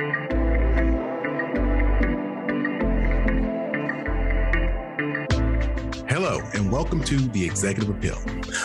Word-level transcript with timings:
Hello, 0.00 0.39
and 6.54 6.70
welcome 6.72 7.02
to 7.04 7.16
The 7.16 7.44
Executive 7.44 7.90
Appeal, 7.90 8.18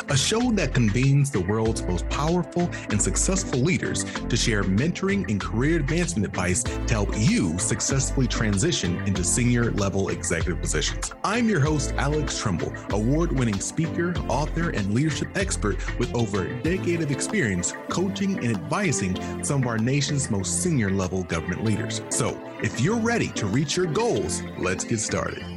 a 0.09 0.17
show 0.17 0.51
that 0.53 0.73
convenes 0.73 1.29
the 1.29 1.41
world's 1.41 1.83
most 1.83 2.07
powerful 2.09 2.69
and 2.89 3.01
successful 3.01 3.59
leaders 3.59 4.03
to 4.03 4.37
share 4.37 4.63
mentoring 4.63 5.29
and 5.29 5.39
career 5.39 5.79
advancement 5.79 6.25
advice 6.25 6.63
to 6.63 6.93
help 6.93 7.09
you 7.15 7.57
successfully 7.60 8.28
transition 8.28 8.97
into 9.07 9.24
senior 9.24 9.71
level 9.71 10.10
executive 10.10 10.60
positions. 10.61 11.13
I'm 11.24 11.47
your 11.47 11.60
host, 11.60 11.93
Alex 11.97 12.39
Trimble, 12.39 12.74
award 12.92 13.31
winning 13.31 13.60
speaker, 13.60 14.13
author, 14.29 14.70
and 14.71 14.93
leadership 14.93 15.29
expert 15.35 15.78
with 15.99 16.13
over 16.15 16.45
a 16.45 16.63
decade 16.63 17.02
of 17.02 17.11
experience 17.11 17.73
coaching 17.89 18.38
and 18.39 18.55
advising 18.55 19.43
some 19.43 19.61
of 19.61 19.67
our 19.67 19.77
nation's 19.77 20.31
most 20.31 20.63
senior 20.63 20.89
level 20.89 21.23
government 21.23 21.63
leaders. 21.63 22.02
So, 22.09 22.39
if 22.63 22.79
you're 22.81 22.99
ready 22.99 23.27
to 23.29 23.45
reach 23.45 23.75
your 23.75 23.88
goals, 23.88 24.41
let's 24.57 24.83
get 24.83 24.99
started. 24.99 25.54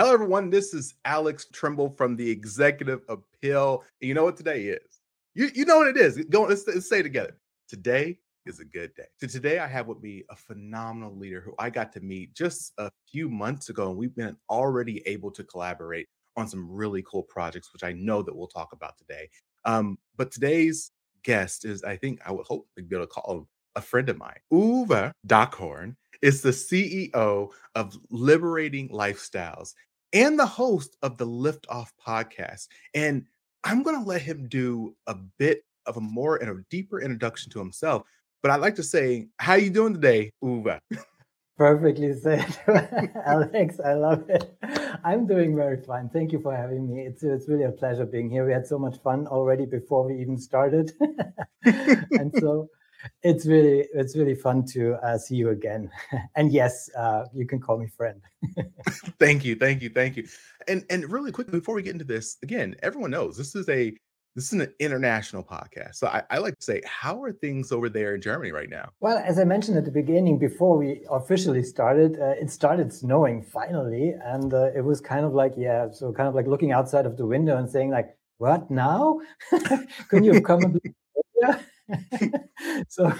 Hello, 0.00 0.14
everyone. 0.14 0.48
This 0.48 0.72
is 0.72 0.94
Alex 1.04 1.46
Trimble 1.52 1.90
from 1.90 2.16
the 2.16 2.30
Executive 2.30 3.02
Appeal. 3.10 3.84
And 4.00 4.08
you 4.08 4.14
know 4.14 4.24
what 4.24 4.34
today 4.34 4.62
is? 4.62 5.02
You, 5.34 5.50
you 5.54 5.66
know 5.66 5.76
what 5.76 5.88
it 5.88 5.98
is. 5.98 6.16
Go, 6.30 6.44
let's, 6.44 6.66
let's 6.66 6.88
say 6.88 7.02
together. 7.02 7.36
Today 7.68 8.16
is 8.46 8.60
a 8.60 8.64
good 8.64 8.94
day. 8.94 9.04
So 9.20 9.26
today 9.26 9.58
I 9.58 9.66
have 9.66 9.88
with 9.88 10.00
me 10.02 10.24
a 10.30 10.36
phenomenal 10.36 11.14
leader 11.14 11.42
who 11.42 11.52
I 11.58 11.68
got 11.68 11.92
to 11.92 12.00
meet 12.00 12.32
just 12.32 12.72
a 12.78 12.90
few 13.12 13.28
months 13.28 13.68
ago, 13.68 13.90
and 13.90 13.98
we've 13.98 14.16
been 14.16 14.38
already 14.48 15.02
able 15.04 15.30
to 15.32 15.44
collaborate 15.44 16.08
on 16.34 16.48
some 16.48 16.66
really 16.70 17.02
cool 17.02 17.24
projects, 17.24 17.70
which 17.74 17.84
I 17.84 17.92
know 17.92 18.22
that 18.22 18.34
we'll 18.34 18.48
talk 18.48 18.72
about 18.72 18.96
today. 18.96 19.28
Um, 19.66 19.98
but 20.16 20.30
today's 20.30 20.92
guest 21.24 21.66
is, 21.66 21.84
I 21.84 21.98
think, 21.98 22.20
I 22.24 22.32
would 22.32 22.46
hope 22.46 22.66
to 22.78 22.82
be 22.82 22.96
able 22.96 23.04
to 23.04 23.12
call 23.12 23.40
him 23.40 23.46
a 23.76 23.82
friend 23.82 24.08
of 24.08 24.16
mine. 24.16 24.38
Uwe 24.50 25.12
Dockhorn 25.26 25.94
is 26.22 26.42
the 26.42 26.50
CEO 26.50 27.50
of 27.74 27.98
Liberating 28.10 28.88
Lifestyles 28.88 29.74
and 30.12 30.38
the 30.38 30.46
host 30.46 30.96
of 31.02 31.16
the 31.18 31.24
Lift 31.24 31.66
Off 31.68 31.92
podcast. 32.04 32.68
And 32.94 33.24
I'm 33.64 33.82
going 33.82 34.02
to 34.02 34.08
let 34.08 34.22
him 34.22 34.48
do 34.48 34.96
a 35.06 35.14
bit 35.38 35.62
of 35.86 35.96
a 35.96 36.00
more 36.00 36.36
and 36.36 36.50
a 36.50 36.62
deeper 36.70 37.00
introduction 37.00 37.50
to 37.52 37.58
himself. 37.58 38.02
But 38.42 38.50
I'd 38.50 38.60
like 38.60 38.76
to 38.76 38.82
say, 38.82 39.28
how 39.38 39.52
are 39.52 39.58
you 39.58 39.70
doing 39.70 39.94
today, 39.94 40.32
Uwe? 40.42 40.78
Perfectly 41.58 42.14
said, 42.14 42.56
Alex. 43.26 43.78
I 43.84 43.92
love 43.92 44.24
it. 44.30 44.56
I'm 45.04 45.26
doing 45.26 45.54
very 45.54 45.82
fine. 45.82 46.08
Thank 46.08 46.32
you 46.32 46.40
for 46.40 46.56
having 46.56 46.90
me. 46.90 47.02
It's 47.02 47.22
it's 47.22 47.50
really 47.50 47.64
a 47.64 47.70
pleasure 47.70 48.06
being 48.06 48.30
here. 48.30 48.46
We 48.46 48.52
had 48.52 48.66
so 48.66 48.78
much 48.78 48.96
fun 49.02 49.26
already 49.26 49.66
before 49.66 50.06
we 50.06 50.18
even 50.22 50.38
started, 50.38 50.92
and 51.64 52.32
so 52.38 52.70
it's 53.22 53.46
really 53.46 53.86
it's 53.94 54.16
really 54.16 54.34
fun 54.34 54.64
to 54.66 54.94
uh, 55.04 55.18
see 55.18 55.36
you 55.36 55.50
again. 55.50 55.90
And 56.36 56.52
yes 56.52 56.90
uh, 56.96 57.24
you 57.34 57.46
can 57.46 57.60
call 57.60 57.78
me 57.78 57.86
friend. 57.86 58.20
Thank 59.18 59.44
you 59.44 59.54
thank 59.54 59.82
you 59.82 59.90
thank 59.90 60.16
you. 60.16 60.26
And 60.68 60.84
and 60.90 61.10
really 61.10 61.32
quickly 61.32 61.58
before 61.58 61.74
we 61.74 61.82
get 61.82 61.92
into 61.92 62.04
this 62.04 62.36
again 62.42 62.76
everyone 62.82 63.10
knows 63.10 63.36
this 63.36 63.54
is 63.54 63.68
a 63.68 63.94
this 64.36 64.52
is 64.52 64.52
an 64.52 64.72
international 64.78 65.42
podcast. 65.42 65.96
So 65.96 66.06
I, 66.06 66.22
I 66.30 66.38
like 66.38 66.56
to 66.56 66.64
say 66.64 66.80
how 66.86 67.20
are 67.22 67.32
things 67.32 67.72
over 67.72 67.88
there 67.88 68.14
in 68.14 68.20
germany 68.20 68.52
right 68.52 68.70
now? 68.70 68.90
Well 69.00 69.18
as 69.18 69.38
i 69.38 69.44
mentioned 69.44 69.76
at 69.76 69.84
the 69.84 69.90
beginning 69.90 70.38
before 70.38 70.76
we 70.76 71.04
officially 71.10 71.62
started 71.62 72.18
uh, 72.20 72.34
it 72.42 72.50
started 72.50 72.92
snowing 72.92 73.42
finally. 73.42 74.14
And 74.24 74.54
uh, 74.54 74.70
it 74.74 74.84
was 74.84 75.00
kind 75.00 75.24
of 75.24 75.34
like 75.34 75.54
yeah 75.56 75.90
so 75.90 76.12
kind 76.12 76.28
of 76.28 76.34
like 76.34 76.46
looking 76.46 76.72
outside 76.72 77.06
of 77.06 77.16
the 77.16 77.26
window 77.26 77.56
and 77.58 77.68
saying 77.68 77.90
like 77.90 78.16
what 78.40 78.70
now? 78.70 79.20
Couldn't 80.08 80.24
you 80.24 80.32
have 80.32 80.44
come 80.44 80.64
a 80.64 80.68
bit 80.68 80.94
so 82.88 83.12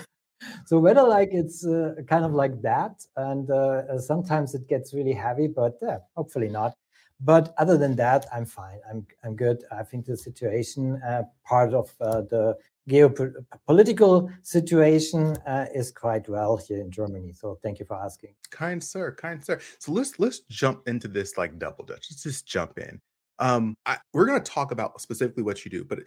so 0.66 0.78
weather 0.78 1.02
like 1.02 1.30
it's 1.32 1.66
uh, 1.66 1.94
kind 2.08 2.24
of 2.24 2.32
like 2.32 2.60
that 2.62 3.04
and 3.16 3.50
uh, 3.50 3.82
uh, 3.92 3.98
sometimes 3.98 4.54
it 4.54 4.66
gets 4.68 4.94
really 4.94 5.12
heavy 5.12 5.46
but 5.46 5.76
uh, 5.82 5.98
hopefully 6.16 6.48
not. 6.48 6.74
But 7.22 7.54
other 7.58 7.76
than 7.76 7.96
that 7.96 8.26
i'm 8.34 8.46
fine. 8.46 8.78
I'm 8.88 9.06
i'm 9.24 9.36
good. 9.36 9.64
I 9.70 9.82
think 9.82 10.06
the 10.06 10.16
situation 10.16 11.00
uh, 11.06 11.25
part 11.44 11.75
of 11.75 11.94
the 11.98 12.56
geopolitical 12.88 14.30
situation 14.42 15.36
is 15.75 15.92
quite 15.92 16.28
well 16.28 16.56
here 16.56 16.80
in 16.80 16.91
germany. 16.91 17.32
So 17.32 17.59
thank 17.62 17.78
you 17.78 17.84
for 17.84 18.03
asking. 18.03 18.34
Kind 18.50 18.82
sir 18.82 19.12
kind 19.12 19.44
sir. 19.44 19.60
So 19.78 19.92
let's 19.92 20.19
let's 20.19 20.41
jump 20.48 20.88
into 20.88 21.09
this 21.09 21.36
like 21.36 21.59
double 21.59 21.84
dutch. 21.84 22.06
Let's 22.10 22.22
just 22.22 22.47
jump 22.47 22.78
in. 22.78 23.00
Um 23.38 23.76
I, 23.84 23.98
we're 24.14 24.26
going 24.26 24.42
to 24.42 24.50
talk 24.50 24.72
about 24.72 24.98
specifically 25.00 25.42
what 25.42 25.64
you 25.64 25.70
do 25.70 25.84
but 25.84 25.98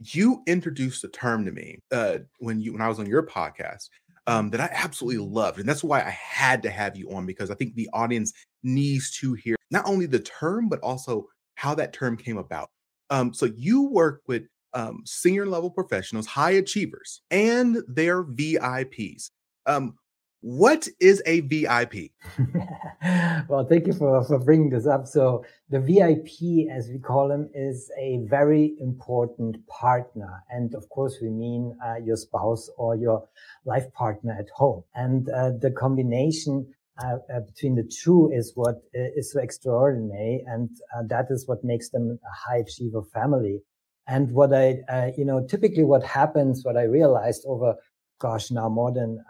you 0.00 0.42
introduced 0.46 1.04
a 1.04 1.08
term 1.08 1.44
to 1.44 1.52
me 1.52 1.80
uh, 1.92 2.18
when 2.38 2.60
you 2.60 2.72
when 2.72 2.82
I 2.82 2.88
was 2.88 2.98
on 2.98 3.06
your 3.06 3.26
podcast 3.26 3.88
um, 4.26 4.50
that 4.50 4.60
I 4.60 4.70
absolutely 4.72 5.24
loved, 5.24 5.58
and 5.58 5.68
that's 5.68 5.84
why 5.84 6.00
I 6.00 6.10
had 6.10 6.62
to 6.62 6.70
have 6.70 6.96
you 6.96 7.10
on 7.10 7.26
because 7.26 7.50
I 7.50 7.54
think 7.54 7.74
the 7.74 7.88
audience 7.92 8.32
needs 8.62 9.10
to 9.18 9.34
hear 9.34 9.56
not 9.70 9.86
only 9.86 10.06
the 10.06 10.20
term 10.20 10.68
but 10.68 10.80
also 10.80 11.26
how 11.56 11.74
that 11.74 11.92
term 11.92 12.16
came 12.16 12.38
about. 12.38 12.70
Um, 13.10 13.32
so 13.32 13.46
you 13.46 13.88
work 13.88 14.22
with 14.26 14.46
um, 14.74 15.02
senior 15.04 15.46
level 15.46 15.70
professionals, 15.70 16.26
high 16.26 16.52
achievers, 16.52 17.22
and 17.30 17.78
their 17.88 18.22
VIPs. 18.22 19.30
Um, 19.66 19.96
what 20.40 20.86
is 21.00 21.20
a 21.26 21.40
VIP? 21.40 22.12
well, 23.48 23.66
thank 23.68 23.86
you 23.86 23.92
for, 23.92 24.22
for 24.24 24.38
bringing 24.38 24.70
this 24.70 24.86
up. 24.86 25.06
So, 25.06 25.44
the 25.68 25.80
VIP, 25.80 26.70
as 26.70 26.88
we 26.88 26.98
call 26.98 27.28
them, 27.28 27.50
is 27.54 27.90
a 27.98 28.18
very 28.28 28.76
important 28.80 29.66
partner. 29.66 30.44
And 30.48 30.74
of 30.74 30.88
course, 30.90 31.18
we 31.20 31.28
mean 31.30 31.76
uh, 31.84 31.96
your 31.96 32.16
spouse 32.16 32.70
or 32.78 32.94
your 32.94 33.28
life 33.64 33.92
partner 33.94 34.36
at 34.38 34.48
home. 34.54 34.84
And 34.94 35.28
uh, 35.28 35.50
the 35.60 35.70
combination 35.70 36.72
uh, 37.00 37.18
uh 37.32 37.40
between 37.40 37.76
the 37.76 37.84
two 37.84 38.28
is 38.34 38.52
what 38.56 38.76
uh, 38.96 39.10
is 39.16 39.32
so 39.32 39.40
extraordinary. 39.40 40.44
And 40.46 40.70
uh, 40.96 41.02
that 41.08 41.26
is 41.30 41.46
what 41.48 41.64
makes 41.64 41.90
them 41.90 42.18
a 42.24 42.50
high 42.50 42.58
achiever 42.58 43.02
family. 43.12 43.60
And 44.06 44.30
what 44.32 44.54
I, 44.54 45.12
you 45.18 45.24
know, 45.24 45.46
typically 45.46 45.84
what 45.84 46.02
happens, 46.02 46.64
what 46.64 46.78
I 46.78 46.84
realized 46.84 47.44
over, 47.46 47.74
gosh, 48.18 48.50
now 48.50 48.68
more 48.68 48.90
than 48.90 49.22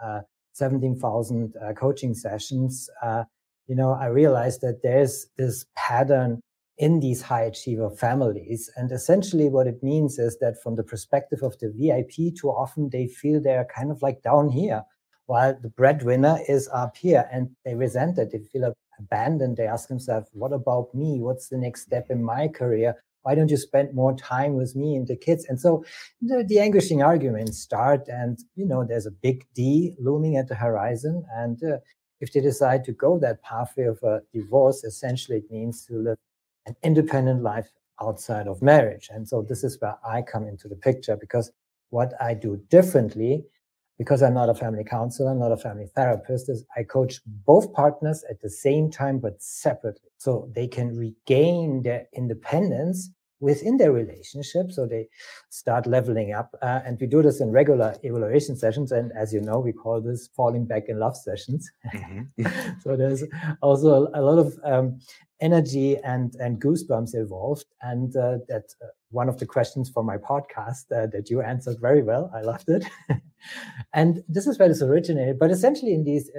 17,000 0.59 1.53
uh, 1.55 1.73
coaching 1.73 2.13
sessions, 2.13 2.89
uh, 3.01 3.23
you 3.67 3.75
know, 3.75 3.91
I 3.91 4.07
realized 4.07 4.61
that 4.61 4.81
there's 4.83 5.27
this 5.37 5.65
pattern 5.75 6.41
in 6.77 6.99
these 6.99 7.21
high 7.21 7.43
achiever 7.43 7.89
families. 7.89 8.69
And 8.77 8.91
essentially 8.91 9.49
what 9.49 9.67
it 9.67 9.83
means 9.83 10.17
is 10.17 10.37
that 10.39 10.61
from 10.63 10.75
the 10.75 10.83
perspective 10.83 11.43
of 11.43 11.57
the 11.59 11.71
VIP, 11.75 12.35
too 12.35 12.49
often 12.49 12.89
they 12.89 13.07
feel 13.07 13.41
they're 13.41 13.67
kind 13.73 13.91
of 13.91 14.01
like 14.01 14.21
down 14.21 14.49
here 14.49 14.83
while 15.25 15.55
the 15.61 15.69
breadwinner 15.69 16.39
is 16.47 16.69
up 16.73 16.97
here 16.97 17.27
and 17.31 17.49
they 17.65 17.75
resent 17.75 18.17
it. 18.17 18.31
They 18.31 18.39
feel 18.39 18.73
abandoned. 18.97 19.57
They 19.57 19.67
ask 19.67 19.89
themselves, 19.89 20.27
what 20.31 20.53
about 20.53 20.95
me? 20.95 21.19
What's 21.19 21.49
the 21.49 21.57
next 21.57 21.81
step 21.83 22.07
in 22.09 22.23
my 22.23 22.47
career? 22.47 22.95
Why 23.23 23.35
don't 23.35 23.51
you 23.51 23.57
spend 23.57 23.93
more 23.93 24.15
time 24.15 24.55
with 24.55 24.75
me 24.75 24.95
and 24.95 25.07
the 25.07 25.15
kids? 25.15 25.45
And 25.49 25.59
so 25.59 25.83
the, 26.21 26.43
the 26.47 26.59
anguishing 26.59 27.01
arguments 27.01 27.59
start, 27.59 28.07
and 28.07 28.37
you 28.55 28.65
know, 28.65 28.83
there's 28.83 29.05
a 29.05 29.11
big 29.11 29.45
D 29.53 29.95
looming 29.99 30.37
at 30.37 30.47
the 30.47 30.55
horizon. 30.55 31.25
And 31.35 31.61
uh, 31.63 31.77
if 32.21 32.33
they 32.33 32.41
decide 32.41 32.83
to 32.85 32.91
go 32.91 33.19
that 33.19 33.41
pathway 33.43 33.85
of 33.85 33.99
a 34.03 34.21
divorce, 34.33 34.83
essentially 34.83 35.39
it 35.39 35.51
means 35.51 35.85
to 35.85 35.95
live 35.95 36.17
an 36.65 36.75
independent 36.83 37.43
life 37.43 37.69
outside 38.01 38.47
of 38.47 38.61
marriage. 38.61 39.09
And 39.11 39.27
so 39.27 39.41
this 39.41 39.63
is 39.63 39.79
where 39.79 39.97
I 40.05 40.21
come 40.21 40.47
into 40.47 40.67
the 40.67 40.75
picture 40.75 41.17
because 41.17 41.51
what 41.89 42.13
I 42.21 42.33
do 42.33 42.61
differently, 42.69 43.45
because 43.99 44.23
I'm 44.23 44.33
not 44.33 44.49
a 44.49 44.55
family 44.55 44.85
counselor, 44.85 45.29
I'm 45.29 45.39
not 45.39 45.51
a 45.51 45.57
family 45.57 45.87
therapist, 45.93 46.49
is 46.49 46.65
I 46.75 46.83
coach 46.83 47.19
both 47.45 47.71
partners 47.73 48.23
at 48.29 48.41
the 48.41 48.49
same 48.49 48.89
time, 48.89 49.19
but 49.19 49.41
separately. 49.41 50.09
So 50.17 50.49
they 50.55 50.67
can 50.67 50.95
regain 50.95 51.83
their 51.83 52.07
independence 52.13 53.11
within 53.39 53.77
their 53.77 53.91
relationship. 53.91 54.71
So 54.71 54.85
they 54.85 55.07
start 55.49 55.87
leveling 55.87 56.33
up. 56.33 56.55
Uh, 56.61 56.79
and 56.85 56.99
we 56.99 57.07
do 57.07 57.21
this 57.21 57.41
in 57.41 57.51
regular 57.51 57.95
evaluation 58.03 58.55
sessions. 58.55 58.91
And 58.91 59.11
as 59.13 59.33
you 59.33 59.41
know, 59.41 59.59
we 59.59 59.71
call 59.71 60.01
this 60.01 60.29
falling 60.35 60.65
back 60.65 60.83
in 60.87 60.99
love 60.99 61.15
sessions. 61.15 61.69
Mm-hmm. 61.93 62.79
so 62.81 62.95
there's 62.95 63.23
also 63.61 64.07
a, 64.13 64.19
a 64.19 64.21
lot 64.21 64.39
of 64.39 64.59
um, 64.63 64.99
energy 65.41 65.97
and, 66.03 66.35
and 66.35 66.61
goosebumps 66.61 67.13
involved. 67.13 67.65
And 67.81 68.15
uh, 68.15 68.39
that 68.47 68.65
uh, 68.81 68.87
one 69.11 69.29
of 69.29 69.39
the 69.39 69.45
questions 69.45 69.89
for 69.89 70.03
my 70.03 70.17
podcast 70.17 70.91
uh, 70.95 71.07
that 71.07 71.29
you 71.29 71.41
answered 71.41 71.77
very 71.79 72.03
well. 72.03 72.31
I 72.35 72.41
loved 72.41 72.69
it. 72.69 72.85
and 73.93 74.23
this 74.27 74.47
is 74.47 74.59
where 74.59 74.67
this 74.67 74.81
originated. 74.81 75.39
But 75.39 75.51
essentially, 75.51 75.93
in 75.93 76.03
these 76.03 76.29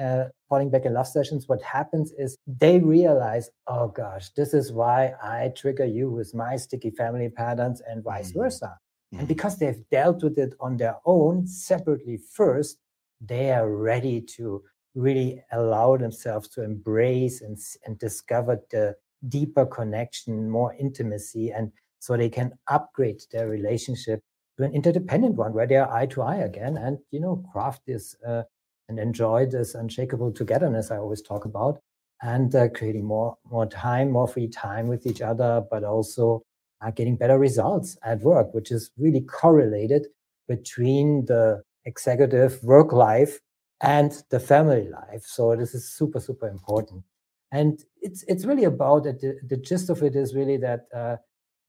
uh, 0.00 0.24
falling 0.48 0.70
back 0.70 0.84
in 0.84 0.94
love 0.94 1.06
sessions, 1.06 1.48
what 1.48 1.62
happens 1.62 2.12
is 2.18 2.36
they 2.46 2.78
realize, 2.78 3.50
oh 3.66 3.88
gosh, 3.88 4.30
this 4.30 4.54
is 4.54 4.72
why 4.72 5.12
I 5.22 5.52
trigger 5.56 5.84
you 5.84 6.10
with 6.10 6.34
my 6.34 6.56
sticky 6.56 6.90
family 6.90 7.28
patterns 7.28 7.82
and 7.86 8.02
vice 8.02 8.30
mm-hmm. 8.30 8.40
versa. 8.40 8.78
Mm-hmm. 9.12 9.18
And 9.20 9.28
because 9.28 9.58
they've 9.58 9.82
dealt 9.90 10.22
with 10.22 10.38
it 10.38 10.54
on 10.60 10.76
their 10.76 10.96
own 11.04 11.46
separately 11.46 12.18
first, 12.32 12.78
they 13.20 13.52
are 13.52 13.68
ready 13.68 14.20
to 14.36 14.62
really 14.94 15.42
allow 15.52 15.96
themselves 15.96 16.48
to 16.48 16.64
embrace 16.64 17.42
and, 17.42 17.58
and 17.84 17.98
discover 17.98 18.60
the 18.70 18.96
deeper 19.28 19.66
connection, 19.66 20.48
more 20.50 20.74
intimacy, 20.74 21.50
and 21.50 21.70
so 21.98 22.16
they 22.16 22.30
can 22.30 22.52
upgrade 22.68 23.20
their 23.30 23.48
relationship 23.48 24.22
to 24.56 24.64
an 24.64 24.74
interdependent 24.74 25.36
one 25.36 25.52
where 25.52 25.66
they 25.66 25.76
are 25.76 25.92
eye 25.92 26.06
to 26.06 26.22
eye 26.22 26.36
again 26.36 26.76
and 26.76 26.98
you 27.10 27.20
know 27.20 27.44
craft 27.52 27.82
this 27.86 28.16
uh, 28.26 28.42
and 28.90 28.98
enjoy 28.98 29.46
this 29.46 29.74
unshakable 29.74 30.32
togetherness 30.32 30.90
I 30.90 30.96
always 30.98 31.22
talk 31.22 31.44
about, 31.44 31.78
and 32.22 32.54
uh, 32.54 32.68
creating 32.68 33.04
more 33.04 33.38
more 33.50 33.66
time, 33.66 34.10
more 34.10 34.28
free 34.28 34.48
time 34.48 34.88
with 34.88 35.06
each 35.06 35.22
other, 35.22 35.64
but 35.70 35.84
also 35.84 36.42
uh, 36.82 36.90
getting 36.90 37.16
better 37.16 37.38
results 37.38 37.96
at 38.02 38.20
work, 38.20 38.52
which 38.52 38.70
is 38.70 38.90
really 38.98 39.20
correlated 39.20 40.08
between 40.48 41.24
the 41.26 41.62
executive 41.84 42.62
work 42.64 42.92
life 42.92 43.38
and 43.80 44.24
the 44.30 44.40
family 44.40 44.88
life. 44.88 45.22
So 45.24 45.56
this 45.56 45.74
is 45.74 45.88
super 45.88 46.20
super 46.20 46.48
important, 46.48 47.04
and 47.52 47.82
it's 48.02 48.24
it's 48.24 48.44
really 48.44 48.64
about 48.64 49.06
it. 49.06 49.20
The, 49.20 49.38
the 49.46 49.56
gist 49.56 49.88
of 49.88 50.02
it 50.02 50.16
is 50.16 50.34
really 50.34 50.58
that 50.58 50.80
uh, 50.92 51.16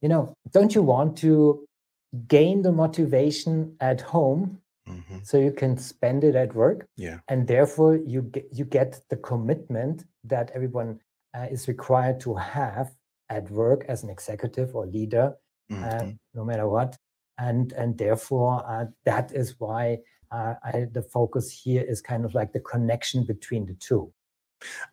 you 0.02 0.10
know, 0.10 0.34
don't 0.52 0.74
you 0.74 0.82
want 0.82 1.18
to 1.20 1.66
gain 2.28 2.64
the 2.64 2.72
motivation 2.72 3.76
at 3.80 4.02
home 4.02 4.60
mm-hmm. 4.92 5.18
so 5.24 5.38
you 5.38 5.52
can 5.52 5.78
spend 5.78 6.24
it 6.24 6.36
at 6.36 6.54
work 6.56 6.88
yeah 6.98 7.20
and 7.28 7.48
therefore 7.48 7.96
you 7.96 8.22
get 8.22 8.48
you 8.52 8.66
get 8.66 9.00
the 9.10 9.18
commitment 9.18 10.04
that 10.24 10.52
everyone 10.54 11.00
uh, 11.36 11.48
is 11.50 11.68
required 11.68 12.20
to 12.20 12.36
have 12.36 12.92
at 13.30 13.50
work 13.50 13.86
as 13.88 14.04
an 14.04 14.10
executive 14.10 14.76
or 14.76 14.86
leader 14.86 15.34
uh, 15.72 15.76
mm-hmm. 15.76 16.10
uh, 16.10 16.12
no 16.34 16.44
matter 16.44 16.68
what 16.68 16.98
and 17.38 17.74
and 17.74 17.98
therefore 17.98 18.64
uh, 18.68 18.86
that 19.06 19.32
is 19.34 19.56
why 19.60 19.98
uh, 20.32 20.54
I, 20.64 20.88
the 20.92 21.02
focus 21.02 21.52
here 21.52 21.84
is 21.84 22.02
kind 22.02 22.24
of 22.24 22.34
like 22.34 22.54
the 22.54 22.60
connection 22.60 23.26
between 23.26 23.66
the 23.66 23.74
two 23.76 24.14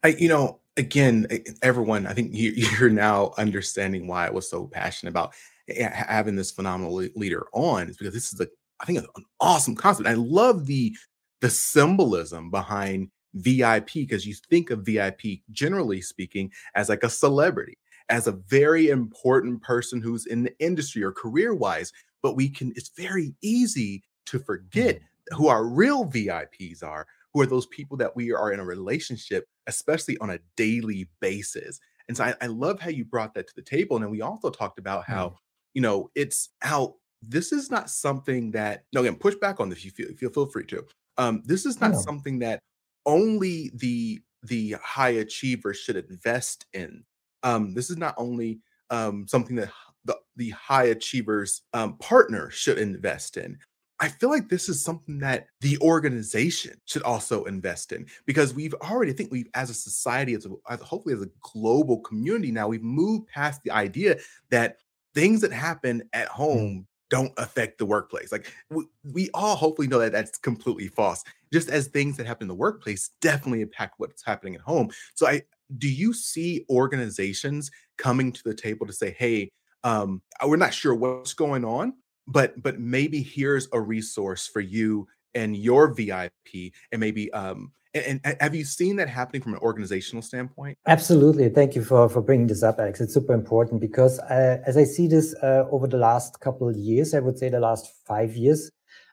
I, 0.03 0.09
you 0.19 0.29
know 0.29 0.61
again 0.77 1.27
everyone 1.63 2.07
i 2.07 2.13
think 2.13 2.33
you, 2.35 2.51
you're 2.79 2.91
now 2.91 3.33
understanding 3.37 4.07
why 4.07 4.27
i 4.27 4.31
was 4.31 4.49
so 4.49 4.67
passionate 4.67 5.11
about 5.11 5.35
having 5.77 6.37
this 6.37 6.51
phenomenal 6.51 6.95
leader 7.15 7.47
on 7.53 7.91
is 7.91 7.97
because 7.97 8.15
this 8.15 8.33
is 8.33 8.41
a 8.41 8.49
I 8.81 8.85
think 8.85 8.99
an 8.99 9.25
awesome 9.41 9.75
concept. 9.75 10.09
I 10.09 10.15
love 10.15 10.67
the 10.67 10.97
the 11.41 11.51
symbolism 11.51 12.51
behind 12.51 13.09
VIP 13.35 13.91
because 13.95 14.27
you 14.27 14.35
think 14.51 14.71
of 14.71 14.85
VIP 14.85 15.41
generally 15.51 16.01
speaking 16.01 16.51
as 16.75 16.89
like 16.89 17.03
a 17.03 17.11
celebrity, 17.11 17.79
as 18.09 18.27
a 18.27 18.33
very 18.33 18.89
important 18.89 19.63
person 19.63 20.01
who's 20.01 20.27
in 20.27 20.43
the 20.43 20.59
industry 20.59 21.03
or 21.03 21.13
career 21.13 21.55
wise. 21.55 21.93
But 22.23 22.35
we 22.35 22.49
can, 22.49 22.73
it's 22.75 22.91
very 22.97 23.35
easy 23.43 24.03
to 24.27 24.39
forget 24.39 24.97
mm-hmm. 24.97 25.37
who 25.37 25.49
our 25.49 25.65
real 25.65 26.05
VIPs 26.05 26.83
are, 26.83 27.07
who 27.33 27.41
are 27.41 27.47
those 27.47 27.67
people 27.67 27.97
that 27.99 28.17
we 28.17 28.33
are 28.33 28.53
in 28.53 28.61
a 28.61 28.65
relationship, 28.65 29.47
especially 29.67 30.19
on 30.19 30.31
a 30.31 30.41
daily 30.57 31.09
basis. 31.21 31.79
And 32.09 32.17
so 32.17 32.25
I, 32.25 32.35
I 32.41 32.47
love 32.47 32.81
how 32.81 32.91
you 32.91 33.05
brought 33.05 33.35
that 33.35 33.47
to 33.49 33.55
the 33.55 33.63
table. 33.63 33.97
And 33.97 34.05
then 34.05 34.11
we 34.11 34.23
also 34.23 34.51
talked 34.51 34.79
about 34.79 35.05
how, 35.05 35.29
mm. 35.29 35.37
you 35.75 35.83
know, 35.83 36.11
it's 36.15 36.49
how 36.61 36.97
this 37.23 37.53
is 37.53 37.71
not 37.71 37.91
something 37.91 38.51
that 38.53 38.85
no 38.93 39.01
again 39.01 39.17
push 39.17 39.35
back 39.37 39.61
on 39.61 39.69
this 39.69 39.85
you 39.85 39.91
feel, 39.91 40.09
feel 40.17 40.31
feel 40.31 40.47
free 40.47 40.65
to 40.65 40.85
um 41.17 41.43
this 41.45 41.67
is 41.67 41.81
not 41.81 41.97
something 41.97 42.39
that 42.39 42.61
only 43.07 43.71
the 43.75 44.21
the 44.45 44.77
high 44.83 45.11
achievers 45.11 45.79
should 45.79 45.97
invest 45.97 46.67
in. 46.73 47.03
Um 47.43 47.75
this 47.75 47.91
is 47.91 47.97
not 47.97 48.15
only 48.17 48.61
um 48.91 49.27
something 49.27 49.57
that 49.57 49.71
the, 50.05 50.17
the 50.37 50.51
high 50.51 50.85
achievers 50.85 51.63
um 51.73 51.97
partner 51.99 52.51
should 52.51 52.79
invest 52.79 53.37
in. 53.37 53.59
I 54.01 54.09
feel 54.09 54.31
like 54.31 54.49
this 54.49 54.69
is 54.69 54.81
something 54.81 55.19
that 55.19 55.47
the 55.61 55.77
organization 55.81 56.81
should 56.85 57.03
also 57.03 57.45
invest 57.45 57.91
in 57.91 58.07
because 58.27 58.55
we've 58.55 58.75
already, 58.75 59.11
I 59.11 59.15
think 59.15 59.33
we've, 59.33 59.49
as 59.55 59.71
a 59.71 59.75
society, 59.75 60.35
as, 60.35 60.47
a, 60.47 60.51
as 60.71 60.81
hopefully 60.83 61.17
as 61.17 61.23
a 61.23 61.31
global 61.41 61.99
community 62.03 62.53
now, 62.53 62.69
we've 62.69 62.81
moved 62.81 63.27
past 63.27 63.61
the 63.65 63.73
idea 63.73 64.19
that 64.51 64.77
things 65.17 65.41
that 65.41 65.53
happen 65.53 66.05
at 66.13 66.29
mm. 66.29 66.33
home 66.33 66.87
don't 67.11 67.33
affect 67.39 67.79
the 67.79 67.87
workplace. 67.87 68.33
Like 68.33 68.53
we, 68.71 68.85
we, 69.05 69.31
all 69.35 69.57
hopefully 69.57 69.89
know 69.89 69.99
that 69.99 70.13
that's 70.13 70.39
completely 70.39 70.89
false. 70.89 71.25
Just 71.53 71.71
as 71.71 71.87
things 71.87 72.17
that 72.17 72.27
happen 72.27 72.45
in 72.45 72.49
the 72.49 72.55
workplace 72.55 73.11
definitely 73.21 73.63
impact 73.63 73.95
what's 73.99 74.25
happening 74.25 74.55
at 74.55 74.61
home. 74.61 74.91
So 75.15 75.27
I 75.27 75.43
do 75.79 75.89
you 75.89 76.13
see 76.13 76.65
organizations 76.71 77.71
coming 77.97 78.33
to 78.33 78.43
the 78.45 78.55
table 78.55 78.87
to 78.87 78.93
say, 78.93 79.15
"Hey, 79.19 79.51
um, 79.85 80.23
we're 80.45 80.57
not 80.57 80.75
sure 80.75 80.95
what's 80.95 81.35
going 81.35 81.65
on, 81.65 81.95
but 82.27 82.63
but 82.63 82.79
maybe 82.79 83.23
here's 83.23 83.69
a 83.73 83.81
resource 83.81 84.47
for 84.47 84.61
you 84.61 85.07
and 85.35 85.57
your 85.57 85.93
VIP, 85.93 86.73
and 86.93 87.01
maybe 87.01 87.33
um, 87.33 87.73
and, 88.07 88.21
and, 88.25 88.37
have 88.41 88.55
you 88.55 88.65
seen 88.65 88.97
that 88.97 89.09
happening 89.09 89.43
from 89.43 89.55
an 89.55 89.61
organizational 89.61 90.23
standpoint? 90.23 90.79
Absolutely. 90.87 91.49
Thank 91.49 91.75
you 91.75 91.83
for, 91.83 92.09
for 92.09 92.21
bringing 92.21 92.47
this 92.47 92.63
up, 92.63 92.79
Alex. 92.79 93.01
It's 93.01 93.15
super 93.15 93.33
important 93.33 93.81
because 93.81 94.19
uh, 94.21 94.59
as 94.67 94.77
I 94.77 94.85
see 94.85 95.07
this 95.07 95.35
uh, 95.43 95.65
over 95.71 95.87
the 95.87 95.97
last 95.97 96.41
couple 96.41 96.69
of 96.69 96.77
years, 96.77 97.15
I 97.15 97.21
would 97.21 97.39
say 97.39 97.49
the 97.49 97.61
last 97.61 97.93
five 98.07 98.37
years, 98.37 98.71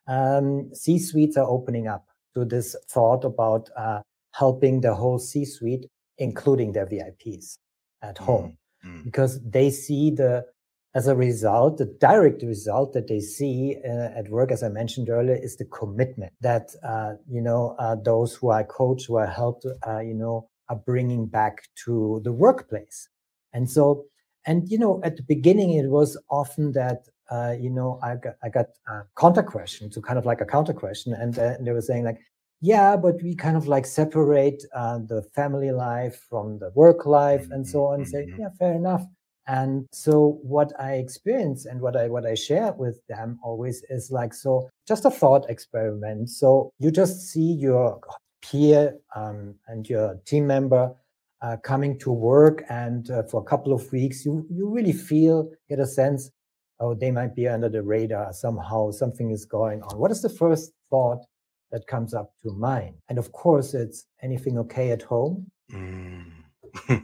um, 0.08 0.70
C 0.74 1.00
suites 1.00 1.38
are 1.38 1.48
opening 1.48 1.88
up 1.88 2.08
to 2.36 2.46
this 2.46 2.76
thought 2.90 3.24
about 3.24 3.70
uh, 3.76 4.02
helping 4.34 4.82
the 4.82 4.94
whole 4.94 5.20
C 5.20 5.46
suite, 5.46 5.88
including 6.18 6.74
their 6.74 6.86
VIPs 6.86 7.58
at 8.02 8.18
home, 8.18 8.58
mm-hmm. 8.86 9.04
because 9.04 9.42
they 9.42 9.70
see 9.70 10.12
the 10.12 10.46
as 10.96 11.08
a 11.08 11.16
result, 11.16 11.78
the 11.78 11.94
direct 12.00 12.42
result 12.42 12.94
that 12.94 13.10
they 13.10 13.20
see 13.20 13.76
uh, 13.86 14.18
at 14.18 14.30
work, 14.30 14.50
as 14.50 14.64
I 14.64 14.70
mentioned 14.70 15.10
earlier, 15.10 15.36
is 15.36 15.58
the 15.58 15.66
commitment 15.66 16.32
that, 16.40 16.70
uh, 16.88 17.16
you 17.30 17.42
know, 17.42 17.76
uh, 17.80 17.96
those 17.96 18.34
who 18.34 18.52
I 18.52 18.64
coach, 18.64 19.08
who 19.08 19.18
I 19.18 19.26
help, 19.26 19.62
uh, 19.86 20.00
you 20.00 20.14
know, 20.14 20.50
are 20.70 20.78
bringing 20.78 21.26
back 21.26 21.68
to 21.84 22.22
the 22.24 22.32
workplace. 22.32 23.10
And 23.52 23.70
so, 23.70 24.06
and, 24.48 24.70
you 24.70 24.80
know, 24.80 25.02
at 25.04 25.18
the 25.18 25.24
beginning, 25.24 25.72
it 25.72 25.90
was 25.90 26.18
often 26.30 26.72
that, 26.72 27.04
uh, 27.30 27.56
you 27.60 27.70
know, 27.70 28.00
I 28.02 28.16
got, 28.16 28.36
I 28.42 28.48
got 28.48 28.68
a 28.88 29.02
counter 29.20 29.44
question 29.44 29.90
to 29.90 30.02
kind 30.02 30.18
of 30.18 30.26
like 30.26 30.40
a 30.40 30.46
counter 30.46 30.74
question. 30.74 31.14
And, 31.14 31.38
uh, 31.38 31.56
and 31.58 31.68
they 31.68 31.72
were 31.74 31.82
saying 31.82 32.06
like, 32.06 32.20
yeah, 32.62 32.96
but 32.96 33.22
we 33.22 33.36
kind 33.36 33.58
of 33.58 33.68
like 33.68 33.86
separate 33.86 34.64
the 34.72 35.28
family 35.36 35.72
life 35.72 36.26
from 36.30 36.58
the 36.60 36.72
work 36.74 37.06
life 37.06 37.48
and 37.52 37.68
so 37.68 37.86
on. 37.86 37.96
And 37.96 38.08
say, 38.08 38.26
mm-hmm. 38.26 38.42
yeah, 38.42 38.50
fair 38.58 38.74
enough 38.74 39.06
and 39.48 39.86
so 39.92 40.40
what 40.42 40.72
I 40.80 40.94
experience 40.94 41.66
and 41.66 41.80
what 41.80 41.96
I 41.96 42.08
what 42.08 42.26
I 42.26 42.34
share 42.34 42.74
with 42.74 43.00
them 43.08 43.40
always 43.44 43.84
is 43.90 44.10
like 44.12 44.34
so 44.34 44.70
just 44.88 45.06
a 45.06 45.12
thought 45.12 45.50
experiment. 45.50 46.30
So 46.30 46.72
you 46.80 46.92
just 46.92 47.30
see 47.30 47.54
your 47.54 48.00
peer 48.42 48.96
um, 49.16 49.56
and 49.68 49.88
your 49.88 50.20
team 50.26 50.48
member 50.48 50.94
uh, 51.42 51.58
coming 51.58 52.00
to 52.00 52.12
work, 52.12 52.64
and 52.70 53.10
uh, 53.12 53.24
for 53.24 53.42
a 53.42 53.44
couple 53.44 53.74
of 53.74 53.92
weeks, 53.92 54.26
you 54.26 54.48
you 54.50 54.68
really 54.70 54.94
feel 54.94 55.52
get 55.70 55.80
a 55.80 55.86
sense, 55.86 56.32
oh, 56.80 56.96
they 56.96 57.12
might 57.12 57.36
be 57.36 57.48
under 57.48 57.70
the 57.70 57.84
radar 57.84 58.34
somehow. 58.34 58.90
Something 58.92 59.32
is 59.32 59.46
going 59.46 59.84
on. 59.84 60.00
What 60.00 60.12
is 60.12 60.22
the 60.22 60.30
first 60.30 60.72
thought 60.90 61.24
that 61.72 61.86
comes 61.88 62.14
up 62.16 62.32
to 62.42 62.52
mind? 62.52 62.96
And 63.10 63.20
of 63.20 63.32
course, 63.32 63.76
it's 63.76 64.08
anything 64.24 64.58
okay 64.60 64.92
at 64.92 65.04
home. 65.04 65.52
Mm. 65.72 66.32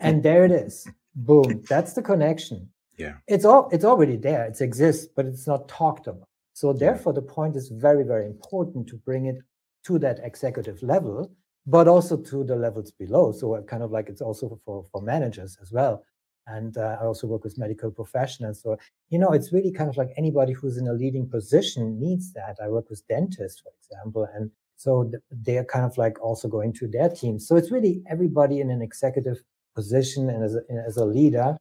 and 0.02 0.22
there 0.24 0.44
it 0.46 0.52
is 0.52 0.88
boom. 1.16 1.64
That's 1.70 1.94
the 1.94 2.02
connection. 2.02 2.70
Yeah. 2.98 3.16
It's 3.28 3.46
all 3.46 3.70
it's 3.72 3.86
already 3.86 4.18
there. 4.18 4.46
It 4.46 4.62
exists 4.62 5.08
but 5.16 5.26
it's 5.26 5.48
not 5.48 5.68
talked 5.68 6.08
about. 6.08 6.28
So 6.54 6.74
therefore 6.74 7.14
the 7.14 7.22
point 7.22 7.56
is 7.56 7.70
very 7.70 8.04
very 8.04 8.26
important 8.26 8.88
to 8.88 8.98
bring 8.98 9.26
it 9.26 9.38
to 9.86 9.98
that 10.00 10.20
executive 10.24 10.82
level 10.84 11.32
but 11.68 11.88
also 11.88 12.18
to 12.18 12.44
the 12.44 12.56
levels 12.56 12.92
below. 12.92 13.32
So 13.32 13.62
kind 13.64 13.84
of 13.84 13.92
like 13.92 14.10
it's 14.10 14.22
also 14.22 14.60
for 14.66 14.86
for 14.92 15.02
managers 15.02 15.58
as 15.62 15.72
well. 15.72 16.04
And 16.48 16.76
uh, 16.78 16.98
i 17.00 17.06
also 17.06 17.28
work 17.28 17.44
with 17.44 17.58
medical 17.58 17.92
professionals. 17.92 18.62
So 18.62 18.78
you 19.10 19.20
know 19.20 19.32
it's 19.32 19.54
really 19.54 19.72
kind 19.72 19.90
of 19.90 19.98
like 19.98 20.12
anybody 20.18 20.54
who's 20.54 20.78
in 20.78 20.88
a 20.88 20.94
leading 20.94 21.30
position 21.30 22.00
needs 22.00 22.34
that. 22.34 22.58
I 22.62 22.68
work 22.68 22.90
with 22.90 23.08
dentists 23.08 23.62
for 23.62 23.72
example 23.80 24.28
and 24.36 24.52
so 24.82 25.12
they're 25.30 25.64
kind 25.64 25.86
of 25.86 25.96
like 25.98 26.20
also 26.22 26.48
going 26.48 26.74
to 26.74 26.88
their 26.88 27.08
teams 27.08 27.48
so 27.48 27.56
it's 27.56 27.70
really 27.70 28.02
everybody 28.10 28.62
in 28.62 28.72
an 28.72 28.82
executive 28.82 29.38
position 29.76 30.30
and 30.30 30.44
as 30.44 30.56
a, 30.56 30.62
as 30.88 30.98
a 30.98 31.06
leader 31.06 31.58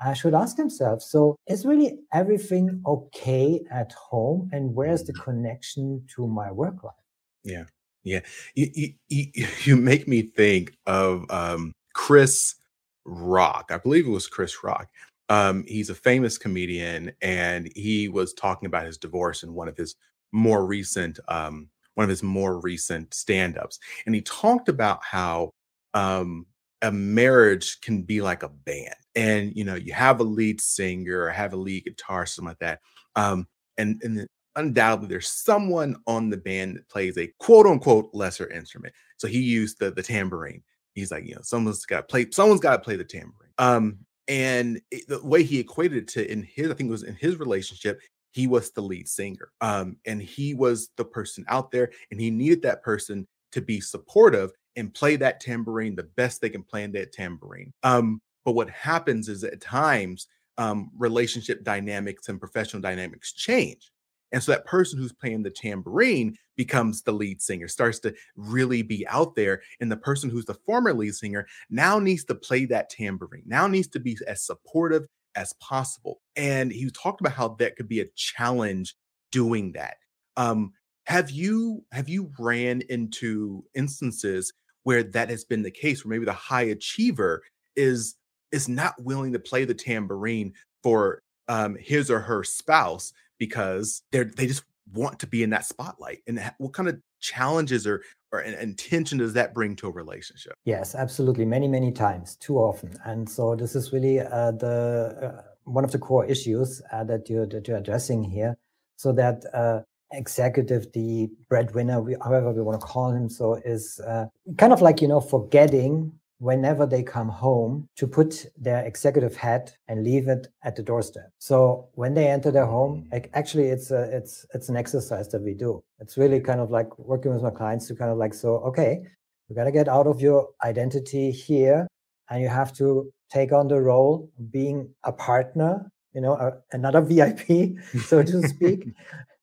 I 0.00 0.12
should 0.12 0.34
ask 0.34 0.56
himself 0.56 1.02
so 1.02 1.36
is 1.46 1.64
really 1.64 1.98
everything 2.12 2.82
okay 2.86 3.60
at 3.70 3.92
home? 3.92 4.50
And 4.52 4.74
where's 4.74 5.04
the 5.04 5.12
connection 5.12 6.04
to 6.14 6.26
my 6.26 6.50
work 6.50 6.82
life? 6.82 6.94
Yeah. 7.42 7.64
Yeah. 8.02 8.20
You, 8.54 8.92
you, 9.08 9.46
you 9.64 9.76
make 9.76 10.08
me 10.08 10.22
think 10.22 10.76
of 10.86 11.24
um, 11.30 11.72
chris 11.94 12.56
rock. 13.04 13.70
I 13.70 13.78
believe 13.78 14.06
it 14.06 14.10
was 14.10 14.26
chris 14.26 14.62
rock. 14.64 14.88
Um, 15.30 15.64
he's 15.66 15.88
a 15.88 15.94
famous 15.94 16.36
comedian 16.36 17.12
and 17.22 17.70
he 17.74 18.08
was 18.08 18.34
talking 18.34 18.66
about 18.66 18.84
his 18.84 18.98
divorce 18.98 19.42
in 19.42 19.54
one 19.54 19.68
of 19.68 19.76
his 19.76 19.94
more 20.32 20.66
recent 20.66 21.18
um, 21.28 21.68
one 21.94 22.04
of 22.04 22.10
his 22.10 22.24
more 22.24 22.60
recent 22.60 23.14
stand-ups. 23.14 23.78
And 24.04 24.14
he 24.14 24.20
talked 24.22 24.68
about 24.68 25.02
how 25.04 25.50
um, 25.94 26.44
a 26.84 26.92
marriage 26.92 27.80
can 27.80 28.02
be 28.02 28.20
like 28.20 28.42
a 28.42 28.48
band 28.48 28.94
and 29.16 29.52
you 29.56 29.64
know 29.64 29.74
you 29.74 29.92
have 29.92 30.20
a 30.20 30.24
lead 30.24 30.60
singer 30.60 31.22
or 31.22 31.30
have 31.30 31.52
a 31.52 31.56
lead 31.56 31.84
guitar 31.84 32.26
something 32.26 32.48
like 32.48 32.58
that 32.58 32.80
um 33.16 33.46
and 33.78 34.00
and 34.02 34.28
undoubtedly 34.56 35.08
there's 35.08 35.30
someone 35.30 35.96
on 36.06 36.30
the 36.30 36.36
band 36.36 36.76
that 36.76 36.88
plays 36.88 37.18
a 37.18 37.32
quote 37.38 37.66
unquote 37.66 38.10
lesser 38.12 38.50
instrument. 38.50 38.94
So 39.16 39.26
he 39.26 39.40
used 39.40 39.78
the 39.78 39.90
the 39.90 40.02
tambourine. 40.02 40.62
He's 40.94 41.10
like 41.10 41.26
you 41.26 41.34
know 41.34 41.40
someone's 41.42 41.84
got 41.86 41.96
to 41.96 42.02
play 42.04 42.30
someone's 42.30 42.60
got 42.60 42.76
to 42.76 42.82
play 42.82 42.96
the 42.96 43.04
tambourine. 43.04 43.52
Um 43.58 43.98
and 44.28 44.80
it, 44.90 45.06
the 45.08 45.24
way 45.26 45.42
he 45.42 45.58
equated 45.58 45.98
it 45.98 46.08
to 46.08 46.32
in 46.32 46.42
his 46.42 46.70
i 46.70 46.74
think 46.74 46.88
it 46.88 46.90
was 46.90 47.02
in 47.02 47.14
his 47.14 47.38
relationship 47.38 48.00
he 48.32 48.46
was 48.46 48.70
the 48.70 48.80
lead 48.80 49.06
singer 49.06 49.52
um 49.60 49.98
and 50.06 50.22
he 50.22 50.54
was 50.54 50.88
the 50.96 51.04
person 51.04 51.44
out 51.48 51.70
there 51.70 51.90
and 52.10 52.18
he 52.18 52.30
needed 52.30 52.62
that 52.62 52.82
person 52.82 53.26
to 53.52 53.60
be 53.60 53.82
supportive 53.82 54.50
and 54.76 54.92
play 54.92 55.16
that 55.16 55.40
tambourine 55.40 55.94
the 55.94 56.02
best 56.02 56.40
they 56.40 56.50
can 56.50 56.62
play 56.62 56.86
that 56.86 57.12
tambourine. 57.12 57.72
Um, 57.82 58.20
but 58.44 58.52
what 58.52 58.70
happens 58.70 59.28
is 59.28 59.44
at 59.44 59.60
times 59.60 60.26
um, 60.58 60.90
relationship 60.96 61.64
dynamics 61.64 62.28
and 62.28 62.38
professional 62.38 62.82
dynamics 62.82 63.32
change. 63.32 63.90
And 64.32 64.42
so 64.42 64.52
that 64.52 64.66
person 64.66 64.98
who's 64.98 65.12
playing 65.12 65.44
the 65.44 65.50
tambourine 65.50 66.36
becomes 66.56 67.02
the 67.02 67.12
lead 67.12 67.40
singer, 67.40 67.68
starts 67.68 68.00
to 68.00 68.14
really 68.36 68.82
be 68.82 69.06
out 69.06 69.36
there. 69.36 69.62
And 69.80 69.90
the 69.90 69.96
person 69.96 70.28
who's 70.28 70.44
the 70.44 70.54
former 70.66 70.92
lead 70.92 71.14
singer 71.14 71.46
now 71.70 72.00
needs 72.00 72.24
to 72.24 72.34
play 72.34 72.64
that 72.66 72.90
tambourine, 72.90 73.44
now 73.46 73.68
needs 73.68 73.88
to 73.88 74.00
be 74.00 74.18
as 74.26 74.44
supportive 74.44 75.06
as 75.36 75.52
possible. 75.54 76.20
And 76.36 76.72
he 76.72 76.90
talked 76.90 77.20
about 77.20 77.34
how 77.34 77.48
that 77.60 77.76
could 77.76 77.88
be 77.88 78.00
a 78.00 78.08
challenge 78.16 78.96
doing 79.30 79.72
that. 79.72 79.96
Um, 80.36 80.72
have 81.06 81.30
you 81.30 81.84
have 81.92 82.08
you 82.08 82.32
ran 82.38 82.82
into 82.88 83.64
instances 83.74 84.52
where 84.84 85.02
that 85.02 85.28
has 85.28 85.44
been 85.44 85.62
the 85.62 85.70
case, 85.70 86.04
where 86.04 86.10
maybe 86.10 86.24
the 86.24 86.32
high 86.32 86.62
achiever 86.62 87.42
is 87.76 88.14
is 88.52 88.68
not 88.68 88.94
willing 89.02 89.32
to 89.32 89.38
play 89.38 89.64
the 89.64 89.74
tambourine 89.74 90.52
for 90.82 91.22
um, 91.48 91.76
his 91.80 92.10
or 92.10 92.20
her 92.20 92.44
spouse 92.44 93.12
because 93.38 94.02
they're 94.12 94.24
they 94.24 94.46
just 94.46 94.64
want 94.92 95.18
to 95.18 95.26
be 95.26 95.42
in 95.42 95.50
that 95.50 95.64
spotlight 95.64 96.22
and 96.26 96.38
what 96.58 96.72
kind 96.72 96.88
of 96.88 97.00
challenges 97.20 97.86
or 97.86 98.02
or 98.32 98.40
an 98.40 98.54
intention 98.54 99.18
does 99.18 99.32
that 99.32 99.54
bring 99.54 99.74
to 99.74 99.88
a 99.88 99.90
relationship? 99.90 100.52
Yes 100.64 100.94
absolutely 100.94 101.44
many 101.44 101.66
many 101.66 101.90
times 101.90 102.36
too 102.36 102.58
often 102.58 102.94
and 103.04 103.28
so 103.28 103.56
this 103.56 103.74
is 103.74 103.92
really 103.92 104.20
uh, 104.20 104.52
the 104.52 105.16
uh, 105.22 105.42
one 105.64 105.84
of 105.84 105.90
the 105.92 105.98
core 105.98 106.26
issues 106.26 106.82
uh, 106.92 107.02
that 107.04 107.28
you're 107.28 107.46
that 107.46 107.66
you're 107.66 107.78
addressing 107.78 108.22
here 108.22 108.56
so 108.96 109.12
that 109.12 109.44
uh, 109.54 109.80
executive 110.16 110.92
the 110.92 111.28
breadwinner 111.48 112.00
we, 112.00 112.16
however 112.22 112.52
we 112.52 112.62
want 112.62 112.80
to 112.80 112.86
call 112.86 113.10
him 113.10 113.28
so 113.28 113.54
is 113.64 114.00
uh, 114.06 114.26
kind 114.58 114.72
of 114.72 114.80
like 114.80 115.00
you 115.02 115.08
know 115.08 115.20
forgetting 115.20 116.12
whenever 116.38 116.84
they 116.84 117.02
come 117.02 117.28
home 117.28 117.88
to 117.96 118.06
put 118.06 118.46
their 118.58 118.84
executive 118.84 119.34
hat 119.34 119.76
and 119.88 120.04
leave 120.04 120.28
it 120.28 120.48
at 120.62 120.76
the 120.76 120.82
doorstep. 120.82 121.30
So 121.38 121.88
when 121.94 122.12
they 122.12 122.26
enter 122.28 122.50
their 122.50 122.66
home, 122.66 123.08
mm. 123.10 123.28
actually 123.32 123.68
it's 123.68 123.90
a, 123.90 124.02
it's 124.14 124.44
it's 124.52 124.68
an 124.68 124.76
exercise 124.76 125.28
that 125.30 125.42
we 125.42 125.54
do. 125.54 125.82
It's 126.00 126.18
really 126.18 126.40
kind 126.40 126.60
of 126.60 126.70
like 126.70 126.98
working 126.98 127.32
with 127.32 127.42
my 127.42 127.50
clients 127.50 127.86
to 127.88 127.94
kind 127.94 128.10
of 128.10 128.18
like 128.18 128.34
so 128.34 128.56
okay, 128.68 129.02
you 129.48 129.56
got 129.56 129.64
to 129.64 129.72
get 129.72 129.88
out 129.88 130.06
of 130.06 130.20
your 130.20 130.48
identity 130.62 131.30
here 131.30 131.86
and 132.30 132.42
you 132.42 132.48
have 132.48 132.72
to 132.74 133.10
take 133.30 133.52
on 133.52 133.68
the 133.68 133.80
role 133.80 134.30
of 134.38 134.52
being 134.52 134.88
a 135.04 135.12
partner, 135.12 135.90
you 136.14 136.20
know, 136.20 136.34
a, 136.34 136.52
another 136.72 137.00
VIP, 137.00 137.76
so 138.06 138.22
to 138.22 138.48
speak. 138.48 138.88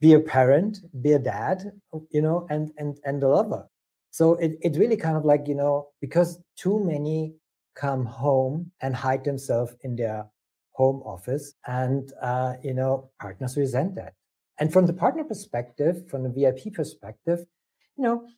be 0.00 0.14
a 0.14 0.20
parent, 0.20 0.78
be 1.02 1.12
a 1.12 1.18
dad, 1.18 1.72
you 2.10 2.22
know, 2.22 2.46
and 2.50 2.70
and 2.78 2.98
and 3.04 3.22
a 3.22 3.28
lover 3.28 3.68
so 4.12 4.34
it, 4.34 4.58
it 4.60 4.76
really 4.76 4.96
kind 4.96 5.16
of 5.16 5.24
like, 5.24 5.48
you 5.48 5.54
know, 5.54 5.88
because 6.00 6.38
too 6.56 6.78
many 6.84 7.34
come 7.74 8.04
home 8.04 8.70
and 8.82 8.94
hide 8.94 9.24
themselves 9.24 9.74
in 9.80 9.96
their 9.96 10.26
home 10.72 11.02
office 11.06 11.54
and, 11.66 12.12
uh, 12.20 12.54
you 12.62 12.74
know, 12.74 13.10
partners 13.18 13.56
resent 13.56 13.94
that. 13.94 14.12
And 14.58 14.70
from 14.70 14.84
the 14.84 14.92
partner 14.92 15.24
perspective, 15.24 16.08
from 16.10 16.24
the 16.24 16.28
VIP 16.28 16.74
perspective, 16.74 17.46
you 17.96 18.04
know, 18.04 18.28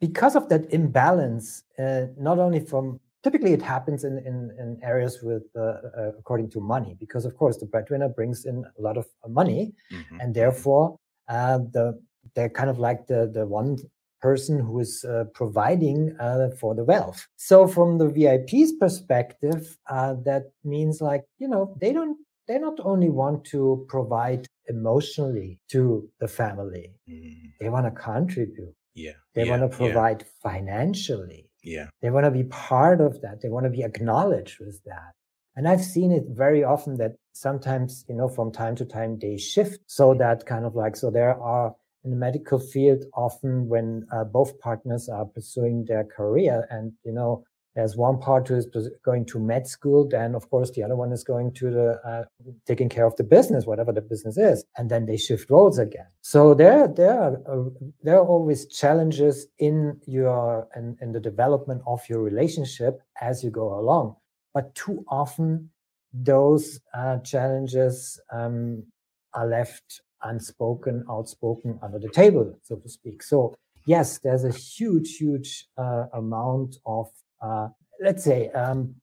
because 0.00 0.34
of 0.34 0.48
that 0.48 0.68
imbalance, 0.72 1.62
uh, 1.78 2.06
not 2.18 2.40
only 2.40 2.58
from 2.58 2.98
typically 3.22 3.52
it 3.52 3.62
happens 3.62 4.04
in, 4.04 4.18
in, 4.18 4.50
in 4.58 4.78
areas 4.82 5.20
with 5.22 5.44
uh, 5.56 5.60
uh, 5.60 6.12
according 6.18 6.50
to 6.50 6.60
money 6.60 6.96
because 6.98 7.24
of 7.24 7.36
course 7.36 7.58
the 7.58 7.66
breadwinner 7.66 8.08
brings 8.08 8.44
in 8.44 8.64
a 8.78 8.82
lot 8.82 8.96
of 8.96 9.06
money 9.28 9.72
mm-hmm. 9.92 10.20
and 10.20 10.34
therefore 10.34 10.96
uh, 11.28 11.58
the 11.72 11.98
they're 12.34 12.48
kind 12.48 12.70
of 12.70 12.78
like 12.78 13.06
the 13.06 13.30
the 13.32 13.46
one 13.46 13.76
person 14.22 14.60
who 14.60 14.78
is 14.78 15.04
uh, 15.04 15.24
providing 15.34 16.16
uh, 16.18 16.48
for 16.58 16.74
the 16.74 16.84
wealth. 16.84 17.26
So 17.36 17.66
from 17.66 17.98
the 17.98 18.08
VIP's 18.08 18.72
perspective, 18.80 19.76
uh, 19.90 20.14
that 20.24 20.44
means 20.64 21.00
like, 21.00 21.24
you 21.38 21.48
know, 21.48 21.76
they 21.80 21.92
don't, 21.92 22.16
they 22.46 22.58
not 22.58 22.78
only 22.84 23.10
want 23.10 23.44
to 23.46 23.84
provide 23.88 24.46
emotionally 24.68 25.58
to 25.72 26.08
the 26.20 26.28
family, 26.28 26.94
mm. 27.10 27.34
they 27.60 27.68
want 27.68 27.86
to 27.86 27.90
contribute. 27.90 28.74
Yeah. 28.94 29.12
They 29.34 29.44
yeah, 29.44 29.50
want 29.58 29.70
to 29.70 29.76
provide 29.76 30.22
yeah. 30.22 30.50
financially. 30.50 31.50
Yeah. 31.62 31.88
They 32.00 32.10
want 32.10 32.24
to 32.24 32.30
be 32.30 32.44
part 32.44 33.00
of 33.00 33.20
that. 33.22 33.40
They 33.42 33.48
want 33.48 33.64
to 33.64 33.70
be 33.70 33.82
acknowledged 33.82 34.58
with 34.60 34.82
that. 34.84 35.12
And 35.54 35.68
I've 35.68 35.84
seen 35.84 36.12
it 36.12 36.24
very 36.28 36.64
often 36.64 36.96
that 36.96 37.12
sometimes, 37.32 38.04
you 38.08 38.14
know, 38.14 38.28
from 38.28 38.52
time 38.52 38.74
to 38.76 38.84
time 38.84 39.18
they 39.20 39.36
shift 39.36 39.80
so 39.86 40.14
that 40.14 40.46
kind 40.46 40.64
of 40.64 40.74
like, 40.74 40.96
so 40.96 41.10
there 41.10 41.38
are 41.40 41.74
in 42.04 42.10
the 42.10 42.16
medical 42.16 42.58
field, 42.58 43.04
often 43.14 43.68
when 43.68 44.06
uh, 44.12 44.24
both 44.24 44.58
partners 44.58 45.08
are 45.08 45.24
pursuing 45.24 45.84
their 45.84 46.04
career 46.04 46.66
and, 46.70 46.92
you 47.04 47.12
know, 47.12 47.44
there's 47.74 47.96
one 47.96 48.18
part 48.18 48.48
who 48.48 48.56
is 48.56 48.66
going 49.04 49.24
to 49.26 49.38
med 49.38 49.66
school, 49.66 50.06
then 50.08 50.34
of 50.34 50.48
course 50.50 50.70
the 50.72 50.82
other 50.82 50.96
one 50.96 51.12
is 51.12 51.24
going 51.24 51.52
to 51.54 51.70
the 51.70 52.00
uh, 52.04 52.24
taking 52.66 52.88
care 52.88 53.06
of 53.06 53.16
the 53.16 53.24
business, 53.24 53.66
whatever 53.66 53.92
the 53.92 54.00
business 54.00 54.36
is, 54.36 54.64
and 54.76 54.90
then 54.90 55.06
they 55.06 55.16
shift 55.16 55.50
roles 55.50 55.78
again. 55.78 56.06
So 56.20 56.54
there, 56.54 56.86
there 56.88 57.18
are 57.18 57.36
uh, 57.48 57.70
there 58.02 58.16
are 58.18 58.26
always 58.26 58.66
challenges 58.66 59.46
in 59.58 60.00
your 60.06 60.68
in, 60.76 60.96
in 61.00 61.12
the 61.12 61.20
development 61.20 61.82
of 61.86 62.00
your 62.08 62.20
relationship 62.20 63.00
as 63.20 63.42
you 63.42 63.50
go 63.50 63.78
along. 63.78 64.16
But 64.54 64.74
too 64.74 65.04
often, 65.08 65.70
those 66.12 66.80
uh, 66.92 67.18
challenges 67.18 68.20
um, 68.30 68.84
are 69.32 69.46
left 69.46 70.02
unspoken, 70.22 71.04
outspoken 71.10 71.78
under 71.82 71.98
the 71.98 72.08
table, 72.08 72.58
so 72.62 72.76
to 72.76 72.88
speak. 72.88 73.22
So 73.22 73.54
yes, 73.86 74.18
there's 74.18 74.44
a 74.44 74.52
huge, 74.52 75.16
huge 75.16 75.66
uh, 75.76 76.06
amount 76.12 76.76
of, 76.86 77.08
uh, 77.42 77.68
let's 78.00 78.24
say, 78.24 78.48
um, 78.50 78.94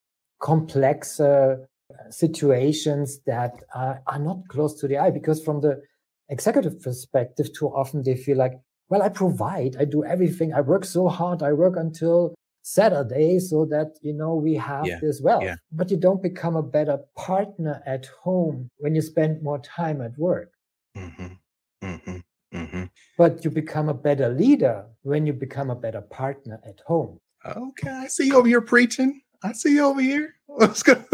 complex 0.41 1.19
uh, 1.19 1.57
situations 2.09 3.19
that 3.25 3.63
are 3.75 4.19
not 4.19 4.47
close 4.47 4.79
to 4.79 4.87
the 4.87 4.97
eye 4.97 5.11
because 5.11 5.43
from 5.43 5.61
the 5.61 5.81
executive 6.29 6.81
perspective, 6.81 7.51
too 7.53 7.67
often 7.67 8.03
they 8.03 8.15
feel 8.15 8.37
like, 8.37 8.53
well, 8.89 9.01
I 9.01 9.09
provide, 9.09 9.75
I 9.77 9.85
do 9.85 10.03
everything. 10.03 10.53
I 10.53 10.61
work 10.61 10.85
so 10.85 11.07
hard. 11.07 11.43
I 11.43 11.53
work 11.53 11.75
until 11.77 12.33
Saturday 12.63 13.39
so 13.39 13.65
that, 13.65 13.97
you 14.01 14.13
know, 14.13 14.35
we 14.35 14.55
have 14.55 14.85
yeah, 14.85 14.99
this 15.01 15.21
wealth. 15.21 15.43
Yeah. 15.43 15.55
But 15.71 15.91
you 15.91 15.97
don't 15.97 16.21
become 16.21 16.55
a 16.55 16.63
better 16.63 16.99
partner 17.15 17.81
at 17.85 18.07
home 18.23 18.69
when 18.77 18.95
you 18.95 19.01
spend 19.01 19.41
more 19.43 19.59
time 19.59 20.01
at 20.01 20.17
work. 20.17 20.51
Mm-hmm. 20.97 21.27
Mm-hmm. 21.83 22.17
Mm-hmm. 22.53 22.83
But 23.17 23.43
you 23.43 23.51
become 23.51 23.89
a 23.89 23.93
better 23.93 24.29
leader 24.29 24.85
when 25.01 25.25
you 25.25 25.33
become 25.33 25.69
a 25.69 25.75
better 25.75 26.01
partner 26.01 26.59
at 26.65 26.79
home. 26.85 27.19
Okay, 27.45 27.89
I 27.89 28.07
see 28.07 28.27
you 28.27 28.37
over 28.37 28.47
here 28.47 28.61
preaching. 28.61 29.21
I 29.43 29.53
see 29.53 29.75
you 29.75 29.85
over 29.85 30.01
here. 30.01 30.35
What's 30.47 30.83
going 30.83 31.05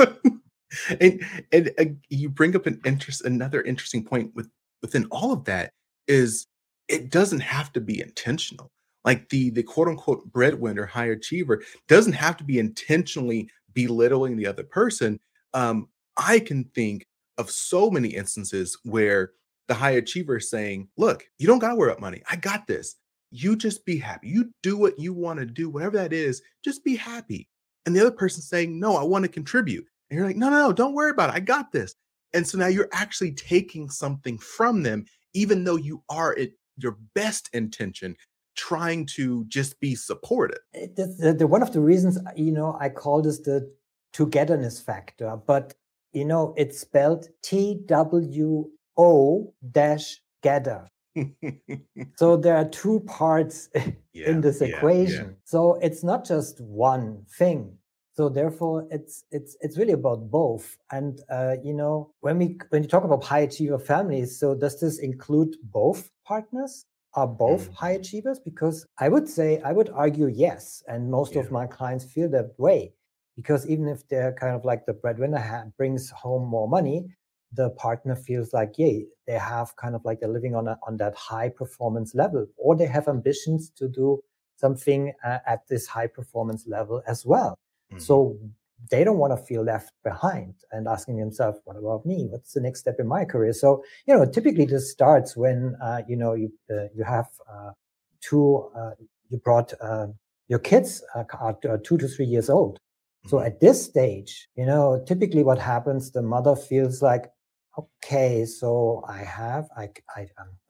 And 0.99 1.23
and 1.51 1.71
uh, 1.79 1.85
you 2.09 2.29
bring 2.29 2.55
up 2.55 2.65
an 2.65 2.81
interest, 2.85 3.25
another 3.25 3.61
interesting 3.61 4.03
point 4.03 4.31
with 4.35 4.49
within 4.81 5.05
all 5.11 5.31
of 5.31 5.45
that 5.45 5.71
is 6.07 6.47
it 6.87 7.11
doesn't 7.11 7.41
have 7.41 7.71
to 7.73 7.81
be 7.81 8.01
intentional. 8.01 8.71
Like 9.05 9.29
the 9.29 9.51
the 9.51 9.63
quote 9.63 9.87
unquote 9.87 10.31
breadwinner, 10.31 10.85
high 10.85 11.07
achiever 11.07 11.63
doesn't 11.87 12.13
have 12.13 12.37
to 12.37 12.43
be 12.43 12.59
intentionally 12.59 13.49
belittling 13.73 14.37
the 14.37 14.47
other 14.47 14.63
person. 14.63 15.19
Um, 15.53 15.87
I 16.17 16.39
can 16.39 16.65
think 16.75 17.05
of 17.37 17.51
so 17.51 17.89
many 17.89 18.09
instances 18.09 18.77
where 18.83 19.31
the 19.67 19.73
high 19.75 19.91
achiever 19.91 20.37
is 20.37 20.49
saying, 20.49 20.89
Look, 20.97 21.25
you 21.37 21.47
don't 21.47 21.59
got 21.59 21.69
to 21.69 21.75
worry 21.75 21.91
about 21.91 22.01
money. 22.01 22.23
I 22.29 22.35
got 22.37 22.67
this. 22.67 22.95
You 23.31 23.55
just 23.55 23.85
be 23.85 23.97
happy. 23.97 24.29
You 24.29 24.51
do 24.63 24.77
what 24.77 24.99
you 24.99 25.13
want 25.13 25.39
to 25.39 25.45
do, 25.45 25.69
whatever 25.69 25.97
that 25.97 26.13
is, 26.13 26.41
just 26.63 26.83
be 26.83 26.95
happy. 26.95 27.47
And 27.85 27.95
the 27.95 28.01
other 28.01 28.11
person 28.11 28.41
saying, 28.41 28.79
No, 28.79 28.95
I 28.95 29.03
want 29.03 29.23
to 29.23 29.29
contribute. 29.29 29.85
And 30.09 30.17
you're 30.17 30.27
like, 30.27 30.37
No, 30.37 30.49
no, 30.49 30.67
no, 30.67 30.73
don't 30.73 30.93
worry 30.93 31.11
about 31.11 31.29
it. 31.29 31.35
I 31.35 31.39
got 31.39 31.71
this. 31.71 31.95
And 32.33 32.47
so 32.47 32.57
now 32.57 32.67
you're 32.67 32.89
actually 32.91 33.31
taking 33.31 33.89
something 33.89 34.37
from 34.37 34.83
them, 34.83 35.05
even 35.33 35.63
though 35.63 35.77
you 35.77 36.03
are 36.09 36.37
at 36.37 36.49
your 36.77 36.97
best 37.13 37.49
intention 37.53 38.15
trying 38.55 39.05
to 39.05 39.45
just 39.45 39.79
be 39.79 39.95
supportive. 39.95 40.59
Eh, 40.73 40.87
the, 40.95 41.15
the, 41.19 41.33
the, 41.33 41.47
one 41.47 41.61
of 41.61 41.73
the 41.73 41.81
reasons, 41.81 42.17
uh, 42.17 42.31
you 42.35 42.51
know, 42.51 42.77
I 42.79 42.89
call 42.89 43.21
this 43.21 43.39
the 43.39 43.71
togetherness 44.13 44.79
factor, 44.79 45.37
but 45.45 45.73
you 46.13 46.25
know, 46.25 46.53
it's 46.57 46.79
spelled 46.79 47.27
T 47.43 47.81
W 47.85 48.69
O 48.97 49.53
dash 49.71 50.21
gather. 50.41 50.89
So 52.15 52.37
there 52.37 52.55
are 52.55 52.65
two 52.65 52.99
parts 53.01 53.69
yeah, 54.13 54.29
in 54.29 54.41
this 54.41 54.61
equation. 54.61 55.25
Yeah, 55.25 55.31
yeah. 55.31 55.43
So 55.45 55.75
it's 55.81 56.03
not 56.03 56.25
just 56.25 56.59
one 56.61 57.25
thing. 57.37 57.77
So 58.13 58.29
therefore, 58.29 58.87
it's 58.91 59.25
it's 59.31 59.57
it's 59.59 59.77
really 59.77 59.93
about 59.93 60.31
both. 60.31 60.77
And 60.91 61.21
uh, 61.29 61.55
you 61.63 61.73
know, 61.73 62.13
when 62.21 62.37
we 62.37 62.57
when 62.69 62.83
you 62.83 62.89
talk 62.89 63.03
about 63.03 63.23
high 63.23 63.41
achiever 63.41 63.79
families, 63.79 64.39
so 64.39 64.55
does 64.55 64.79
this 64.79 64.99
include 64.99 65.55
both 65.63 66.09
partners? 66.25 66.85
Are 67.13 67.27
both 67.27 67.69
mm. 67.69 67.73
high 67.73 67.91
achievers? 67.91 68.39
Because 68.39 68.85
I 68.99 69.07
would 69.07 69.29
say 69.29 69.61
I 69.63 69.71
would 69.71 69.89
argue 69.89 70.27
yes, 70.27 70.83
and 70.87 71.09
most 71.09 71.37
of 71.37 71.49
my 71.49 71.65
clients 71.65 72.03
feel 72.03 72.29
that 72.31 72.51
way. 72.57 72.93
Because 73.37 73.67
even 73.67 73.87
if 73.87 74.07
they're 74.09 74.33
kind 74.33 74.55
of 74.55 74.65
like 74.65 74.85
the 74.85 74.93
breadwinner 74.93 75.71
brings 75.77 76.09
home 76.09 76.47
more 76.47 76.67
money, 76.67 77.05
the 77.55 77.69
partner 77.71 78.15
feels 78.15 78.53
like, 78.53 78.71
yay, 78.77 79.05
they 79.27 79.39
have 79.53 79.75
kind 79.75 79.95
of 79.95 80.01
like 80.05 80.19
they're 80.19 80.29
living 80.29 80.55
on 80.55 80.67
a, 80.67 80.77
on 80.87 80.97
that 80.97 81.15
high 81.15 81.49
performance 81.49 82.13
level, 82.15 82.45
or 82.57 82.75
they 82.75 82.85
have 82.85 83.07
ambitions 83.07 83.71
to 83.79 83.87
do 83.87 84.21
something 84.57 85.13
uh, 85.23 85.39
at 85.47 85.67
this 85.67 85.85
high 85.87 86.07
performance 86.07 86.65
level 86.67 87.01
as 87.07 87.25
well. 87.25 87.57
Mm-hmm. 87.91 87.99
So 87.99 88.37
they 88.91 89.03
don't 89.03 89.17
want 89.17 89.33
to 89.37 89.45
feel 89.45 89.63
left 89.63 89.91
behind 90.03 90.53
and 90.71 90.87
asking 90.87 91.17
themselves, 91.17 91.59
what 91.65 91.77
about 91.77 92.05
me? 92.05 92.27
What's 92.29 92.53
the 92.53 92.61
next 92.61 92.79
step 92.81 92.97
in 92.99 93.07
my 93.07 93.25
career? 93.25 93.53
So, 93.53 93.83
you 94.05 94.15
know, 94.15 94.25
typically 94.25 94.65
this 94.65 94.91
starts 94.91 95.35
when, 95.35 95.75
uh, 95.81 96.01
you 96.07 96.17
know, 96.17 96.33
you, 96.33 96.51
uh, 96.69 96.87
you 96.95 97.03
have, 97.03 97.27
uh, 97.51 97.71
two, 98.21 98.69
uh, 98.77 98.91
you 99.29 99.37
brought, 99.37 99.73
uh, 99.81 100.07
your 100.47 100.59
kids 100.59 101.03
are 101.15 101.79
two 101.83 101.97
to 101.97 102.07
three 102.07 102.25
years 102.25 102.49
old. 102.49 102.79
So 103.27 103.37
mm-hmm. 103.37 103.47
at 103.47 103.59
this 103.59 103.83
stage, 103.83 104.47
you 104.55 104.65
know, 104.65 105.03
typically 105.07 105.43
what 105.43 105.59
happens, 105.59 106.11
the 106.11 106.21
mother 106.21 106.55
feels 106.55 107.01
like, 107.01 107.25
okay, 107.77 108.45
so 108.45 109.03
I 109.07 109.17
have, 109.17 109.67
I, 109.77 109.89
I, 110.15 110.27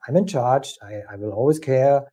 I'm 0.08 0.16
in 0.16 0.28
charge. 0.28 0.76
I, 0.82 1.02
I 1.12 1.16
will 1.16 1.32
always 1.32 1.60
care 1.60 2.04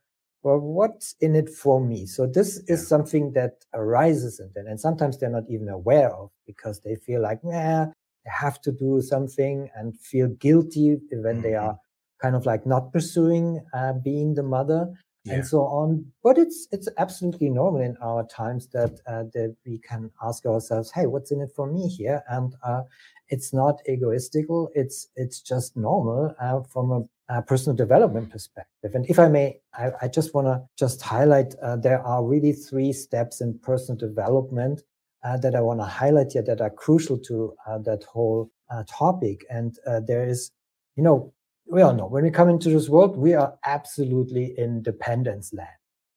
well, 0.43 0.59
what's 0.59 1.15
in 1.21 1.35
it 1.35 1.49
for 1.49 1.79
me? 1.79 2.05
So 2.05 2.27
this 2.27 2.61
is 2.67 2.85
something 2.85 3.31
that 3.33 3.63
arises 3.73 4.41
in 4.41 4.51
them. 4.53 4.65
And 4.67 4.79
sometimes 4.79 5.17
they're 5.17 5.29
not 5.29 5.49
even 5.49 5.69
aware 5.69 6.13
of 6.13 6.31
because 6.45 6.81
they 6.81 6.95
feel 6.95 7.21
like, 7.21 7.39
yeah, 7.43 7.85
they 8.25 8.31
have 8.31 8.61
to 8.63 8.71
do 8.71 9.01
something 9.01 9.69
and 9.73 9.97
feel 9.97 10.27
guilty 10.27 10.97
when 11.11 11.35
mm-hmm. 11.35 11.41
they 11.41 11.53
are 11.55 11.77
kind 12.21 12.35
of 12.35 12.45
like 12.45 12.65
not 12.65 12.91
pursuing 12.91 13.61
uh, 13.73 13.93
being 14.03 14.35
the 14.35 14.43
mother 14.43 14.87
yeah. 15.23 15.35
and 15.35 15.47
so 15.47 15.61
on. 15.61 16.05
But 16.23 16.37
it's 16.37 16.67
it's 16.71 16.89
absolutely 16.97 17.49
normal 17.49 17.81
in 17.81 17.97
our 18.01 18.25
times 18.27 18.67
that 18.67 18.99
uh, 19.07 19.23
that 19.33 19.55
we 19.65 19.79
can 19.79 20.11
ask 20.21 20.45
ourselves, 20.45 20.91
hey, 20.91 21.05
what's 21.05 21.31
in 21.31 21.41
it 21.41 21.51
for 21.55 21.67
me 21.67 21.87
here? 21.87 22.23
And 22.29 22.53
uh, 22.63 22.83
it's 23.29 23.53
not 23.53 23.81
egoistical. 23.89 24.69
It's 24.75 25.07
it's 25.15 25.41
just 25.41 25.75
normal 25.77 26.35
uh, 26.39 26.61
from 26.61 26.91
a 26.91 27.03
uh, 27.29 27.41
personal 27.41 27.75
development 27.75 28.29
perspective. 28.29 28.93
And 28.93 29.05
if 29.09 29.17
I 29.17 29.27
may, 29.27 29.59
I, 29.73 29.91
I 30.01 30.07
just 30.07 30.33
want 30.33 30.47
to 30.47 30.61
just 30.77 31.01
highlight 31.01 31.55
uh, 31.61 31.77
there 31.77 32.01
are 32.05 32.23
really 32.23 32.51
three 32.51 32.93
steps 32.93 33.41
in 33.41 33.57
personal 33.59 33.97
development 33.97 34.83
uh, 35.23 35.37
that 35.37 35.55
I 35.55 35.61
want 35.61 35.79
to 35.79 35.85
highlight 35.85 36.33
here 36.33 36.43
that 36.43 36.61
are 36.61 36.69
crucial 36.69 37.17
to 37.19 37.53
uh, 37.65 37.77
that 37.79 38.03
whole 38.03 38.51
uh, 38.69 38.83
topic. 38.87 39.45
And 39.49 39.77
uh, 39.87 40.01
there 40.01 40.27
is, 40.27 40.51
you 40.95 41.03
know, 41.03 41.33
we 41.65 41.81
all 41.81 41.93
know 41.93 42.07
when 42.07 42.23
we 42.23 42.31
come 42.31 42.49
into 42.49 42.69
this 42.69 42.89
world, 42.89 43.17
we 43.17 43.33
are 43.33 43.57
absolutely 43.65 44.53
in 44.57 44.81
dependence 44.81 45.53
land, 45.53 45.69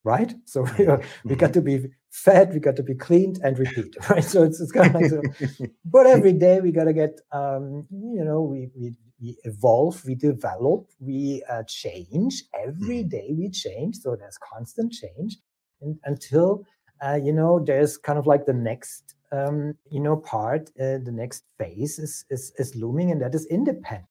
right? 0.05 0.35
So 0.47 0.67
we, 0.79 0.87
are, 0.87 1.01
we 1.25 1.37
got 1.37 1.51
mm-hmm. 1.51 1.53
to 1.53 1.63
be 1.63 1.89
fed, 2.11 2.53
we 2.55 2.61
got 2.61 2.77
to 2.77 2.83
be 2.83 2.95
cleaned 2.95 3.39
and 3.43 3.59
repeat, 3.59 3.97
right? 4.11 4.25
So 4.25 4.43
it's, 4.43 4.61
it's 4.61 4.73
kind 4.73 4.95
of 4.95 5.01
like, 5.01 5.11
so, 5.11 5.67
but 5.85 6.07
every 6.17 6.33
day 6.33 6.61
we 6.61 6.73
got 6.73 6.85
to 6.85 6.93
get, 6.93 7.21
um, 7.33 7.87
you 7.91 8.25
know, 8.25 8.43
we, 8.43 8.71
we 8.75 8.95
we 9.21 9.37
evolve, 9.45 10.05
we 10.05 10.15
develop, 10.15 10.91
we 11.01 11.43
uh, 11.51 11.63
change. 11.67 12.43
Every 12.55 13.03
mm-hmm. 13.05 13.39
we 13.39 13.51
change. 13.51 13.97
So 13.97 14.17
there's 14.17 14.39
constant 14.39 14.93
change 14.93 15.39
and, 15.81 15.99
until, 16.05 16.65
uh, 17.03 17.19
you 17.23 17.33
know, 17.33 17.63
there's 17.65 17.97
kind 17.97 18.19
of 18.19 18.27
like 18.27 18.47
the 18.47 18.53
next, 18.53 19.15
um, 19.33 19.75
you 19.91 20.01
know, 20.01 20.17
part, 20.17 20.71
uh, 20.81 20.99
the 21.03 21.13
next 21.13 21.45
phase 21.59 21.99
is, 21.99 22.25
is, 22.31 22.53
is 22.59 22.75
looming, 22.77 23.11
and 23.11 23.21
that 23.23 23.35
is 23.35 23.47
independence. 23.47 24.09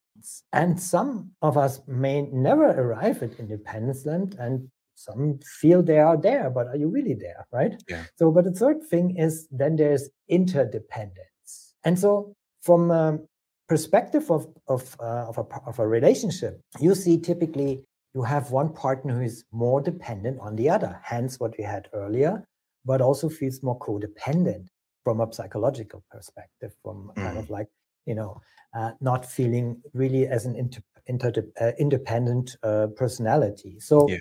And 0.51 0.79
some 0.79 1.31
of 1.41 1.57
us 1.57 1.81
may 1.87 2.23
never 2.23 2.67
arrive 2.67 3.21
at 3.23 3.39
independence 3.39 4.05
land, 4.05 4.35
and 4.39 4.69
some 4.95 5.39
feel 5.59 5.83
they 5.83 5.99
are 5.99 6.17
there, 6.17 6.49
but 6.49 6.67
are 6.67 6.77
you 6.77 6.89
really 6.89 7.13
there, 7.13 7.45
right? 7.51 7.75
Yeah. 7.89 8.05
So, 8.17 8.31
but 8.31 8.45
the 8.45 8.51
third 8.51 8.83
thing 8.83 9.17
is 9.17 9.47
then 9.51 9.75
there's 9.75 10.09
interdependence. 10.29 11.73
And 11.83 11.99
so 11.99 12.33
from 12.61 12.91
um, 12.91 13.27
perspective 13.67 14.31
of 14.31 14.47
of 14.67 14.95
uh, 14.99 15.27
of, 15.29 15.37
a, 15.37 15.45
of 15.67 15.79
a 15.79 15.87
relationship, 15.87 16.61
you 16.79 16.95
see 16.95 17.19
typically 17.19 17.83
you 18.13 18.23
have 18.23 18.51
one 18.51 18.73
partner 18.73 19.15
who 19.15 19.21
is 19.21 19.43
more 19.51 19.81
dependent 19.81 20.39
on 20.39 20.55
the 20.55 20.69
other. 20.69 20.99
Hence, 21.03 21.39
what 21.39 21.53
we 21.57 21.63
had 21.63 21.89
earlier, 21.93 22.45
but 22.85 23.01
also 23.01 23.29
feels 23.29 23.61
more 23.61 23.77
codependent 23.79 24.67
from 25.03 25.19
a 25.19 25.31
psychological 25.31 26.03
perspective, 26.09 26.73
from 26.81 27.11
mm. 27.15 27.23
kind 27.23 27.37
of 27.37 27.45
mm. 27.45 27.49
like 27.49 27.67
you 28.05 28.15
know 28.15 28.41
uh, 28.73 28.91
not 29.01 29.25
feeling 29.25 29.81
really 29.93 30.27
as 30.27 30.45
an 30.45 30.55
inter, 30.55 30.81
inter, 31.07 31.31
uh, 31.61 31.71
independent 31.79 32.55
uh, 32.63 32.87
personality. 32.95 33.79
So 33.79 34.09
yeah 34.09 34.17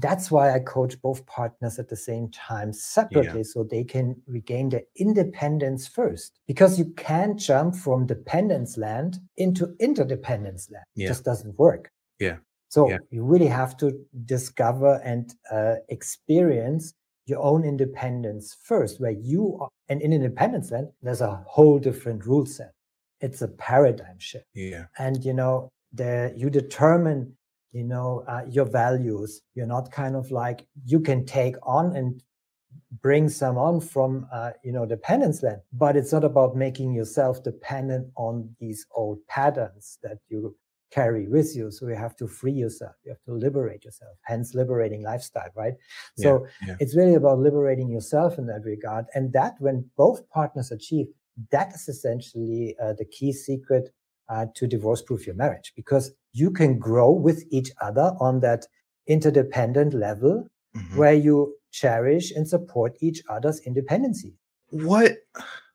that's 0.00 0.30
why 0.30 0.54
I 0.54 0.58
coach 0.58 1.00
both 1.00 1.24
partners 1.26 1.78
at 1.78 1.88
the 1.88 1.96
same 1.96 2.30
time 2.30 2.72
separately 2.72 3.40
yeah. 3.40 3.44
so 3.44 3.64
they 3.64 3.84
can 3.84 4.20
regain 4.26 4.68
their 4.68 4.82
independence 4.96 5.86
first. 5.86 6.38
Because 6.46 6.78
you 6.78 6.86
can't 6.96 7.38
jump 7.38 7.74
from 7.74 8.06
dependence 8.06 8.76
land 8.76 9.18
into 9.36 9.74
interdependence 9.80 10.70
land. 10.70 10.84
Yeah. 10.94 11.06
It 11.06 11.08
just 11.08 11.24
doesn't 11.24 11.58
work. 11.58 11.90
Yeah. 12.18 12.36
So 12.68 12.90
you 13.10 13.24
really 13.24 13.46
have 13.46 13.76
to 13.78 13.98
discover 14.26 15.00
and 15.04 15.32
uh, 15.50 15.76
experience 15.88 16.92
your 17.26 17.40
own 17.40 17.64
independence 17.64 18.56
first, 18.62 19.00
where 19.00 19.12
you 19.12 19.56
are, 19.60 19.68
and 19.88 20.02
in 20.02 20.12
independence 20.12 20.70
land, 20.70 20.88
there's 21.00 21.20
a 21.20 21.42
whole 21.46 21.78
different 21.78 22.26
rule 22.26 22.44
set. 22.44 22.72
It's 23.20 23.42
a 23.42 23.48
paradigm 23.48 24.18
shift. 24.18 24.46
Yeah. 24.54 24.86
And 24.98 25.24
you 25.24 25.32
know, 25.32 25.70
the 25.92 26.32
you 26.36 26.50
determine 26.50 27.36
you 27.72 27.84
know 27.84 28.24
uh, 28.28 28.42
your 28.48 28.64
values 28.64 29.42
you're 29.54 29.66
not 29.66 29.90
kind 29.90 30.16
of 30.16 30.30
like 30.30 30.66
you 30.84 31.00
can 31.00 31.24
take 31.24 31.56
on 31.62 31.94
and 31.96 32.22
bring 33.02 33.28
some 33.28 33.58
on 33.58 33.80
from 33.80 34.26
uh, 34.32 34.50
you 34.62 34.72
know 34.72 34.86
dependence 34.86 35.42
land 35.42 35.60
but 35.72 35.96
it's 35.96 36.12
not 36.12 36.24
about 36.24 36.56
making 36.56 36.92
yourself 36.92 37.42
dependent 37.42 38.06
on 38.16 38.48
these 38.60 38.86
old 38.92 39.18
patterns 39.28 39.98
that 40.02 40.18
you 40.28 40.56
carry 40.92 41.26
with 41.26 41.54
you 41.56 41.70
so 41.70 41.88
you 41.88 41.94
have 41.94 42.16
to 42.16 42.28
free 42.28 42.52
yourself 42.52 42.92
you 43.04 43.10
have 43.10 43.22
to 43.24 43.32
liberate 43.32 43.84
yourself 43.84 44.16
hence 44.24 44.54
liberating 44.54 45.02
lifestyle 45.02 45.50
right 45.56 45.74
yeah, 46.16 46.22
so 46.22 46.46
yeah. 46.66 46.76
it's 46.78 46.96
really 46.96 47.14
about 47.14 47.38
liberating 47.38 47.90
yourself 47.90 48.38
in 48.38 48.46
that 48.46 48.62
regard 48.64 49.04
and 49.14 49.32
that 49.32 49.54
when 49.58 49.84
both 49.96 50.28
partners 50.30 50.70
achieve 50.70 51.06
that 51.50 51.74
is 51.74 51.88
essentially 51.88 52.76
uh, 52.82 52.92
the 52.94 53.04
key 53.04 53.32
secret 53.32 53.90
uh, 54.28 54.46
to 54.54 54.66
divorce 54.66 55.02
proof 55.02 55.26
your 55.26 55.36
marriage 55.36 55.72
because 55.76 56.12
you 56.32 56.50
can 56.50 56.78
grow 56.78 57.10
with 57.10 57.44
each 57.50 57.70
other 57.80 58.12
on 58.20 58.40
that 58.40 58.66
interdependent 59.06 59.94
level 59.94 60.46
mm-hmm. 60.76 60.96
where 60.96 61.14
you 61.14 61.54
cherish 61.70 62.32
and 62.32 62.48
support 62.48 62.96
each 63.00 63.22
other's 63.28 63.60
independency. 63.60 64.34
What 64.70 65.18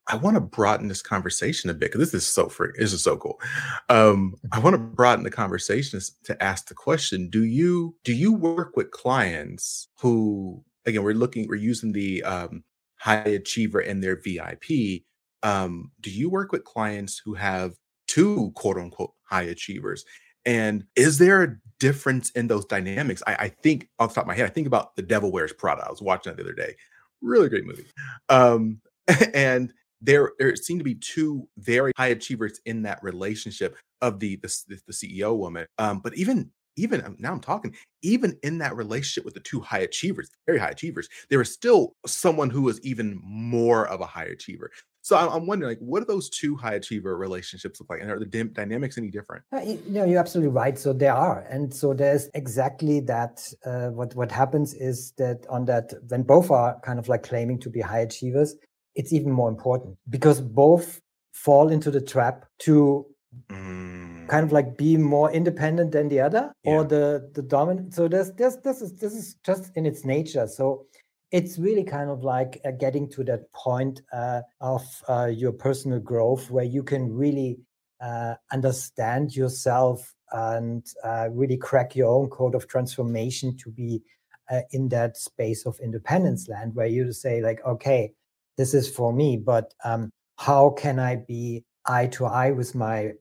I 0.07 0.15
want 0.15 0.35
to 0.35 0.41
broaden 0.41 0.87
this 0.87 1.01
conversation 1.01 1.69
a 1.69 1.73
bit 1.73 1.91
because 1.91 2.11
this 2.11 2.23
is 2.23 2.27
so 2.27 2.49
free. 2.49 2.71
This 2.77 2.91
is 2.91 3.03
so 3.03 3.15
cool. 3.15 3.39
Um, 3.87 4.35
I 4.51 4.59
want 4.59 4.73
to 4.73 4.79
broaden 4.79 5.23
the 5.23 5.31
conversation 5.31 6.01
to 6.23 6.43
ask 6.43 6.67
the 6.67 6.73
question: 6.73 7.29
Do 7.29 7.45
you 7.45 7.95
do 8.03 8.13
you 8.13 8.33
work 8.33 8.75
with 8.75 8.91
clients 8.91 9.87
who, 9.99 10.63
again, 10.85 11.03
we're 11.03 11.13
looking, 11.13 11.47
we're 11.47 11.55
using 11.55 11.93
the 11.93 12.23
um, 12.23 12.63
high 13.01 13.15
achiever 13.15 13.79
and 13.79 14.03
their 14.03 14.15
VIP. 14.15 15.03
Um, 15.43 15.91
do 16.01 16.09
you 16.11 16.29
work 16.29 16.51
with 16.51 16.63
clients 16.63 17.21
who 17.23 17.33
have 17.33 17.73
two 18.11 18.51
quote 18.55 18.77
unquote 18.77 19.13
high 19.23 19.43
achievers. 19.43 20.03
And 20.45 20.83
is 20.95 21.17
there 21.17 21.43
a 21.43 21.55
difference 21.79 22.29
in 22.31 22.47
those 22.47 22.65
dynamics? 22.65 23.23
I, 23.25 23.35
I, 23.35 23.47
think 23.49 23.87
off 23.99 24.09
the 24.09 24.15
top 24.15 24.23
of 24.23 24.27
my 24.27 24.35
head, 24.35 24.47
I 24.47 24.49
think 24.49 24.67
about 24.67 24.95
The 24.95 25.03
Devil 25.03 25.31
Wears 25.31 25.53
Prada. 25.53 25.85
I 25.85 25.89
was 25.89 26.01
watching 26.01 26.31
that 26.31 26.37
the 26.37 26.43
other 26.43 26.53
day. 26.53 26.75
Really 27.21 27.47
great 27.47 27.65
movie. 27.65 27.85
Um, 28.27 28.81
and 29.33 29.71
there, 30.01 30.31
there 30.39 30.55
seem 30.55 30.77
to 30.79 30.83
be 30.83 30.95
two 30.95 31.47
very 31.57 31.93
high 31.95 32.07
achievers 32.07 32.59
in 32.65 32.81
that 32.81 33.01
relationship 33.01 33.77
of 34.01 34.19
the 34.19 34.35
the, 34.37 34.81
the 34.87 34.93
CEO 34.93 35.37
woman. 35.37 35.67
Um, 35.77 35.99
but 35.99 36.17
even 36.17 36.51
even 36.75 37.05
um, 37.05 37.15
now 37.19 37.31
I'm 37.31 37.39
talking, 37.39 37.75
even 38.01 38.37
in 38.43 38.57
that 38.59 38.75
relationship 38.75 39.25
with 39.25 39.33
the 39.33 39.41
two 39.41 39.59
high 39.59 39.79
achievers, 39.79 40.31
very 40.47 40.57
high 40.57 40.69
achievers, 40.69 41.07
there 41.29 41.41
is 41.41 41.51
still 41.51 41.95
someone 42.05 42.49
who 42.49 42.67
is 42.69 42.81
even 42.81 43.19
more 43.23 43.87
of 43.87 44.01
a 44.01 44.05
high 44.05 44.25
achiever. 44.25 44.71
So 45.11 45.17
I'm 45.17 45.45
wondering, 45.45 45.71
like, 45.71 45.79
what 45.79 45.99
do 45.99 46.05
those 46.05 46.29
two 46.29 46.55
high 46.55 46.75
achiever 46.75 47.17
relationships 47.17 47.81
look 47.81 47.89
like, 47.89 47.99
and 47.99 48.09
are 48.09 48.17
the 48.17 48.25
dim- 48.25 48.53
dynamics 48.53 48.97
any 48.97 49.09
different? 49.09 49.43
Uh, 49.51 49.59
you 49.59 49.81
know, 49.87 50.05
you're 50.05 50.21
absolutely 50.21 50.53
right. 50.53 50.79
So 50.79 50.93
there 50.93 51.13
are, 51.13 51.41
and 51.49 51.73
so 51.73 51.93
there's 51.93 52.29
exactly 52.33 53.01
that. 53.01 53.45
Uh, 53.65 53.89
what 53.89 54.15
what 54.15 54.31
happens 54.31 54.73
is 54.73 55.11
that 55.17 55.45
on 55.49 55.65
that 55.65 55.91
when 56.07 56.23
both 56.23 56.49
are 56.49 56.79
kind 56.79 56.97
of 56.97 57.09
like 57.09 57.23
claiming 57.23 57.59
to 57.59 57.69
be 57.69 57.81
high 57.81 57.99
achievers, 57.99 58.55
it's 58.95 59.11
even 59.11 59.33
more 59.33 59.49
important 59.49 59.97
because 60.09 60.39
both 60.39 61.01
fall 61.33 61.67
into 61.67 61.91
the 61.91 61.99
trap 61.99 62.45
to 62.59 63.05
mm. 63.51 64.29
kind 64.29 64.45
of 64.45 64.53
like 64.53 64.77
be 64.77 64.95
more 64.95 65.29
independent 65.29 65.91
than 65.91 66.07
the 66.07 66.21
other 66.21 66.53
yeah. 66.63 66.71
or 66.71 66.85
the 66.85 67.29
the 67.33 67.41
dominant. 67.41 67.93
So 67.93 68.07
there's 68.07 68.31
this 68.31 68.55
this 68.63 68.81
is 68.81 68.93
this 68.93 69.13
is 69.13 69.35
just 69.45 69.71
in 69.75 69.85
its 69.85 70.05
nature. 70.05 70.47
So 70.47 70.85
it's 71.31 71.57
really 71.57 71.83
kind 71.83 72.09
of 72.09 72.23
like 72.23 72.59
uh, 72.65 72.71
getting 72.71 73.09
to 73.09 73.23
that 73.23 73.51
point 73.53 74.01
uh, 74.13 74.41
of 74.59 74.83
uh, 75.07 75.25
your 75.25 75.51
personal 75.51 75.99
growth 75.99 76.51
where 76.51 76.65
you 76.65 76.83
can 76.83 77.11
really 77.11 77.57
uh, 78.01 78.35
understand 78.51 79.35
yourself 79.35 80.13
and 80.33 80.85
uh, 81.03 81.29
really 81.31 81.57
crack 81.57 81.95
your 81.95 82.09
own 82.09 82.29
code 82.29 82.55
of 82.55 82.67
transformation 82.67 83.55
to 83.57 83.69
be 83.71 84.01
uh, 84.49 84.61
in 84.71 84.89
that 84.89 85.17
space 85.17 85.65
of 85.65 85.79
independence 85.81 86.49
land 86.49 86.75
where 86.75 86.87
you 86.87 87.11
say 87.13 87.41
like 87.41 87.59
okay 87.65 88.11
this 88.57 88.73
is 88.73 88.89
for 88.89 89.13
me 89.13 89.37
but 89.37 89.73
um, 89.85 90.11
how 90.37 90.69
can 90.71 90.99
i 90.99 91.15
be 91.15 91.63
eye 91.85 92.07
to 92.07 92.25
eye 92.25 92.51
with 92.51 92.75
my 92.75 93.11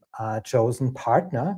chosen 0.44 0.92
partner? 0.92 1.56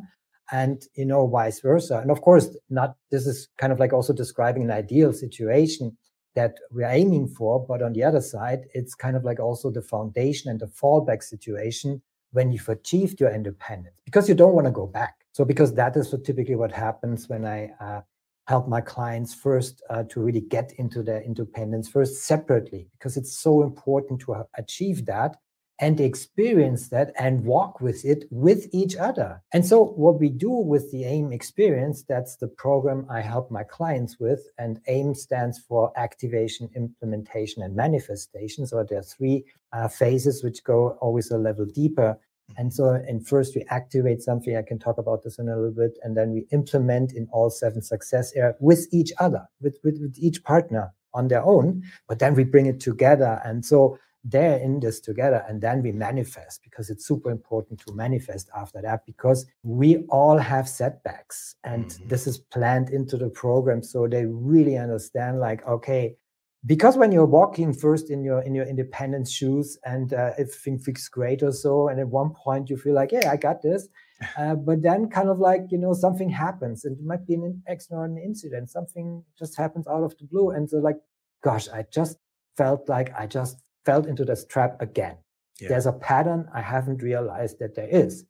And 0.50 0.82
you 0.94 1.06
know 1.06 1.26
vice 1.26 1.60
versa. 1.60 1.98
And 1.98 2.10
of 2.10 2.20
course 2.20 2.54
not 2.68 2.96
this 3.10 3.26
is 3.26 3.48
kind 3.56 3.72
of 3.72 3.80
like 3.80 3.94
also 3.94 4.12
describing 4.12 4.64
an 4.64 4.70
ideal 4.70 5.12
situation 5.12 5.96
that 6.34 6.56
we're 6.70 6.88
aiming 6.88 7.28
for. 7.28 7.64
But 7.64 7.82
on 7.82 7.92
the 7.92 8.04
other 8.04 8.20
side, 8.20 8.66
it's 8.74 8.94
kind 8.94 9.16
of 9.16 9.24
like 9.24 9.40
also 9.40 9.70
the 9.70 9.82
foundation 9.82 10.50
and 10.50 10.60
the 10.60 10.66
fallback 10.66 11.22
situation 11.22 12.02
when 12.32 12.50
you've 12.50 12.68
achieved 12.68 13.20
your 13.20 13.30
independence 13.30 13.96
because 14.04 14.28
you 14.28 14.34
don't 14.34 14.54
want 14.54 14.66
to 14.66 14.72
go 14.72 14.86
back. 14.86 15.16
So, 15.32 15.44
because 15.44 15.74
that 15.74 15.96
is 15.96 16.12
what 16.12 16.24
typically 16.24 16.56
what 16.56 16.72
happens 16.72 17.28
when 17.28 17.44
I 17.44 17.70
uh, 17.80 18.00
help 18.46 18.68
my 18.68 18.80
clients 18.80 19.34
first 19.34 19.82
uh, 19.88 20.04
to 20.04 20.20
really 20.20 20.40
get 20.40 20.72
into 20.78 21.02
their 21.02 21.22
independence 21.22 21.88
first 21.88 22.24
separately, 22.24 22.88
because 22.98 23.16
it's 23.16 23.38
so 23.38 23.62
important 23.62 24.20
to 24.22 24.44
achieve 24.58 25.06
that 25.06 25.36
and 25.82 26.00
experience 26.00 26.90
that 26.90 27.12
and 27.18 27.44
walk 27.44 27.80
with 27.80 28.04
it 28.04 28.24
with 28.30 28.68
each 28.72 28.96
other. 28.96 29.42
And 29.52 29.66
so, 29.66 29.84
what 29.84 30.20
we 30.20 30.28
do 30.28 30.48
with 30.48 30.92
the 30.92 31.04
AIM 31.04 31.32
experience, 31.32 32.04
that's 32.08 32.36
the 32.36 32.46
program 32.46 33.04
I 33.10 33.20
help 33.20 33.50
my 33.50 33.64
clients 33.64 34.20
with. 34.20 34.40
And 34.58 34.80
AIM 34.86 35.14
stands 35.14 35.58
for 35.58 35.92
activation, 35.98 36.70
implementation, 36.76 37.64
and 37.64 37.74
manifestation. 37.74 38.64
So, 38.64 38.86
there 38.88 39.00
are 39.00 39.02
three 39.02 39.44
uh, 39.72 39.88
phases 39.88 40.44
which 40.44 40.62
go 40.62 40.90
always 41.00 41.32
a 41.32 41.36
level 41.36 41.66
deeper. 41.66 42.16
And 42.56 42.72
so, 42.72 42.90
and 42.90 43.26
first 43.26 43.56
we 43.56 43.64
activate 43.68 44.22
something. 44.22 44.56
I 44.56 44.62
can 44.62 44.78
talk 44.78 44.98
about 44.98 45.24
this 45.24 45.40
in 45.40 45.48
a 45.48 45.56
little 45.56 45.72
bit, 45.72 45.98
and 46.04 46.16
then 46.16 46.30
we 46.30 46.46
implement 46.52 47.12
in 47.12 47.26
all 47.32 47.50
seven 47.50 47.82
success 47.82 48.32
areas 48.36 48.54
with 48.60 48.86
each 48.92 49.10
other, 49.18 49.48
with, 49.60 49.78
with, 49.82 49.98
with 50.00 50.16
each 50.16 50.44
partner 50.44 50.92
on 51.12 51.26
their 51.26 51.42
own. 51.42 51.82
But 52.08 52.20
then 52.20 52.34
we 52.36 52.44
bring 52.44 52.66
it 52.66 52.78
together, 52.78 53.40
and 53.44 53.64
so 53.64 53.98
they're 54.24 54.58
in 54.58 54.78
this 54.80 55.00
together 55.00 55.44
and 55.48 55.60
then 55.60 55.82
we 55.82 55.90
manifest 55.90 56.62
because 56.62 56.90
it's 56.90 57.06
super 57.06 57.30
important 57.30 57.80
to 57.80 57.92
manifest 57.92 58.48
after 58.56 58.80
that 58.80 59.04
because 59.04 59.46
we 59.62 60.04
all 60.08 60.38
have 60.38 60.68
setbacks 60.68 61.56
and 61.64 61.86
mm-hmm. 61.86 62.08
this 62.08 62.26
is 62.26 62.38
planned 62.38 62.90
into 62.90 63.16
the 63.16 63.28
program 63.28 63.82
so 63.82 64.06
they 64.06 64.24
really 64.26 64.76
understand 64.76 65.40
like 65.40 65.66
okay 65.66 66.16
because 66.64 66.96
when 66.96 67.10
you're 67.10 67.26
walking 67.26 67.72
first 67.72 68.10
in 68.10 68.22
your 68.22 68.40
in 68.42 68.54
your 68.54 68.64
independent 68.64 69.28
shoes 69.28 69.76
and 69.84 70.14
uh, 70.14 70.30
everything 70.38 70.78
feels 70.78 71.08
great 71.08 71.42
or 71.42 71.50
so 71.50 71.88
and 71.88 71.98
at 71.98 72.06
one 72.06 72.30
point 72.30 72.70
you 72.70 72.76
feel 72.76 72.94
like 72.94 73.10
yeah 73.10 73.28
i 73.30 73.36
got 73.36 73.60
this 73.62 73.88
uh, 74.38 74.54
but 74.54 74.82
then 74.82 75.08
kind 75.08 75.28
of 75.28 75.40
like 75.40 75.62
you 75.70 75.78
know 75.78 75.92
something 75.92 76.28
happens 76.28 76.84
and 76.84 76.96
it 76.96 77.04
might 77.04 77.26
be 77.26 77.34
an 77.34 77.60
extraordinary 77.66 78.24
incident 78.24 78.70
something 78.70 79.24
just 79.36 79.56
happens 79.56 79.88
out 79.88 80.04
of 80.04 80.16
the 80.18 80.24
blue 80.26 80.50
and 80.50 80.70
so 80.70 80.76
like 80.76 80.98
gosh 81.42 81.68
i 81.70 81.84
just 81.92 82.18
felt 82.56 82.88
like 82.88 83.12
i 83.18 83.26
just 83.26 83.56
fell 83.84 84.04
into 84.06 84.24
this 84.24 84.44
trap 84.46 84.80
again. 84.80 85.16
Yeah. 85.60 85.68
There's 85.68 85.86
a 85.86 85.92
pattern 85.92 86.48
I 86.54 86.60
haven't 86.60 87.02
realized 87.02 87.58
that 87.60 87.74
there 87.74 87.88
is. 87.88 88.24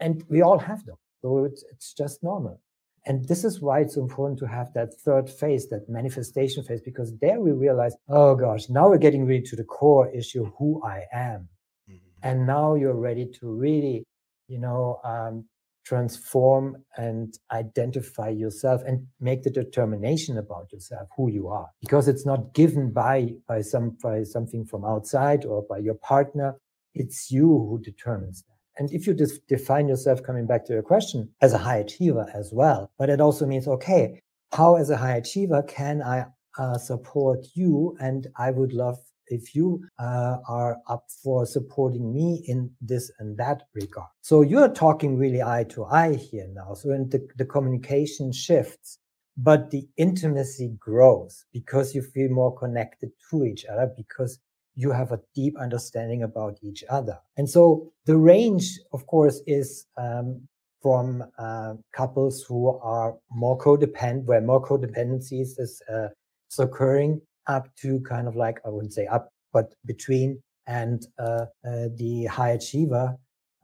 And 0.00 0.24
we 0.28 0.42
all 0.42 0.58
have 0.58 0.84
them. 0.86 0.96
So 1.22 1.44
it's, 1.44 1.64
it's 1.72 1.92
just 1.92 2.22
normal. 2.22 2.60
And 3.06 3.26
this 3.26 3.42
is 3.44 3.60
why 3.60 3.80
it's 3.80 3.96
important 3.96 4.38
to 4.40 4.46
have 4.46 4.72
that 4.74 4.94
third 5.00 5.30
phase, 5.30 5.68
that 5.68 5.88
manifestation 5.88 6.62
phase, 6.62 6.82
because 6.82 7.16
there 7.20 7.40
we 7.40 7.52
realize, 7.52 7.94
oh 8.08 8.34
gosh, 8.34 8.68
now 8.68 8.88
we're 8.88 8.98
getting 8.98 9.24
really 9.24 9.42
to 9.42 9.56
the 9.56 9.64
core 9.64 10.10
issue, 10.10 10.52
who 10.58 10.82
I 10.84 11.04
am. 11.12 11.48
Mm-hmm. 11.88 11.96
And 12.22 12.46
now 12.46 12.74
you're 12.74 13.00
ready 13.00 13.26
to 13.40 13.50
really, 13.50 14.04
you 14.46 14.58
know, 14.58 15.00
um, 15.04 15.46
transform 15.88 16.76
and 16.96 17.38
identify 17.50 18.28
yourself 18.28 18.82
and 18.86 19.06
make 19.20 19.42
the 19.42 19.50
determination 19.50 20.36
about 20.36 20.70
yourself 20.72 21.08
who 21.16 21.30
you 21.30 21.48
are. 21.48 21.68
Because 21.80 22.08
it's 22.08 22.26
not 22.26 22.52
given 22.54 22.92
by 22.92 23.16
by 23.46 23.62
some 23.62 23.96
by 24.02 24.22
something 24.22 24.64
from 24.66 24.84
outside 24.84 25.44
or 25.44 25.64
by 25.68 25.78
your 25.78 25.94
partner. 25.94 26.56
It's 26.94 27.30
you 27.30 27.46
who 27.46 27.80
determines 27.82 28.42
that. 28.42 28.58
And 28.78 28.92
if 28.92 29.06
you 29.06 29.14
define 29.48 29.88
yourself 29.88 30.22
coming 30.22 30.46
back 30.46 30.64
to 30.66 30.72
your 30.72 30.82
question 30.82 31.30
as 31.40 31.52
a 31.52 31.58
high 31.58 31.78
achiever 31.78 32.26
as 32.32 32.52
well 32.52 32.90
but 32.98 33.10
it 33.10 33.20
also 33.20 33.44
means 33.46 33.66
okay 33.66 34.20
how 34.52 34.76
as 34.76 34.88
a 34.90 34.96
high 34.96 35.16
achiever 35.16 35.62
can 35.62 36.00
i 36.02 36.24
uh, 36.58 36.78
support 36.78 37.40
you 37.54 37.96
and 38.00 38.28
i 38.36 38.50
would 38.50 38.72
love 38.72 38.98
if 39.30 39.54
you 39.54 39.82
uh, 39.98 40.36
are 40.48 40.78
up 40.88 41.04
for 41.22 41.46
supporting 41.46 42.12
me 42.12 42.44
in 42.46 42.70
this 42.80 43.10
and 43.18 43.36
that 43.38 43.62
regard. 43.74 44.08
So 44.20 44.42
you're 44.42 44.68
talking 44.68 45.16
really 45.16 45.42
eye 45.42 45.64
to 45.70 45.84
eye 45.86 46.14
here 46.14 46.48
now. 46.52 46.74
So 46.74 46.88
the, 46.88 47.26
the 47.36 47.44
communication 47.44 48.32
shifts, 48.32 48.98
but 49.36 49.70
the 49.70 49.88
intimacy 49.96 50.72
grows 50.78 51.44
because 51.52 51.94
you 51.94 52.02
feel 52.02 52.30
more 52.30 52.56
connected 52.56 53.10
to 53.30 53.44
each 53.44 53.64
other 53.66 53.90
because 53.96 54.38
you 54.74 54.92
have 54.92 55.10
a 55.10 55.20
deep 55.34 55.58
understanding 55.58 56.22
about 56.22 56.56
each 56.62 56.84
other. 56.88 57.18
And 57.36 57.50
so 57.50 57.92
the 58.06 58.16
range, 58.16 58.78
of 58.92 59.06
course, 59.06 59.42
is 59.46 59.86
um, 59.96 60.46
from 60.80 61.24
uh, 61.38 61.74
couples 61.92 62.42
who 62.42 62.78
are 62.78 63.16
more 63.30 63.58
codependent, 63.58 64.24
where 64.26 64.40
more 64.40 64.64
codependencies 64.64 65.58
is, 65.58 65.82
uh, 65.92 66.08
is 66.50 66.58
occurring 66.60 67.20
up 67.48 67.74
to 67.76 68.00
kind 68.00 68.28
of 68.28 68.36
like, 68.36 68.60
I 68.64 68.68
wouldn't 68.68 68.92
say 68.92 69.06
up, 69.06 69.30
but 69.52 69.74
between 69.86 70.42
and 70.66 71.06
uh, 71.18 71.46
uh, 71.66 71.88
the 71.96 72.26
high 72.26 72.50
achiever 72.50 73.16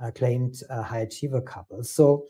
uh, 0.03 0.11
claimed 0.11 0.55
uh, 0.71 0.83
high 0.83 1.01
achiever 1.01 1.41
couples. 1.41 1.91
So 1.91 2.27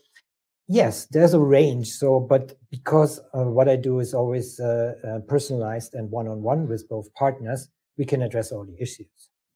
yes, 0.67 1.07
there's 1.11 1.33
a 1.33 1.39
range. 1.39 1.89
So, 1.89 2.19
but 2.19 2.53
because 2.69 3.19
uh, 3.33 3.43
what 3.43 3.69
I 3.69 3.77
do 3.77 3.99
is 3.99 4.13
always 4.13 4.59
uh, 4.59 5.19
personalized 5.27 5.93
and 5.93 6.11
one-on-one 6.11 6.67
with 6.67 6.87
both 6.89 7.13
partners, 7.13 7.69
we 7.97 8.05
can 8.05 8.21
address 8.21 8.51
all 8.51 8.65
the 8.65 8.75
issues. 8.81 9.07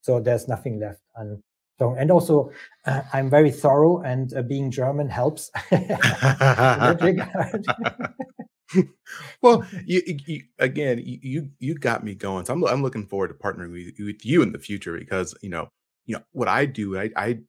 So 0.01 0.19
there's 0.19 0.47
nothing 0.47 0.79
left 0.79 1.01
un- 1.17 1.43
and 1.81 2.12
also, 2.12 2.51
uh, 2.85 3.03
I'm 3.13 3.29
very 3.29 3.51
thorough, 3.51 4.01
and 4.01 4.33
uh, 4.33 4.41
being 4.41 4.69
German 4.69 5.07
helps. 5.07 5.49
well, 9.41 9.65
you, 9.86 10.01
you, 10.25 10.43
again, 10.60 11.01
you 11.03 11.49
you 11.60 11.75
got 11.75 12.03
me 12.03 12.15
going. 12.15 12.45
So 12.45 12.53
I'm 12.53 12.63
I'm 12.65 12.84
looking 12.84 13.08
forward 13.08 13.29
to 13.29 13.34
partnering 13.34 13.71
with, 13.71 13.93
with 13.99 14.25
you 14.25 14.41
in 14.41 14.51
the 14.51 14.60
future 14.60 14.97
because 14.97 15.36
you 15.41 15.49
know 15.49 15.69
you 16.05 16.15
know 16.15 16.23
what 16.32 16.47
I 16.47 16.65
do. 16.65 16.99
I, 16.99 17.10
I 17.15 17.39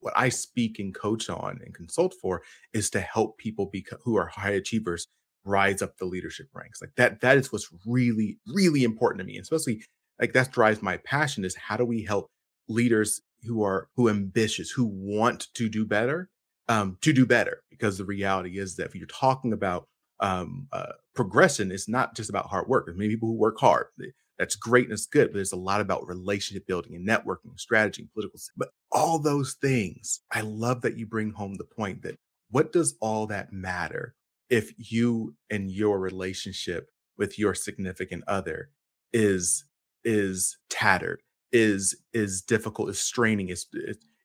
what 0.00 0.14
I 0.16 0.30
speak 0.30 0.78
and 0.78 0.94
coach 0.94 1.28
on 1.28 1.60
and 1.64 1.74
consult 1.74 2.14
for 2.20 2.42
is 2.72 2.90
to 2.90 3.00
help 3.00 3.38
people 3.38 3.66
be 3.66 3.84
who 4.04 4.16
are 4.16 4.26
high 4.26 4.50
achievers 4.50 5.06
rise 5.44 5.82
up 5.82 5.96
the 5.96 6.04
leadership 6.06 6.48
ranks. 6.54 6.80
Like 6.80 6.92
that 6.96 7.20
that 7.20 7.36
is 7.36 7.52
what's 7.52 7.68
really 7.86 8.38
really 8.46 8.84
important 8.84 9.20
to 9.20 9.26
me, 9.26 9.38
especially 9.38 9.82
like 10.20 10.32
that 10.32 10.52
drives 10.52 10.82
my 10.82 10.96
passion. 10.98 11.44
Is 11.44 11.56
how 11.56 11.76
do 11.76 11.84
we 11.84 12.04
help 12.04 12.28
leaders 12.68 13.20
who 13.44 13.62
are 13.62 13.88
who 13.96 14.08
ambitious 14.08 14.70
who 14.70 14.84
want 14.84 15.48
to 15.54 15.68
do 15.68 15.84
better 15.84 16.28
um, 16.68 16.98
to 17.00 17.12
do 17.12 17.26
better 17.26 17.62
because 17.70 17.98
the 17.98 18.04
reality 18.04 18.58
is 18.58 18.76
that 18.76 18.86
if 18.86 18.94
you're 18.94 19.06
talking 19.06 19.52
about 19.52 19.86
um, 20.20 20.68
uh, 20.72 20.92
progression 21.14 21.72
is 21.72 21.88
not 21.88 22.14
just 22.14 22.30
about 22.30 22.46
hard 22.46 22.68
work. 22.68 22.86
There's 22.86 22.98
many 22.98 23.10
people 23.10 23.28
who 23.28 23.34
work 23.38 23.58
hard. 23.58 23.86
That's 24.38 24.56
great 24.56 24.84
and 24.84 24.92
it's 24.94 25.06
good, 25.06 25.28
but 25.28 25.34
there's 25.34 25.52
a 25.52 25.56
lot 25.56 25.82
about 25.82 26.06
relationship 26.06 26.66
building 26.66 26.94
and 26.94 27.06
networking, 27.06 27.58
strategy, 27.58 28.02
and 28.02 28.12
political. 28.12 28.40
But 28.56 28.70
all 28.90 29.18
those 29.18 29.54
things, 29.54 30.20
I 30.32 30.40
love 30.40 30.80
that 30.82 30.96
you 30.96 31.06
bring 31.06 31.32
home 31.32 31.54
the 31.54 31.64
point 31.64 32.02
that 32.02 32.18
what 32.50 32.72
does 32.72 32.96
all 33.00 33.26
that 33.26 33.52
matter 33.52 34.14
if 34.48 34.72
you 34.78 35.34
and 35.50 35.70
your 35.70 36.00
relationship 36.00 36.90
with 37.18 37.38
your 37.38 37.54
significant 37.54 38.24
other 38.26 38.70
is 39.12 39.64
is 40.04 40.56
tattered, 40.70 41.20
is 41.52 41.96
is 42.12 42.42
difficult, 42.42 42.88
is 42.88 42.98
straining, 42.98 43.50
is 43.50 43.66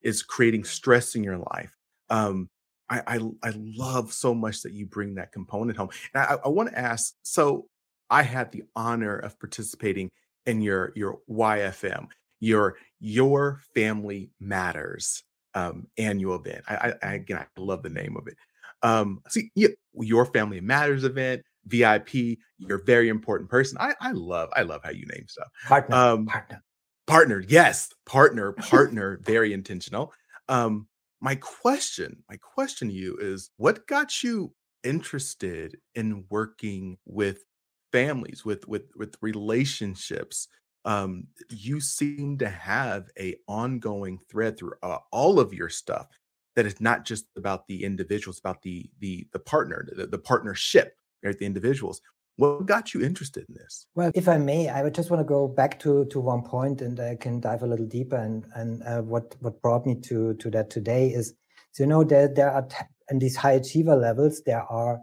is 0.02 0.22
creating 0.22 0.64
stress 0.64 1.14
in 1.14 1.22
your 1.24 1.38
life. 1.38 1.76
Um, 2.08 2.48
I, 2.88 3.02
I, 3.06 3.20
I 3.42 3.52
love 3.56 4.12
so 4.12 4.34
much 4.34 4.62
that 4.62 4.72
you 4.72 4.86
bring 4.86 5.14
that 5.16 5.32
component 5.32 5.76
home. 5.76 5.90
And 6.14 6.22
I, 6.22 6.36
I 6.44 6.48
want 6.48 6.70
to 6.70 6.78
ask. 6.78 7.14
So 7.22 7.66
I 8.10 8.22
had 8.22 8.52
the 8.52 8.62
honor 8.74 9.18
of 9.18 9.38
participating 9.38 10.10
in 10.46 10.60
your 10.60 10.92
your 10.94 11.18
YFM, 11.28 12.06
your 12.40 12.76
Your 13.00 13.60
Family 13.74 14.30
Matters 14.40 15.22
um, 15.54 15.86
annual 15.98 16.36
event. 16.36 16.62
I, 16.68 16.94
I, 17.02 17.14
again, 17.14 17.38
I 17.38 17.60
love 17.60 17.82
the 17.82 17.90
name 17.90 18.16
of 18.16 18.28
it. 18.28 18.36
Um, 18.82 19.22
see, 19.28 19.50
yeah, 19.54 19.68
Your 19.94 20.26
Family 20.26 20.60
Matters 20.60 21.04
event, 21.04 21.42
VIP. 21.64 22.38
You're 22.58 22.78
a 22.78 22.84
very 22.84 23.08
important 23.08 23.50
person. 23.50 23.78
I, 23.80 23.94
I 24.00 24.12
love 24.12 24.50
I 24.54 24.62
love 24.62 24.82
how 24.84 24.90
you 24.90 25.06
name 25.06 25.26
stuff. 25.26 25.48
Partner, 25.66 25.96
um, 25.96 26.26
partner, 26.26 26.62
partner. 27.06 27.44
Yes, 27.48 27.90
partner, 28.04 28.52
partner. 28.70 29.18
very 29.24 29.52
intentional. 29.52 30.12
Um, 30.48 30.86
my 31.20 31.36
question, 31.36 32.22
my 32.28 32.36
question 32.36 32.88
to 32.88 32.94
you 32.94 33.16
is 33.20 33.50
what 33.56 33.86
got 33.86 34.22
you 34.22 34.52
interested 34.84 35.76
in 35.94 36.24
working 36.30 36.98
with 37.06 37.44
families, 37.92 38.44
with 38.44 38.66
with 38.68 38.84
with 38.96 39.16
relationships? 39.20 40.48
Um, 40.84 41.26
you 41.50 41.80
seem 41.80 42.38
to 42.38 42.48
have 42.48 43.08
a 43.18 43.36
ongoing 43.48 44.18
thread 44.30 44.56
through 44.56 44.74
uh, 44.82 44.98
all 45.10 45.40
of 45.40 45.52
your 45.52 45.68
stuff 45.68 46.06
that 46.54 46.66
is 46.66 46.80
not 46.80 47.04
just 47.04 47.26
about 47.36 47.66
the 47.66 47.84
individuals, 47.84 48.38
about 48.38 48.62
the 48.62 48.88
the 49.00 49.26
the 49.32 49.38
partner, 49.38 49.86
the, 49.96 50.06
the 50.06 50.18
partnership, 50.18 50.96
right? 51.24 51.38
The 51.38 51.46
individuals. 51.46 52.00
What 52.36 52.66
got 52.66 52.92
you 52.92 53.02
interested 53.02 53.44
in 53.48 53.54
this? 53.54 53.86
Well, 53.94 54.10
if 54.14 54.28
I 54.28 54.36
may, 54.36 54.68
I 54.68 54.82
would 54.82 54.94
just 54.94 55.10
want 55.10 55.20
to 55.20 55.24
go 55.24 55.48
back 55.48 55.78
to, 55.80 56.04
to 56.06 56.20
one 56.20 56.42
point 56.42 56.82
and 56.82 56.98
I 57.00 57.16
can 57.16 57.40
dive 57.40 57.62
a 57.62 57.66
little 57.66 57.86
deeper. 57.86 58.16
And, 58.16 58.44
and 58.54 58.82
uh, 58.82 59.02
what, 59.02 59.34
what 59.40 59.60
brought 59.62 59.86
me 59.86 59.94
to, 60.02 60.34
to 60.34 60.50
that 60.50 60.68
today 60.70 61.08
is, 61.08 61.34
so, 61.72 61.84
you 61.84 61.88
know, 61.88 62.04
there, 62.04 62.28
there 62.28 62.50
are, 62.50 62.62
t- 62.62 62.76
in 63.10 63.18
these 63.18 63.36
high 63.36 63.52
achiever 63.52 63.96
levels, 63.96 64.42
there 64.44 64.62
are, 64.62 65.00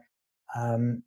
um, 0.55 1.03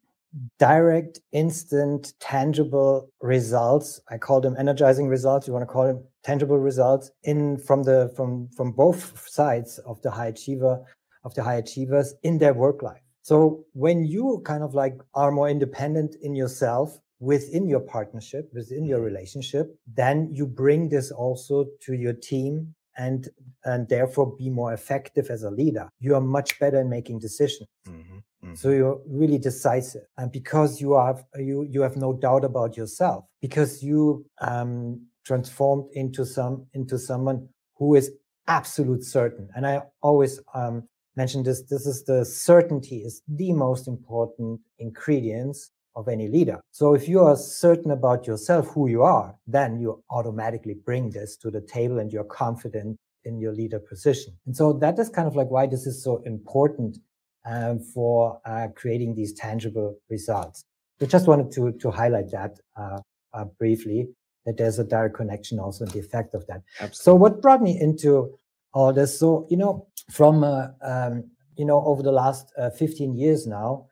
direct, 0.59 1.21
instant, 1.33 2.13
tangible 2.21 3.09
results. 3.21 4.01
I 4.11 4.19
call 4.19 4.41
them 4.41 4.57
energizing 4.59 5.09
results. 5.09 5.47
You 5.47 5.53
want 5.53 5.63
to 5.63 5.73
call 5.73 5.87
them 5.87 6.05
tangible 6.25 6.59
results 6.59 7.11
in 7.23 7.59
from 7.59 7.85
the 7.85 8.13
from 8.17 8.49
from 8.57 8.73
both 8.73 9.27
sides 9.29 9.79
of 9.87 10.03
the 10.03 10.11
high 10.11 10.29
achiever 10.29 10.85
of 11.25 11.35
the 11.35 11.43
high 11.43 11.57
achievers 11.57 12.15
in 12.23 12.39
their 12.39 12.55
work 12.55 12.83
life. 12.83 13.06
So 13.27 13.65
when 13.73 14.05
you 14.05 14.41
kind 14.45 14.63
of 14.63 14.73
like 14.73 14.97
are 15.15 15.33
more 15.33 15.51
independent 15.51 16.15
in 16.23 16.37
yourself 16.37 16.97
within 17.19 17.67
your 17.67 17.81
partnership, 17.81 18.49
within 18.55 18.85
your 18.85 19.01
relationship, 19.01 19.77
then 19.93 20.31
you 20.33 20.47
bring 20.47 20.91
this 20.91 21.11
also 21.11 21.67
to 21.87 21.95
your 21.95 22.13
team 22.13 22.77
and 22.97 23.29
and 23.65 23.89
therefore 23.89 24.37
be 24.39 24.49
more 24.49 24.73
effective 24.73 25.29
as 25.29 25.43
a 25.43 25.51
leader. 25.51 25.89
You 25.99 26.15
are 26.15 26.21
much 26.21 26.57
better 26.61 26.81
in 26.81 26.89
making 26.89 27.19
decisions. 27.19 27.69
Mm-hmm. 27.89 28.19
Mm-hmm. 28.45 28.55
So 28.55 28.71
you're 28.71 29.01
really 29.09 29.39
decisive, 29.39 30.07
and 30.17 30.31
because 30.31 30.81
you 30.81 30.95
have 30.95 31.25
you 31.35 31.67
you 31.69 31.83
have 31.83 31.97
no 31.97 32.13
doubt 32.13 32.45
about 32.45 32.77
yourself, 32.77 33.25
because 33.41 33.83
you 33.83 34.25
um, 34.41 35.05
transformed 35.25 35.87
into 35.95 36.25
some 36.25 36.67
into 36.75 36.97
someone 36.97 37.49
who 37.75 37.97
is 37.97 38.13
absolute 38.47 39.03
certain. 39.03 39.49
And 39.57 39.67
I 39.67 39.83
always 40.01 40.39
um, 40.55 40.89
mention 41.17 41.43
this. 41.43 41.63
This 41.63 41.87
is 41.87 42.05
the 42.05 42.25
certainty 42.25 42.99
is 42.99 43.23
the 43.29 43.53
most 43.53 43.89
important 43.89 44.61
ingredients 44.79 45.71
of 45.95 46.09
any 46.09 46.29
leader. 46.29 46.61
So 46.71 46.95
if 46.95 47.09
you 47.09 47.21
are 47.21 47.37
certain 47.37 47.91
about 47.91 48.27
yourself, 48.27 48.69
who 48.69 48.89
you 48.89 49.03
are, 49.03 49.35
then 49.47 49.81
you 49.81 50.03
automatically 50.11 50.75
bring 50.75 51.11
this 51.11 51.37
to 51.39 51.51
the 51.51 51.63
table 51.63 51.99
and 51.99 52.13
you're 52.13 52.25
confident 52.25 52.99
in 53.25 53.41
your 53.41 53.53
leader 53.53 53.79
position. 53.79 54.37
And 54.47 54.55
so 54.55 54.75
that 54.75 54.99
is 54.99 55.09
kind 55.09 55.27
of 55.27 55.35
like 55.35 55.51
why 55.51 55.67
this 55.67 55.87
is 55.87 56.03
so 56.05 56.23
important 56.27 56.99
um, 57.47 57.81
for 57.81 58.41
uh, 58.45 58.69
creating 58.77 59.15
these 59.15 59.33
tangible 59.33 59.97
results. 60.11 60.63
I 61.01 61.07
just 61.07 61.27
wanted 61.27 61.51
to, 61.53 61.73
to 61.73 61.91
highlight 61.91 62.31
that 62.31 62.59
uh, 62.77 62.99
uh, 63.33 63.45
briefly, 63.59 64.09
that 64.45 64.57
there's 64.57 64.79
a 64.79 64.85
direct 64.85 65.15
connection 65.15 65.59
also 65.59 65.85
in 65.85 65.91
the 65.91 65.99
effect 65.99 66.35
of 66.35 66.47
that. 66.47 66.63
Absolutely. 66.81 67.05
So 67.05 67.15
what 67.15 67.43
brought 67.43 67.63
me 67.63 67.79
into 67.81 68.39
all 68.73 68.93
this? 68.93 69.19
So, 69.19 69.47
you 69.51 69.57
know, 69.57 69.87
from, 70.11 70.45
uh, 70.45 70.69
um, 70.83 71.31
you 71.57 71.65
know, 71.65 71.83
over 71.85 72.03
the 72.03 72.13
last 72.13 72.53
uh, 72.59 72.71
15 72.71 73.15
years 73.15 73.47
now, 73.47 73.87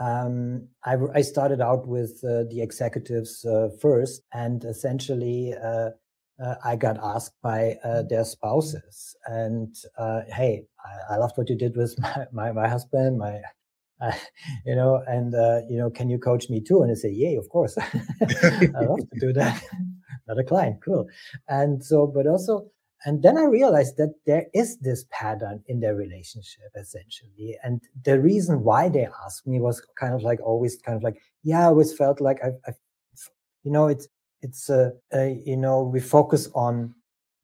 um, 0.00 0.68
I, 0.84 0.96
I, 1.14 1.22
started 1.22 1.60
out 1.60 1.88
with 1.88 2.22
uh, 2.22 2.44
the 2.50 2.60
executives 2.62 3.44
uh, 3.44 3.68
first, 3.80 4.22
and 4.32 4.64
essentially, 4.64 5.54
uh, 5.54 5.90
uh 6.40 6.54
I 6.64 6.76
got 6.76 6.98
asked 7.02 7.34
by 7.42 7.78
uh, 7.82 8.02
their 8.02 8.24
spouses, 8.24 9.16
and 9.26 9.74
uh, 9.98 10.20
hey, 10.28 10.66
I, 10.84 11.14
I, 11.14 11.16
loved 11.16 11.36
what 11.36 11.48
you 11.48 11.56
did 11.56 11.76
with 11.76 11.98
my 12.00 12.26
my, 12.32 12.52
my 12.52 12.68
husband, 12.68 13.18
my. 13.18 13.40
you 14.64 14.76
know, 14.76 15.02
and 15.08 15.32
you 15.68 15.76
know, 15.76 15.90
can 15.90 16.08
you 16.08 16.20
coach 16.20 16.48
me 16.48 16.60
too? 16.60 16.82
And 16.82 16.92
I 16.92 16.94
say, 16.94 17.10
"Yay, 17.10 17.34
of 17.34 17.48
course, 17.48 17.76
I 17.80 18.84
love 18.84 19.00
to 19.00 19.18
do 19.18 19.32
that." 19.32 19.60
Not 20.28 20.38
a 20.38 20.44
client, 20.44 20.78
cool. 20.84 21.08
And 21.48 21.82
so, 21.82 22.06
but 22.06 22.28
also, 22.28 22.70
and 23.04 23.22
then 23.22 23.38
I 23.38 23.44
realized 23.44 23.96
that 23.98 24.14
there 24.26 24.46
is 24.54 24.78
this 24.78 25.04
pattern 25.10 25.62
in 25.66 25.80
their 25.80 25.94
relationship, 25.94 26.70
essentially. 26.74 27.56
And 27.62 27.80
the 28.04 28.20
reason 28.20 28.64
why 28.64 28.88
they 28.88 29.08
asked 29.24 29.46
me 29.46 29.60
was 29.60 29.80
kind 29.98 30.14
of 30.14 30.22
like 30.22 30.40
always 30.40 30.76
kind 30.76 30.96
of 30.96 31.02
like, 31.04 31.20
yeah, 31.44 31.62
I 31.62 31.66
always 31.66 31.96
felt 31.96 32.20
like 32.20 32.38
I, 32.42 32.48
I 32.66 32.72
you 33.62 33.70
know, 33.70 33.86
it's, 33.86 34.08
it's, 34.42 34.68
uh, 34.68 34.90
uh, 35.14 35.22
you 35.22 35.56
know, 35.56 35.82
we 35.82 36.00
focus 36.00 36.48
on 36.54 36.94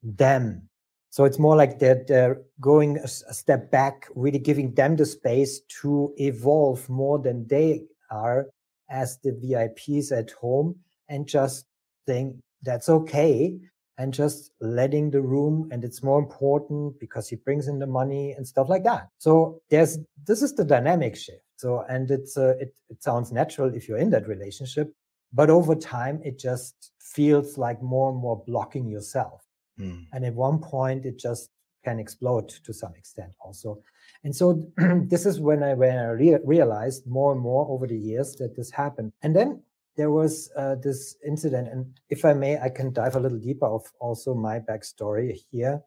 them. 0.03 0.67
So 1.09 1.23
it's 1.23 1.39
more 1.39 1.55
like 1.55 1.79
they're, 1.79 2.03
they're 2.05 2.41
going 2.59 2.97
a, 2.97 3.03
a 3.03 3.33
step 3.33 3.71
back, 3.71 4.09
really 4.13 4.39
giving 4.39 4.73
them 4.73 4.97
the 4.97 5.05
space 5.05 5.61
to 5.81 6.13
evolve 6.17 6.87
more 6.89 7.19
than 7.19 7.47
they 7.47 7.83
are 8.11 8.47
as 8.89 9.19
the 9.23 9.31
VIPs 9.31 10.11
at 10.11 10.31
home 10.31 10.75
and 11.07 11.27
just 11.27 11.65
saying, 12.05 12.41
that's 12.61 12.89
okay 12.89 13.57
and 13.97 14.13
just 14.13 14.51
letting 14.59 15.09
the 15.09 15.21
room 15.21 15.69
and 15.71 15.83
it's 15.83 16.03
more 16.03 16.19
important 16.19 16.99
because 16.99 17.29
he 17.29 17.35
brings 17.37 17.67
in 17.67 17.79
the 17.79 17.87
money 17.87 18.33
and 18.33 18.47
stuff 18.47 18.67
like 18.69 18.83
that. 18.83 19.07
So 19.17 19.61
there's 19.69 19.97
this 20.25 20.41
is 20.41 20.53
the 20.53 20.65
dynamic 20.65 21.15
shift. 21.15 21.43
So 21.57 21.85
and 21.89 22.11
it's 22.11 22.37
uh, 22.37 22.55
it, 22.59 22.75
it 22.89 23.01
sounds 23.01 23.31
natural 23.31 23.73
if 23.73 23.87
you're 23.87 23.97
in 23.97 24.09
that 24.11 24.27
relationship 24.27 24.93
but 25.33 25.49
over 25.49 25.75
time 25.75 26.21
it 26.23 26.39
just 26.39 26.91
feels 26.99 27.57
like 27.57 27.81
more 27.81 28.09
and 28.09 28.17
more 28.17 28.41
blocking 28.47 28.87
yourself. 28.87 29.41
Mm. 29.77 30.05
and 30.13 30.23
at 30.23 30.33
one 30.33 30.59
point 30.59 31.05
it 31.05 31.19
just 31.19 31.49
can 31.83 31.99
explode 31.99 32.47
to 32.47 32.73
some 32.73 32.93
extent 32.95 33.31
also. 33.41 33.79
And 34.23 34.33
so 34.33 34.71
this 35.13 35.25
is 35.25 35.39
when 35.39 35.63
i 35.63 35.73
when 35.73 35.97
i 35.97 36.09
re- 36.11 36.39
realized 36.43 37.05
more 37.05 37.33
and 37.33 37.41
more 37.41 37.67
over 37.69 37.85
the 37.87 37.97
years 37.97 38.35
that 38.39 38.55
this 38.55 38.71
happened. 38.71 39.11
And 39.21 39.35
then 39.35 39.61
there 39.97 40.11
was 40.11 40.51
uh, 40.57 40.75
this 40.75 41.15
incident, 41.25 41.67
and 41.67 41.99
if 42.09 42.25
I 42.25 42.33
may, 42.33 42.59
I 42.59 42.69
can 42.69 42.93
dive 42.93 43.15
a 43.15 43.19
little 43.19 43.39
deeper 43.39 43.65
of 43.65 43.83
also 43.99 44.33
my 44.33 44.59
backstory 44.59 45.39
here, 45.51 45.81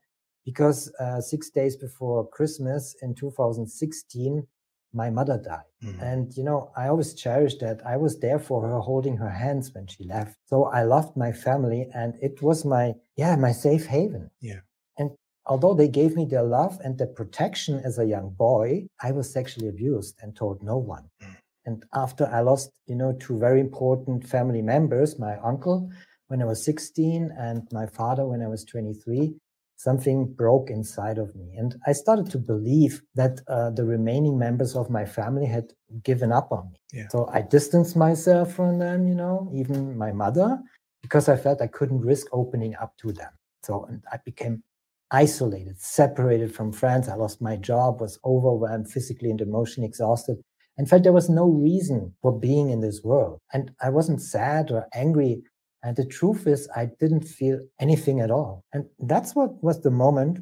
because 0.44 0.92
uh, 0.98 1.20
six 1.20 1.50
days 1.50 1.76
before 1.76 2.28
Christmas 2.28 2.96
in 3.02 3.14
2016, 3.14 4.46
my 4.94 5.10
mother 5.10 5.38
died. 5.38 5.70
Mm-hmm. 5.84 6.02
And, 6.02 6.36
you 6.36 6.42
know, 6.42 6.70
I 6.76 6.88
always 6.88 7.12
cherished 7.14 7.60
that. 7.60 7.84
I 7.84 7.96
was 7.98 8.18
there 8.20 8.38
for 8.38 8.62
her, 8.66 8.78
holding 8.78 9.18
her 9.18 9.28
hands 9.28 9.74
when 9.74 9.86
she 9.86 10.04
left. 10.04 10.36
So 10.46 10.64
I 10.64 10.82
loved 10.84 11.16
my 11.16 11.32
family, 11.32 11.88
and 11.94 12.14
it 12.22 12.40
was 12.42 12.64
my, 12.64 12.94
yeah, 13.16 13.36
my 13.36 13.52
safe 13.52 13.86
haven. 13.86 14.30
Yeah. 14.40 14.60
And 14.96 15.10
although 15.46 15.74
they 15.74 15.88
gave 15.88 16.16
me 16.16 16.24
their 16.24 16.42
love 16.42 16.78
and 16.82 16.96
their 16.96 17.08
protection 17.08 17.80
as 17.84 17.98
a 17.98 18.06
young 18.06 18.30
boy, 18.30 18.86
I 19.02 19.12
was 19.12 19.30
sexually 19.30 19.68
abused 19.68 20.16
and 20.22 20.34
told 20.34 20.62
no 20.62 20.78
one. 20.78 21.10
Mm. 21.22 21.36
And 21.68 21.84
after 21.92 22.24
I 22.26 22.40
lost, 22.40 22.70
you 22.86 22.96
know, 22.96 23.12
two 23.20 23.38
very 23.38 23.60
important 23.60 24.26
family 24.26 24.62
members, 24.62 25.18
my 25.18 25.36
uncle 25.50 25.90
when 26.28 26.40
I 26.40 26.46
was 26.46 26.64
16 26.64 27.30
and 27.38 27.68
my 27.72 27.86
father 27.86 28.24
when 28.26 28.40
I 28.40 28.48
was 28.48 28.64
23, 28.64 29.34
something 29.76 30.32
broke 30.32 30.70
inside 30.70 31.18
of 31.18 31.34
me. 31.36 31.56
And 31.58 31.76
I 31.86 31.92
started 31.92 32.30
to 32.30 32.38
believe 32.38 33.02
that 33.16 33.40
uh, 33.48 33.68
the 33.70 33.84
remaining 33.84 34.38
members 34.38 34.74
of 34.76 34.88
my 34.88 35.04
family 35.04 35.44
had 35.44 35.66
given 36.02 36.32
up 36.32 36.48
on 36.52 36.70
me. 36.70 36.78
Yeah. 36.92 37.08
So 37.10 37.28
I 37.32 37.42
distanced 37.42 37.96
myself 37.96 38.54
from 38.54 38.78
them, 38.78 39.06
you 39.06 39.14
know, 39.14 39.50
even 39.54 39.96
my 39.96 40.12
mother, 40.12 40.58
because 41.02 41.28
I 41.28 41.36
felt 41.36 41.60
I 41.60 41.66
couldn't 41.66 42.00
risk 42.00 42.26
opening 42.32 42.74
up 42.80 42.96
to 43.02 43.12
them. 43.12 43.32
So 43.62 43.84
and 43.90 44.02
I 44.10 44.16
became 44.24 44.62
isolated, 45.10 45.80
separated 45.80 46.54
from 46.54 46.72
friends. 46.72 47.08
I 47.08 47.14
lost 47.14 47.42
my 47.42 47.56
job, 47.56 48.00
was 48.00 48.18
overwhelmed, 48.24 48.90
physically 48.90 49.30
and 49.30 49.40
emotionally 49.40 49.86
exhausted. 49.86 50.38
In 50.78 50.86
fact, 50.86 51.02
there 51.02 51.12
was 51.12 51.28
no 51.28 51.46
reason 51.46 52.14
for 52.22 52.38
being 52.38 52.70
in 52.70 52.80
this 52.80 53.02
world. 53.02 53.40
And 53.52 53.72
I 53.82 53.90
wasn't 53.90 54.22
sad 54.22 54.70
or 54.70 54.86
angry. 54.94 55.42
And 55.82 55.96
the 55.96 56.06
truth 56.06 56.46
is, 56.46 56.68
I 56.74 56.90
didn't 57.00 57.24
feel 57.24 57.60
anything 57.80 58.20
at 58.20 58.30
all. 58.30 58.64
And 58.72 58.86
that's 59.00 59.34
what 59.34 59.62
was 59.62 59.82
the 59.82 59.90
moment 59.90 60.38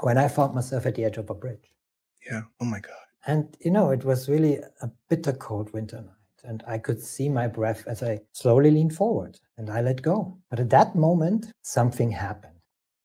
when 0.00 0.18
I 0.18 0.28
found 0.28 0.54
myself 0.54 0.86
at 0.86 0.94
the 0.94 1.04
edge 1.04 1.16
of 1.16 1.30
a 1.30 1.34
bridge. 1.34 1.74
Yeah. 2.30 2.42
Oh 2.60 2.66
my 2.66 2.80
God. 2.80 2.92
And, 3.26 3.56
you 3.60 3.70
know, 3.70 3.90
it 3.90 4.04
was 4.04 4.28
really 4.28 4.56
a 4.82 4.90
bitter 5.08 5.32
cold 5.32 5.72
winter 5.72 5.96
night. 5.96 6.14
And 6.44 6.62
I 6.66 6.78
could 6.78 7.02
see 7.02 7.28
my 7.28 7.46
breath 7.46 7.84
as 7.86 8.02
I 8.02 8.20
slowly 8.32 8.70
leaned 8.70 8.94
forward 8.94 9.38
and 9.58 9.68
I 9.68 9.82
let 9.82 10.00
go. 10.00 10.38
But 10.48 10.60
at 10.60 10.70
that 10.70 10.94
moment, 10.94 11.52
something 11.62 12.10
happened. 12.10 12.54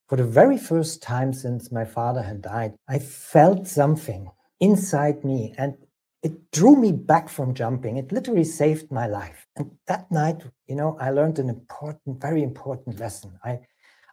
For 0.08 0.16
the 0.18 0.24
very 0.24 0.58
first 0.58 1.02
time 1.02 1.34
since 1.34 1.72
my 1.72 1.84
father 1.84 2.22
had 2.22 2.42
died, 2.42 2.76
I 2.88 3.00
felt 3.00 3.68
something 3.68 4.30
inside 4.60 5.26
me. 5.26 5.54
And 5.58 5.76
it 6.26 6.52
drew 6.52 6.76
me 6.76 6.92
back 6.92 7.30
from 7.30 7.54
jumping. 7.54 7.98
It 7.98 8.12
literally 8.12 8.44
saved 8.44 8.92
my 8.92 9.06
life. 9.06 9.46
And 9.56 9.70
that 9.86 10.10
night, 10.12 10.42
you 10.66 10.76
know, 10.76 10.98
I 11.00 11.12
learned 11.12 11.38
an 11.38 11.50
important, 11.50 12.20
very 12.20 12.42
important 12.42 13.00
lesson. 13.00 13.38
I, 13.44 13.60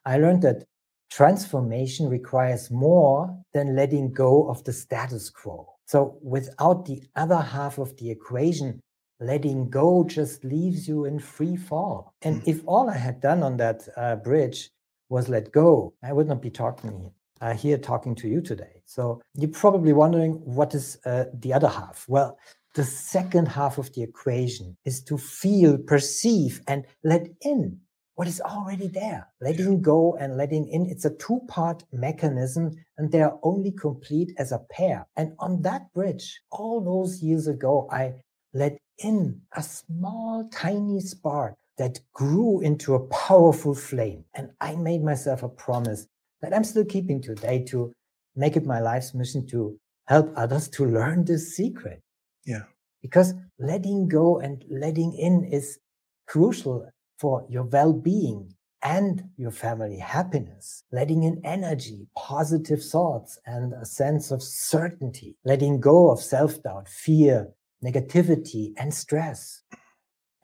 I 0.04 0.18
learned 0.18 0.42
that 0.42 0.66
transformation 1.10 2.10
requires 2.10 2.70
more 2.70 3.34
than 3.54 3.74
letting 3.74 4.12
go 4.12 4.46
of 4.50 4.62
the 4.64 4.74
status 4.74 5.30
quo. 5.30 5.66
So 5.86 6.18
without 6.20 6.84
the 6.84 7.02
other 7.16 7.40
half 7.40 7.78
of 7.78 7.96
the 7.96 8.10
equation, 8.10 8.80
letting 9.18 9.70
go 9.70 10.04
just 10.04 10.44
leaves 10.44 10.86
you 10.86 11.06
in 11.06 11.18
free 11.18 11.56
fall. 11.56 12.12
And 12.20 12.42
mm. 12.42 12.48
if 12.48 12.60
all 12.66 12.90
I 12.90 12.98
had 12.98 13.22
done 13.22 13.42
on 13.42 13.56
that 13.56 13.88
uh, 13.96 14.16
bridge 14.16 14.68
was 15.08 15.30
let 15.30 15.50
go, 15.50 15.94
I 16.02 16.12
would 16.12 16.28
not 16.28 16.42
be 16.42 16.50
talking 16.50 17.10
uh, 17.42 17.52
here 17.52 17.76
talking 17.76 18.14
to 18.14 18.28
you 18.28 18.40
today. 18.40 18.82
So 18.86 19.20
you're 19.34 19.50
probably 19.50 19.92
wondering 19.92 20.34
what 20.44 20.74
is 20.74 20.98
uh, 21.04 21.24
the 21.34 21.52
other 21.52 21.68
half? 21.68 22.06
Well, 22.08 22.38
the 22.74 22.84
second 22.84 23.46
half 23.48 23.76
of 23.76 23.92
the 23.92 24.02
equation 24.02 24.76
is 24.86 25.02
to 25.04 25.18
feel, 25.18 25.76
perceive, 25.76 26.62
and 26.68 26.86
let 27.04 27.26
in 27.42 27.78
what 28.14 28.28
is 28.28 28.40
already 28.40 28.86
there. 28.86 29.26
Letting 29.40 29.82
go 29.82 30.16
and 30.16 30.36
letting 30.36 30.68
in. 30.68 30.86
It's 30.86 31.04
a 31.04 31.14
two 31.16 31.40
part 31.48 31.82
mechanism 31.92 32.70
and 32.96 33.10
they 33.10 33.20
are 33.20 33.38
only 33.42 33.72
complete 33.72 34.32
as 34.38 34.52
a 34.52 34.60
pair. 34.70 35.06
And 35.16 35.32
on 35.38 35.62
that 35.62 35.92
bridge, 35.92 36.40
all 36.50 36.80
those 36.80 37.22
years 37.22 37.48
ago, 37.48 37.88
I 37.90 38.14
let 38.54 38.78
in 38.98 39.40
a 39.56 39.62
small, 39.62 40.48
tiny 40.52 41.00
spark 41.00 41.54
that 41.78 41.98
grew 42.12 42.60
into 42.60 42.94
a 42.94 43.06
powerful 43.08 43.74
flame. 43.74 44.24
And 44.34 44.50
I 44.60 44.76
made 44.76 45.02
myself 45.02 45.42
a 45.42 45.48
promise 45.48 46.06
that 46.42 46.54
I'm 46.54 46.64
still 46.64 46.84
keeping 46.84 47.22
today 47.22 47.64
to 47.68 47.92
make 48.36 48.56
it 48.56 48.66
my 48.66 48.80
life's 48.80 49.14
mission 49.14 49.46
to 49.48 49.78
help 50.06 50.32
others 50.36 50.68
to 50.70 50.84
learn 50.84 51.24
this 51.24 51.56
secret. 51.56 52.02
Yeah. 52.44 52.64
because 53.02 53.34
letting 53.58 54.08
go 54.08 54.38
and 54.38 54.64
letting 54.70 55.12
in 55.14 55.44
is 55.44 55.78
crucial 56.26 56.88
for 57.18 57.44
your 57.48 57.64
well-being 57.64 58.54
and 58.82 59.24
your 59.36 59.50
family 59.50 59.98
happiness, 59.98 60.82
letting 60.90 61.22
in 61.22 61.40
energy, 61.44 62.06
positive 62.16 62.82
thoughts, 62.82 63.38
and 63.46 63.72
a 63.74 63.84
sense 63.84 64.30
of 64.32 64.42
certainty, 64.42 65.36
letting 65.44 65.80
go 65.80 66.10
of 66.10 66.20
self-doubt, 66.20 66.88
fear, 66.88 67.48
negativity, 67.84 68.72
and 68.76 68.92
stress. 68.92 69.62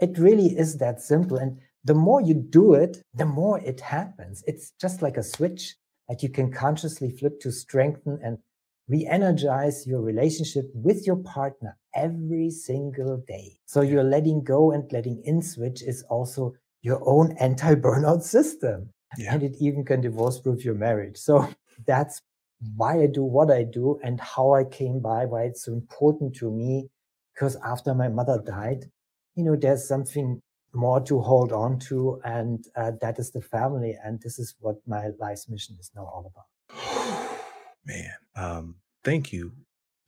It 0.01 0.19
really 0.19 0.57
is 0.57 0.79
that 0.79 1.01
simple. 1.01 1.37
And 1.37 1.59
the 1.85 1.95
more 1.95 2.21
you 2.21 2.35
do 2.35 2.75
it, 2.75 3.03
the 3.13 3.27
more 3.27 3.59
it 3.59 3.81
happens. 3.81 4.45
It's 4.47 4.73
just 4.81 5.03
like 5.03 5.17
a 5.17 5.23
switch 5.23 5.75
that 6.09 6.23
you 6.23 6.29
can 6.29 6.51
consciously 6.51 7.11
flip 7.11 7.41
to 7.41 7.53
strengthen 7.53 8.19
and 8.23 8.39
re-energize 8.89 9.87
your 9.87 10.01
relationship 10.01 10.71
with 10.75 11.07
your 11.07 11.17
partner 11.17 11.77
every 11.95 12.51
single 12.51 13.23
day. 13.29 13.59
So 13.67 13.83
your 13.83 14.03
letting 14.03 14.43
go 14.43 14.73
and 14.73 14.91
letting 14.93 15.23
in 15.25 15.43
switch 15.43 15.83
is 15.83 16.03
also 16.05 16.55
your 16.81 17.01
own 17.07 17.37
anti-burnout 17.39 18.23
system. 18.23 18.91
Yeah. 19.17 19.35
And 19.35 19.43
it 19.43 19.57
even 19.61 19.85
can 19.85 20.01
divorce 20.01 20.39
proof 20.39 20.65
your 20.65 20.75
marriage. 20.75 21.17
So 21.19 21.49
that's 21.87 22.23
why 22.77 23.03
I 23.03 23.07
do 23.07 23.23
what 23.23 23.51
I 23.51 23.65
do 23.65 23.99
and 24.03 24.21
how 24.21 24.55
I 24.55 24.65
came 24.65 25.01
by, 25.01 25.27
why 25.27 25.45
it's 25.45 25.65
so 25.65 25.73
important 25.73 26.35
to 26.37 26.51
me. 26.51 26.89
Because 27.35 27.57
after 27.65 27.95
my 27.95 28.09
mother 28.09 28.43
died, 28.45 28.91
you 29.35 29.45
know, 29.45 29.57
there's 29.57 29.87
something 29.87 30.43
more 30.73 31.01
to 31.01 31.21
hold 31.21 31.53
on 31.53 31.79
to. 31.81 32.21
And 32.25 32.65
uh, 32.77 32.93
that 33.01 33.19
is 33.19 33.31
the 33.31 33.41
family. 33.41 33.97
And 34.05 34.21
this 34.21 34.39
is 34.39 34.55
what 34.61 34.77
my 34.87 35.09
life's 35.19 35.49
mission 35.49 35.77
is 35.79 35.91
now 35.95 36.03
all 36.03 36.33
about. 36.33 37.39
Man, 37.85 38.13
um, 38.37 38.75
thank 39.05 39.33
you 39.33 39.53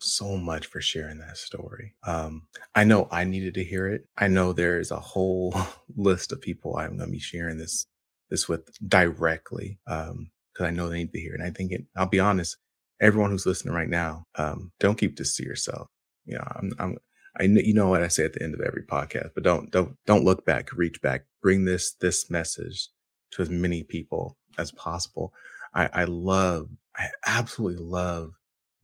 so 0.01 0.37
much 0.37 0.67
for 0.67 0.81
sharing 0.81 1.19
that 1.19 1.37
story. 1.37 1.95
Um, 2.07 2.47
I 2.75 2.85
know 2.85 3.09
I 3.11 3.25
needed 3.25 3.55
to 3.55 3.65
hear 3.65 3.89
it. 3.89 4.07
I 4.17 4.29
know 4.29 4.53
there 4.53 4.81
is 4.81 4.91
a 4.91 5.01
whole 5.01 5.55
list 5.97 6.33
of 6.33 6.41
people 6.41 6.77
I'm 6.77 6.97
going 6.97 7.09
to 7.09 7.13
be 7.13 7.21
sharing 7.21 7.59
this 7.59 7.87
this 8.31 8.49
with 8.49 8.71
directly 8.89 9.79
because 9.85 10.11
um, 10.11 10.31
I 10.61 10.71
know 10.71 10.89
they 10.89 10.99
need 10.99 11.13
to 11.13 11.21
hear 11.21 11.35
it. 11.35 11.41
And 11.41 11.49
I 11.49 11.51
think 11.51 11.73
it. 11.73 11.85
I'll 11.97 12.07
be 12.07 12.21
honest. 12.21 12.57
Everyone 13.01 13.31
who's 13.31 13.47
listening 13.47 13.75
right 13.75 13.89
now, 13.89 14.25
um, 14.37 14.71
don't 14.79 14.99
keep 14.99 15.17
this 15.17 15.35
to 15.37 15.43
yourself. 15.43 15.89
You 16.27 16.37
know, 16.37 16.45
I'm, 16.55 16.73
I'm 16.79 16.99
I 17.39 17.47
know 17.47 17.61
you 17.63 17.75
know 17.75 17.89
what 17.89 18.03
I 18.03 18.09
say 18.09 18.25
at 18.25 18.33
the 18.33 18.43
end 18.43 18.55
of 18.55 18.61
every 18.61 18.83
podcast, 18.83 19.31
but 19.35 19.45
don't 19.45 19.71
don't 19.71 19.97
don't 20.07 20.25
look 20.25 20.45
back, 20.45 20.73
reach 20.73 21.01
back, 21.01 21.25
bring 21.43 21.65
this 21.65 21.95
this 22.01 22.31
message 22.31 22.89
to 23.33 23.43
as 23.43 23.51
many 23.51 23.83
people 23.83 24.37
as 24.59 24.73
possible. 24.73 25.33
I, 25.75 25.89
I 25.93 26.05
love, 26.05 26.69
I 26.97 27.09
absolutely 27.27 27.85
love 27.85 28.33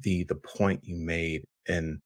the 0.01 0.25
the 0.25 0.35
point 0.35 0.85
you 0.85 0.97
made 0.97 1.45
and 1.69 1.99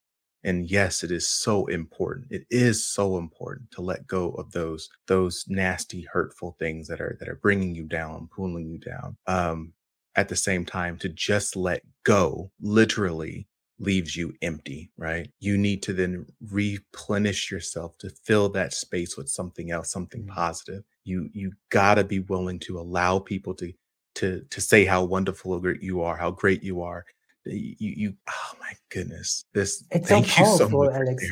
and 0.43 0.69
yes 0.69 1.03
it 1.03 1.11
is 1.11 1.27
so 1.27 1.65
important 1.67 2.25
it 2.29 2.43
is 2.49 2.85
so 2.85 3.17
important 3.17 3.69
to 3.71 3.81
let 3.81 4.07
go 4.07 4.29
of 4.31 4.51
those 4.51 4.89
those 5.07 5.45
nasty 5.47 6.07
hurtful 6.11 6.55
things 6.57 6.87
that 6.87 7.01
are 7.01 7.17
that 7.19 7.27
are 7.27 7.39
bringing 7.41 7.75
you 7.75 7.83
down 7.83 8.29
pulling 8.33 8.69
you 8.69 8.77
down 8.77 9.17
um 9.27 9.73
at 10.15 10.29
the 10.29 10.35
same 10.35 10.65
time 10.65 10.97
to 10.97 11.09
just 11.09 11.55
let 11.55 11.81
go 12.05 12.49
literally 12.61 13.47
leaves 13.81 14.15
you 14.15 14.33
empty 14.41 14.89
right? 14.97 15.29
You 15.39 15.57
need 15.57 15.83
to 15.83 15.93
then 15.93 16.25
replenish 16.49 17.51
yourself 17.51 17.97
to 17.99 18.09
fill 18.09 18.49
that 18.49 18.73
space 18.73 19.17
with 19.17 19.29
something 19.29 19.71
else 19.71 19.91
something 19.91 20.21
mm-hmm. 20.21 20.35
positive. 20.35 20.83
You 21.03 21.29
you 21.33 21.51
got 21.69 21.95
to 21.95 22.03
be 22.03 22.19
willing 22.19 22.59
to 22.59 22.79
allow 22.79 23.19
people 23.19 23.53
to 23.55 23.73
to 24.15 24.41
to 24.49 24.61
say 24.61 24.85
how 24.85 25.03
wonderful 25.03 25.61
you 25.81 26.01
are 26.01 26.15
how 26.15 26.31
great 26.31 26.63
you 26.63 26.81
are. 26.81 27.05
You, 27.45 27.75
you 27.79 28.13
oh 28.29 28.51
my 28.59 28.73
goodness 28.89 29.45
this 29.53 29.83
it's 29.89 30.07
thank 30.07 30.27
so 30.27 30.43
powerful, 30.43 30.51
you 30.51 30.57
so 30.57 30.69
much 30.69 30.95
alex. 30.95 31.27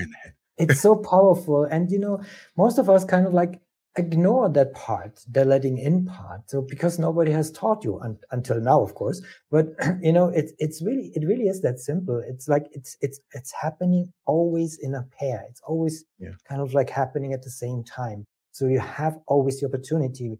it's 0.58 0.82
so 0.82 0.96
powerful 0.96 1.64
and 1.66 1.92
you 1.92 2.00
know 2.00 2.20
most 2.58 2.80
of 2.80 2.90
us 2.90 3.06
kind 3.06 3.28
of 3.28 3.34
like 3.36 3.62
ignore 3.98 4.50
that 4.50 4.74
part 4.74 5.20
the 5.32 5.44
letting 5.44 5.78
in 5.78 6.06
part 6.06 6.42
so 6.48 6.62
because 6.62 7.00
nobody 7.00 7.32
has 7.32 7.52
taught 7.52 7.84
you 7.84 8.00
un- 8.00 8.20
until 8.32 8.62
now 8.62 8.82
of 8.82 8.94
course 8.94 9.22
but 9.50 9.68
you 10.02 10.14
know 10.14 10.30
it's 10.30 10.54
it's 10.60 10.82
really 10.82 11.12
it 11.16 11.26
really 11.26 11.48
is 11.48 11.62
that 11.62 11.80
simple 11.80 12.22
it's 12.28 12.48
like 12.48 12.68
it's 12.72 12.96
it's 13.02 13.20
it's 13.34 13.52
happening 13.52 14.12
always 14.26 14.78
in 14.82 14.94
a 14.94 15.06
pair 15.20 15.44
it's 15.50 15.62
always 15.68 16.06
yeah. 16.20 16.30
kind 16.48 16.62
of 16.62 16.74
like 16.74 16.90
happening 16.90 17.34
at 17.34 17.42
the 17.42 17.50
same 17.50 17.84
time 17.84 18.26
so 18.52 18.68
you 18.68 18.80
have 18.80 19.18
always 19.28 19.60
the 19.60 19.66
opportunity 19.66 20.38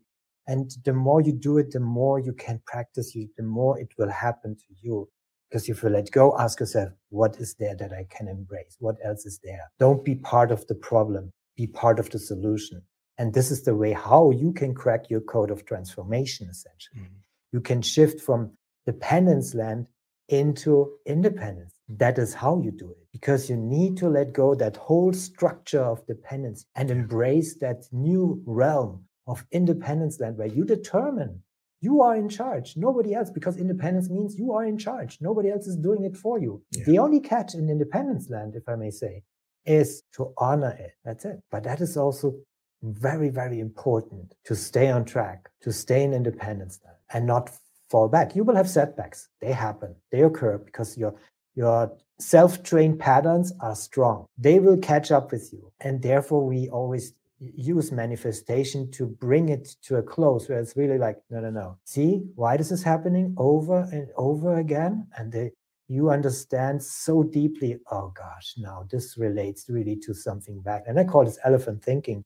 and 0.48 0.72
the 0.86 0.94
more 0.94 1.22
you 1.22 1.34
do 1.34 1.58
it 1.58 1.72
the 1.72 1.80
more 1.80 2.20
you 2.20 2.34
can 2.34 2.62
practice 2.68 3.16
you 3.16 3.28
the 3.36 3.44
more 3.44 3.80
it 3.80 3.90
will 3.98 4.12
happen 4.12 4.56
to 4.56 4.76
you 4.82 5.10
because 5.50 5.68
if 5.68 5.82
you 5.82 5.90
let 5.90 6.12
go, 6.12 6.38
ask 6.38 6.60
yourself, 6.60 6.90
what 7.10 7.38
is 7.40 7.56
there 7.56 7.76
that 7.76 7.92
I 7.92 8.06
can 8.16 8.28
embrace? 8.28 8.76
What 8.80 8.98
else 9.04 9.26
is 9.26 9.40
there? 9.44 9.72
Don't 9.80 10.06
be 10.06 10.14
part 10.16 10.52
of 10.52 10.66
the 10.68 10.76
problem. 10.76 11.32
Be 11.58 11.66
part 11.66 12.00
of 12.00 12.10
the 12.12 12.20
solution. 12.20 12.84
And 13.20 13.34
this 13.34 13.52
is 13.52 13.64
the 13.64 13.76
way 13.76 13.92
how 13.92 14.32
you 14.32 14.54
can 14.54 14.74
crack 14.74 15.10
your 15.10 15.20
code 15.20 15.52
of 15.52 15.66
transformation, 15.66 16.48
essentially. 16.50 17.02
Mm-hmm. 17.02 17.16
You 17.52 17.62
can 17.62 17.82
shift 17.82 18.22
from 18.22 18.52
dependence 18.86 19.54
land 19.54 19.88
into 20.30 20.94
independence. 21.06 21.74
That 21.90 22.18
is 22.18 22.34
how 22.34 22.62
you 22.62 22.72
do 22.72 22.92
it 22.92 23.08
because 23.12 23.50
you 23.50 23.58
need 23.58 23.98
to 23.98 24.08
let 24.08 24.32
go 24.32 24.56
that 24.56 24.78
whole 24.78 25.12
structure 25.12 25.84
of 25.84 26.06
dependence 26.08 26.66
and 26.76 26.90
embrace 26.90 27.56
that 27.58 27.84
new 27.92 28.42
realm 28.46 29.04
of 29.28 29.46
independence 29.52 30.20
land 30.20 30.38
where 30.38 30.48
you 30.48 30.64
determine 30.64 31.44
you 31.82 32.02
are 32.02 32.16
in 32.16 32.30
charge, 32.30 32.76
nobody 32.76 33.14
else, 33.14 33.30
because 33.30 33.58
independence 33.58 34.10
means 34.10 34.38
you 34.38 34.52
are 34.54 34.66
in 34.66 34.78
charge. 34.78 35.18
Nobody 35.22 35.50
else 35.50 35.66
is 35.66 35.78
doing 35.78 36.04
it 36.04 36.16
for 36.16 36.40
you. 36.40 36.62
Yeah. 36.72 36.84
The 36.86 37.00
only 37.00 37.20
catch 37.20 37.54
in 37.54 37.70
independence 37.70 38.30
land, 38.30 38.56
if 38.56 38.64
I 38.68 38.76
may 38.76 38.92
say, 38.92 39.24
is 39.66 40.04
to 40.16 40.34
honor 40.38 40.76
it. 40.78 40.92
That's 41.06 41.26
it. 41.26 41.40
But 41.52 41.64
that 41.64 41.80
is 41.80 41.96
also 41.96 42.34
very, 42.84 43.30
very 43.30 43.60
important 43.60 44.36
to 44.46 44.56
stay 44.56 44.90
on 44.90 45.06
track, 45.06 45.50
to 45.62 45.72
stay 45.72 46.04
in 46.04 46.14
independence 46.14 46.80
and 47.14 47.26
not 47.26 47.52
fall 47.90 48.08
back. 48.08 48.36
You 48.36 48.44
will 48.44 48.56
have 48.56 48.70
setbacks. 48.70 49.28
They 49.42 49.52
happen. 49.52 49.96
They 50.12 50.22
occur 50.24 50.58
because 50.58 50.98
your 50.98 51.16
your 51.56 51.92
self-trained 52.20 53.00
patterns 53.00 53.52
are 53.60 53.76
strong. 53.76 54.26
They 54.38 54.60
will 54.60 54.78
catch 54.78 55.12
up 55.12 55.32
with 55.32 55.50
you. 55.52 55.72
And 55.82 56.02
therefore 56.02 56.46
we 56.46 56.70
always 56.70 57.14
use 57.40 57.92
manifestation 57.92 58.92
to 58.92 59.06
bring 59.06 59.50
it 59.50 59.76
to 59.84 59.98
a 59.98 60.04
close 60.04 60.50
where 60.50 60.60
it's 60.60 60.76
really 60.76 60.98
like 60.98 61.18
no 61.30 61.40
no 61.40 61.50
no 61.50 61.78
see 61.86 62.22
why 62.36 62.58
this 62.58 62.72
is 62.72 62.84
happening 62.84 63.34
over 63.38 63.88
and 63.94 64.10
over 64.18 64.58
again 64.58 65.08
and 65.18 65.32
they, 65.32 65.50
you 65.88 66.10
understand 66.10 66.84
so 66.84 67.24
deeply 67.24 67.78
oh 67.92 68.12
gosh 68.14 68.56
now 68.58 68.86
this 68.92 69.18
relates 69.18 69.68
really 69.70 69.96
to 69.96 70.14
something 70.14 70.60
back 70.62 70.84
and 70.86 71.00
i 71.00 71.04
call 71.04 71.24
this 71.24 71.40
elephant 71.46 71.82
thinking 71.82 72.24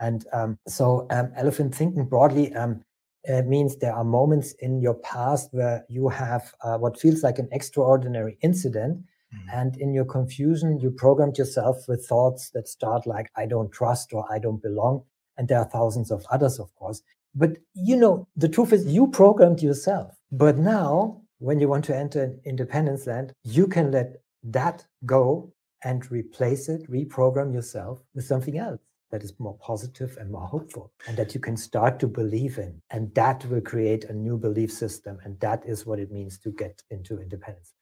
and 0.00 0.26
um, 0.32 0.58
so 0.66 1.06
um, 1.10 1.32
elephant 1.36 1.74
thinking 1.74 2.06
broadly 2.06 2.52
um, 2.54 2.82
uh, 3.28 3.42
means 3.42 3.76
there 3.76 3.94
are 3.94 4.04
moments 4.04 4.52
in 4.60 4.80
your 4.80 4.94
past 4.94 5.48
where 5.52 5.84
you 5.88 6.08
have 6.08 6.52
uh, 6.62 6.78
what 6.78 6.98
feels 6.98 7.22
like 7.22 7.38
an 7.38 7.48
extraordinary 7.52 8.38
incident 8.42 9.04
Mm-hmm. 9.34 9.58
And 9.58 9.76
in 9.76 9.94
your 9.94 10.04
confusion, 10.04 10.80
you 10.80 10.90
programmed 10.90 11.38
yourself 11.38 11.86
with 11.88 12.06
thoughts 12.06 12.50
that 12.50 12.68
start 12.68 13.06
like, 13.06 13.30
I 13.36 13.46
don't 13.46 13.70
trust 13.70 14.12
or 14.12 14.26
I 14.30 14.38
don't 14.38 14.62
belong. 14.62 15.04
And 15.36 15.48
there 15.48 15.58
are 15.58 15.70
thousands 15.70 16.10
of 16.10 16.24
others, 16.30 16.58
of 16.58 16.74
course. 16.74 17.02
But 17.34 17.58
you 17.74 17.96
know, 17.96 18.26
the 18.36 18.48
truth 18.48 18.72
is 18.72 18.86
you 18.86 19.06
programmed 19.06 19.62
yourself. 19.62 20.14
But 20.32 20.58
now, 20.58 21.22
when 21.38 21.60
you 21.60 21.68
want 21.68 21.84
to 21.86 21.96
enter 21.96 22.34
independence 22.44 23.06
land, 23.06 23.32
you 23.44 23.66
can 23.66 23.92
let 23.92 24.16
that 24.42 24.84
go 25.06 25.52
and 25.82 26.10
replace 26.10 26.68
it, 26.68 26.90
reprogram 26.90 27.54
yourself 27.54 28.02
with 28.14 28.24
something 28.26 28.58
else 28.58 28.80
that 29.10 29.22
is 29.22 29.32
more 29.38 29.56
positive 29.58 30.16
and 30.18 30.30
more 30.30 30.46
hopeful 30.46 30.92
and 31.06 31.16
that 31.16 31.34
you 31.34 31.40
can 31.40 31.56
start 31.56 31.98
to 32.00 32.06
believe 32.06 32.58
in. 32.58 32.80
And 32.90 33.14
that 33.14 33.44
will 33.46 33.60
create 33.60 34.04
a 34.04 34.12
new 34.12 34.38
belief 34.38 34.72
system. 34.72 35.18
And 35.24 35.38
that 35.40 35.64
is 35.66 35.84
what 35.84 35.98
it 35.98 36.10
means 36.10 36.38
to 36.38 36.52
get 36.52 36.82
into 36.90 37.20
independence 37.20 37.74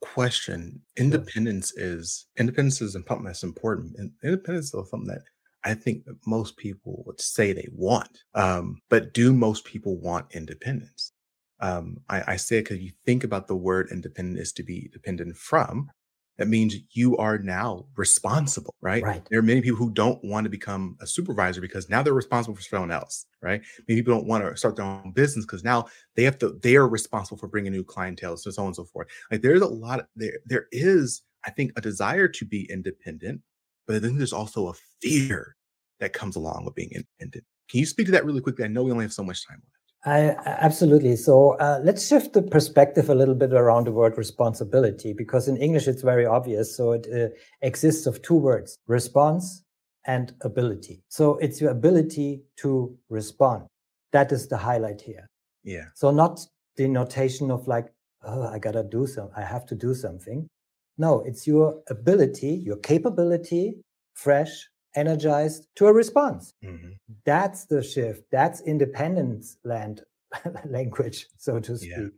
question 0.00 0.80
independence 0.96 1.72
is 1.76 2.26
independence 2.38 2.80
is 2.80 2.96
that's 3.24 3.42
important 3.42 3.96
independence 4.22 4.66
is 4.66 4.70
something 4.70 5.06
that 5.06 5.22
i 5.64 5.74
think 5.74 6.04
most 6.26 6.56
people 6.56 7.02
would 7.06 7.20
say 7.20 7.52
they 7.52 7.68
want 7.72 8.18
um, 8.34 8.80
but 8.88 9.12
do 9.12 9.32
most 9.32 9.64
people 9.64 9.98
want 9.98 10.26
independence 10.32 11.12
um, 11.60 11.96
I, 12.08 12.22
I 12.34 12.36
say 12.36 12.58
it 12.58 12.68
because 12.68 12.78
you 12.78 12.92
think 13.04 13.24
about 13.24 13.48
the 13.48 13.56
word 13.56 13.88
independent 13.90 14.38
is 14.38 14.52
to 14.52 14.62
be 14.62 14.88
dependent 14.92 15.36
from 15.36 15.90
that 16.38 16.48
means 16.48 16.76
you 16.92 17.16
are 17.16 17.38
now 17.38 17.86
responsible, 17.96 18.74
right? 18.80 19.02
Right. 19.02 19.22
There 19.28 19.40
are 19.40 19.42
many 19.42 19.60
people 19.60 19.78
who 19.78 19.90
don't 19.90 20.22
want 20.24 20.44
to 20.44 20.50
become 20.50 20.96
a 21.00 21.06
supervisor 21.06 21.60
because 21.60 21.90
now 21.90 22.02
they're 22.02 22.14
responsible 22.14 22.54
for 22.54 22.62
someone 22.62 22.92
else, 22.92 23.26
right? 23.42 23.60
Many 23.88 24.00
people 24.00 24.14
don't 24.14 24.26
want 24.26 24.44
to 24.44 24.56
start 24.56 24.76
their 24.76 24.84
own 24.84 25.12
business 25.12 25.44
because 25.44 25.64
now 25.64 25.86
they 26.14 26.22
have 26.22 26.38
to, 26.38 26.58
they 26.62 26.76
are 26.76 26.88
responsible 26.88 27.38
for 27.38 27.48
bringing 27.48 27.72
new 27.72 27.84
clientele, 27.84 28.36
so 28.36 28.50
so 28.50 28.62
on 28.62 28.68
and 28.68 28.76
so 28.76 28.84
forth. 28.84 29.08
Like 29.30 29.42
there's 29.42 29.62
a 29.62 29.66
lot 29.66 30.00
of, 30.00 30.06
there, 30.14 30.38
there 30.46 30.66
is, 30.70 31.22
I 31.44 31.50
think, 31.50 31.72
a 31.76 31.80
desire 31.80 32.28
to 32.28 32.44
be 32.44 32.70
independent, 32.70 33.42
but 33.86 34.00
then 34.00 34.16
there's 34.16 34.32
also 34.32 34.68
a 34.68 34.74
fear 35.02 35.56
that 35.98 36.12
comes 36.12 36.36
along 36.36 36.64
with 36.64 36.76
being 36.76 36.92
independent. 36.92 37.44
Can 37.68 37.80
you 37.80 37.86
speak 37.86 38.06
to 38.06 38.12
that 38.12 38.24
really 38.24 38.40
quickly? 38.40 38.64
I 38.64 38.68
know 38.68 38.84
we 38.84 38.92
only 38.92 39.04
have 39.04 39.12
so 39.12 39.24
much 39.24 39.46
time 39.46 39.58
left. 39.58 39.87
I, 40.08 40.36
absolutely. 40.46 41.16
So 41.16 41.50
uh, 41.58 41.80
let's 41.84 42.06
shift 42.06 42.32
the 42.32 42.40
perspective 42.40 43.10
a 43.10 43.14
little 43.14 43.34
bit 43.34 43.52
around 43.52 43.86
the 43.86 43.92
word 43.92 44.16
responsibility 44.16 45.12
because 45.12 45.48
in 45.48 45.58
English 45.58 45.86
it's 45.86 46.00
very 46.00 46.24
obvious. 46.24 46.74
So 46.74 46.92
it 46.92 47.06
uh, 47.14 47.28
exists 47.60 48.06
of 48.06 48.22
two 48.22 48.36
words, 48.36 48.78
response 48.86 49.62
and 50.06 50.32
ability. 50.40 51.02
So 51.08 51.36
it's 51.38 51.60
your 51.60 51.70
ability 51.70 52.42
to 52.62 52.96
respond. 53.10 53.66
That 54.12 54.32
is 54.32 54.48
the 54.48 54.56
highlight 54.56 55.02
here. 55.02 55.26
Yeah. 55.62 55.88
So 55.94 56.10
not 56.10 56.40
the 56.76 56.88
notation 56.88 57.50
of 57.50 57.68
like, 57.68 57.92
oh, 58.24 58.46
I 58.46 58.58
gotta 58.58 58.84
do 58.84 59.06
some, 59.06 59.28
I 59.36 59.42
have 59.42 59.66
to 59.66 59.74
do 59.74 59.92
something. 59.92 60.48
No, 60.96 61.20
it's 61.26 61.46
your 61.46 61.82
ability, 61.90 62.62
your 62.64 62.78
capability, 62.78 63.82
fresh, 64.14 64.68
energized 64.94 65.66
to 65.76 65.86
a 65.86 65.92
response. 65.92 66.54
Mm-hmm. 66.64 66.90
That's 67.24 67.66
the 67.66 67.82
shift. 67.82 68.24
That's 68.30 68.60
independence 68.62 69.58
land 69.64 70.02
language, 70.64 71.26
so 71.36 71.60
to 71.60 71.76
speak. 71.76 71.90
Yeah. 71.90 72.08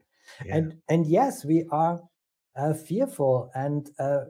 Yeah. 0.44 0.56
And 0.56 0.76
and 0.88 1.06
yes, 1.06 1.44
we 1.44 1.66
are 1.70 2.00
uh, 2.56 2.74
fearful. 2.74 3.50
And 3.54 3.88
uh, 3.98 4.24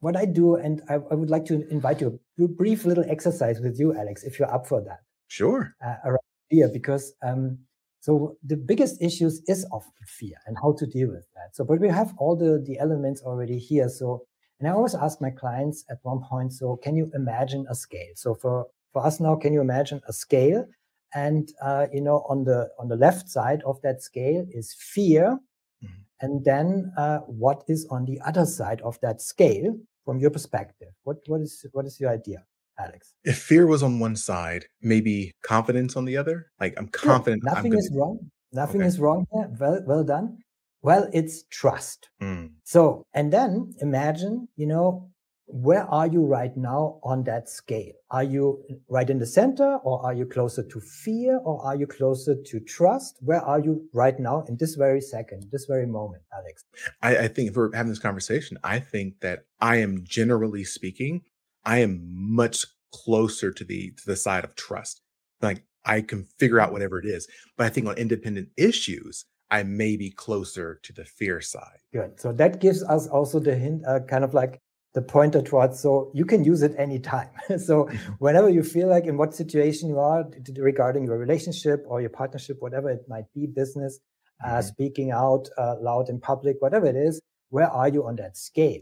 what 0.00 0.16
I 0.16 0.24
do, 0.24 0.56
and 0.56 0.82
I, 0.88 0.94
I, 0.94 1.14
would 1.14 1.30
like 1.30 1.44
to 1.46 1.66
invite 1.70 2.00
you 2.00 2.18
a 2.40 2.48
brief 2.48 2.84
little 2.84 3.04
exercise 3.08 3.60
with 3.60 3.78
you, 3.78 3.94
Alex, 3.94 4.24
if 4.24 4.38
you're 4.38 4.52
up 4.52 4.66
for 4.66 4.82
that. 4.82 5.00
Sure. 5.28 5.74
Uh, 5.84 5.96
around 6.04 6.18
fear, 6.50 6.68
because 6.72 7.14
um, 7.22 7.58
so 8.00 8.36
the 8.42 8.56
biggest 8.56 9.00
issues 9.02 9.42
is 9.46 9.66
often 9.72 9.92
fear 10.06 10.36
and 10.46 10.56
how 10.62 10.72
to 10.72 10.86
deal 10.86 11.08
with 11.08 11.26
that. 11.34 11.54
So, 11.54 11.64
but 11.64 11.80
we 11.80 11.88
have 11.88 12.14
all 12.18 12.36
the 12.36 12.62
the 12.64 12.78
elements 12.78 13.22
already 13.22 13.58
here. 13.58 13.88
So 13.88 14.26
and 14.58 14.68
I 14.68 14.72
always 14.72 14.94
ask 14.94 15.20
my 15.20 15.30
clients 15.30 15.84
at 15.90 15.98
one 16.02 16.20
point, 16.20 16.52
so 16.52 16.76
can 16.76 16.96
you 16.96 17.10
imagine 17.14 17.66
a 17.68 17.74
scale? 17.74 18.12
So 18.14 18.34
for, 18.34 18.66
for 18.92 19.04
us 19.04 19.20
now, 19.20 19.36
can 19.36 19.52
you 19.52 19.60
imagine 19.60 20.00
a 20.08 20.12
scale? 20.12 20.66
And, 21.14 21.52
uh, 21.62 21.86
you 21.92 22.00
know, 22.00 22.24
on 22.28 22.44
the, 22.44 22.70
on 22.78 22.88
the 22.88 22.96
left 22.96 23.28
side 23.28 23.62
of 23.64 23.80
that 23.82 24.02
scale 24.02 24.46
is 24.50 24.74
fear. 24.78 25.38
Mm-hmm. 25.84 26.02
And 26.20 26.44
then 26.44 26.92
uh, 26.96 27.18
what 27.18 27.62
is 27.68 27.86
on 27.90 28.04
the 28.04 28.20
other 28.26 28.46
side 28.46 28.80
of 28.82 28.98
that 29.00 29.20
scale 29.20 29.76
from 30.04 30.18
your 30.18 30.30
perspective? 30.30 30.88
What, 31.04 31.18
what 31.26 31.40
is, 31.40 31.66
what 31.72 31.86
is 31.86 32.00
your 32.00 32.10
idea? 32.10 32.44
Alex? 32.78 33.14
If 33.22 33.38
fear 33.38 33.68
was 33.68 33.84
on 33.84 34.00
one 34.00 34.16
side, 34.16 34.66
maybe 34.82 35.32
confidence 35.42 35.96
on 35.96 36.04
the 36.04 36.16
other. 36.16 36.46
Like 36.58 36.74
I'm 36.76 36.88
confident. 36.88 37.42
Sure. 37.44 37.54
Nothing 37.54 37.74
is 37.74 37.90
wrong. 37.94 38.18
Nothing 38.52 38.80
okay. 38.80 38.88
is 38.88 38.98
wrong 38.98 39.26
here. 39.32 39.48
Well, 39.60 39.82
well 39.86 40.02
done. 40.04 40.38
Well, 40.84 41.08
it's 41.14 41.44
trust. 41.44 42.10
Mm. 42.20 42.50
So, 42.62 43.06
and 43.14 43.32
then 43.32 43.72
imagine, 43.80 44.48
you 44.54 44.66
know, 44.66 45.08
where 45.46 45.84
are 45.84 46.06
you 46.06 46.26
right 46.26 46.54
now 46.54 47.00
on 47.02 47.24
that 47.24 47.48
scale? 47.48 47.92
Are 48.10 48.22
you 48.22 48.62
right 48.90 49.08
in 49.08 49.18
the 49.18 49.26
center 49.26 49.78
or 49.82 50.04
are 50.04 50.12
you 50.12 50.26
closer 50.26 50.62
to 50.62 50.80
fear 50.80 51.38
or 51.38 51.64
are 51.64 51.74
you 51.74 51.86
closer 51.86 52.34
to 52.34 52.60
trust? 52.60 53.16
Where 53.20 53.40
are 53.40 53.60
you 53.60 53.88
right 53.94 54.18
now 54.20 54.44
in 54.46 54.58
this 54.58 54.74
very 54.74 55.00
second, 55.00 55.46
this 55.50 55.64
very 55.64 55.86
moment, 55.86 56.22
Alex? 56.34 56.64
I, 57.00 57.16
I 57.16 57.28
think 57.28 57.48
if 57.48 57.56
we're 57.56 57.74
having 57.74 57.88
this 57.88 57.98
conversation, 57.98 58.58
I 58.62 58.78
think 58.78 59.20
that 59.20 59.46
I 59.60 59.76
am 59.76 60.04
generally 60.04 60.64
speaking, 60.64 61.22
I 61.64 61.78
am 61.78 62.02
much 62.12 62.66
closer 62.92 63.52
to 63.52 63.64
the 63.64 63.92
to 63.92 64.06
the 64.06 64.16
side 64.16 64.44
of 64.44 64.54
trust. 64.54 65.00
Like 65.40 65.64
I 65.86 66.02
can 66.02 66.24
figure 66.38 66.60
out 66.60 66.72
whatever 66.72 66.98
it 66.98 67.06
is. 67.06 67.26
But 67.56 67.64
I 67.64 67.70
think 67.70 67.86
on 67.86 67.96
independent 67.96 68.50
issues, 68.58 69.24
I 69.50 69.62
may 69.62 69.96
be 69.96 70.10
closer 70.10 70.80
to 70.82 70.92
the 70.92 71.04
fear 71.04 71.40
side. 71.40 71.78
Good. 71.92 72.18
So 72.20 72.32
that 72.32 72.60
gives 72.60 72.82
us 72.82 73.06
also 73.06 73.38
the 73.40 73.54
hint, 73.54 73.84
uh, 73.86 74.00
kind 74.00 74.24
of 74.24 74.34
like 74.34 74.60
the 74.94 75.02
pointer 75.02 75.42
towards. 75.42 75.80
So 75.80 76.10
you 76.14 76.24
can 76.24 76.44
use 76.44 76.62
it 76.62 76.74
anytime. 76.78 77.28
so 77.58 77.84
mm-hmm. 77.84 78.12
whenever 78.18 78.48
you 78.48 78.62
feel 78.62 78.88
like 78.88 79.04
in 79.04 79.16
what 79.16 79.34
situation 79.34 79.88
you 79.88 79.98
are 79.98 80.24
regarding 80.56 81.04
your 81.04 81.18
relationship 81.18 81.84
or 81.86 82.00
your 82.00 82.10
partnership, 82.10 82.56
whatever 82.60 82.90
it 82.90 83.04
might 83.08 83.26
be, 83.34 83.46
business, 83.46 83.98
uh, 84.44 84.48
mm-hmm. 84.48 84.60
speaking 84.62 85.10
out 85.10 85.48
uh, 85.58 85.76
loud 85.80 86.08
in 86.08 86.20
public, 86.20 86.56
whatever 86.60 86.86
it 86.86 86.96
is, 86.96 87.20
where 87.50 87.68
are 87.68 87.88
you 87.88 88.06
on 88.06 88.16
that 88.16 88.36
scale? 88.36 88.80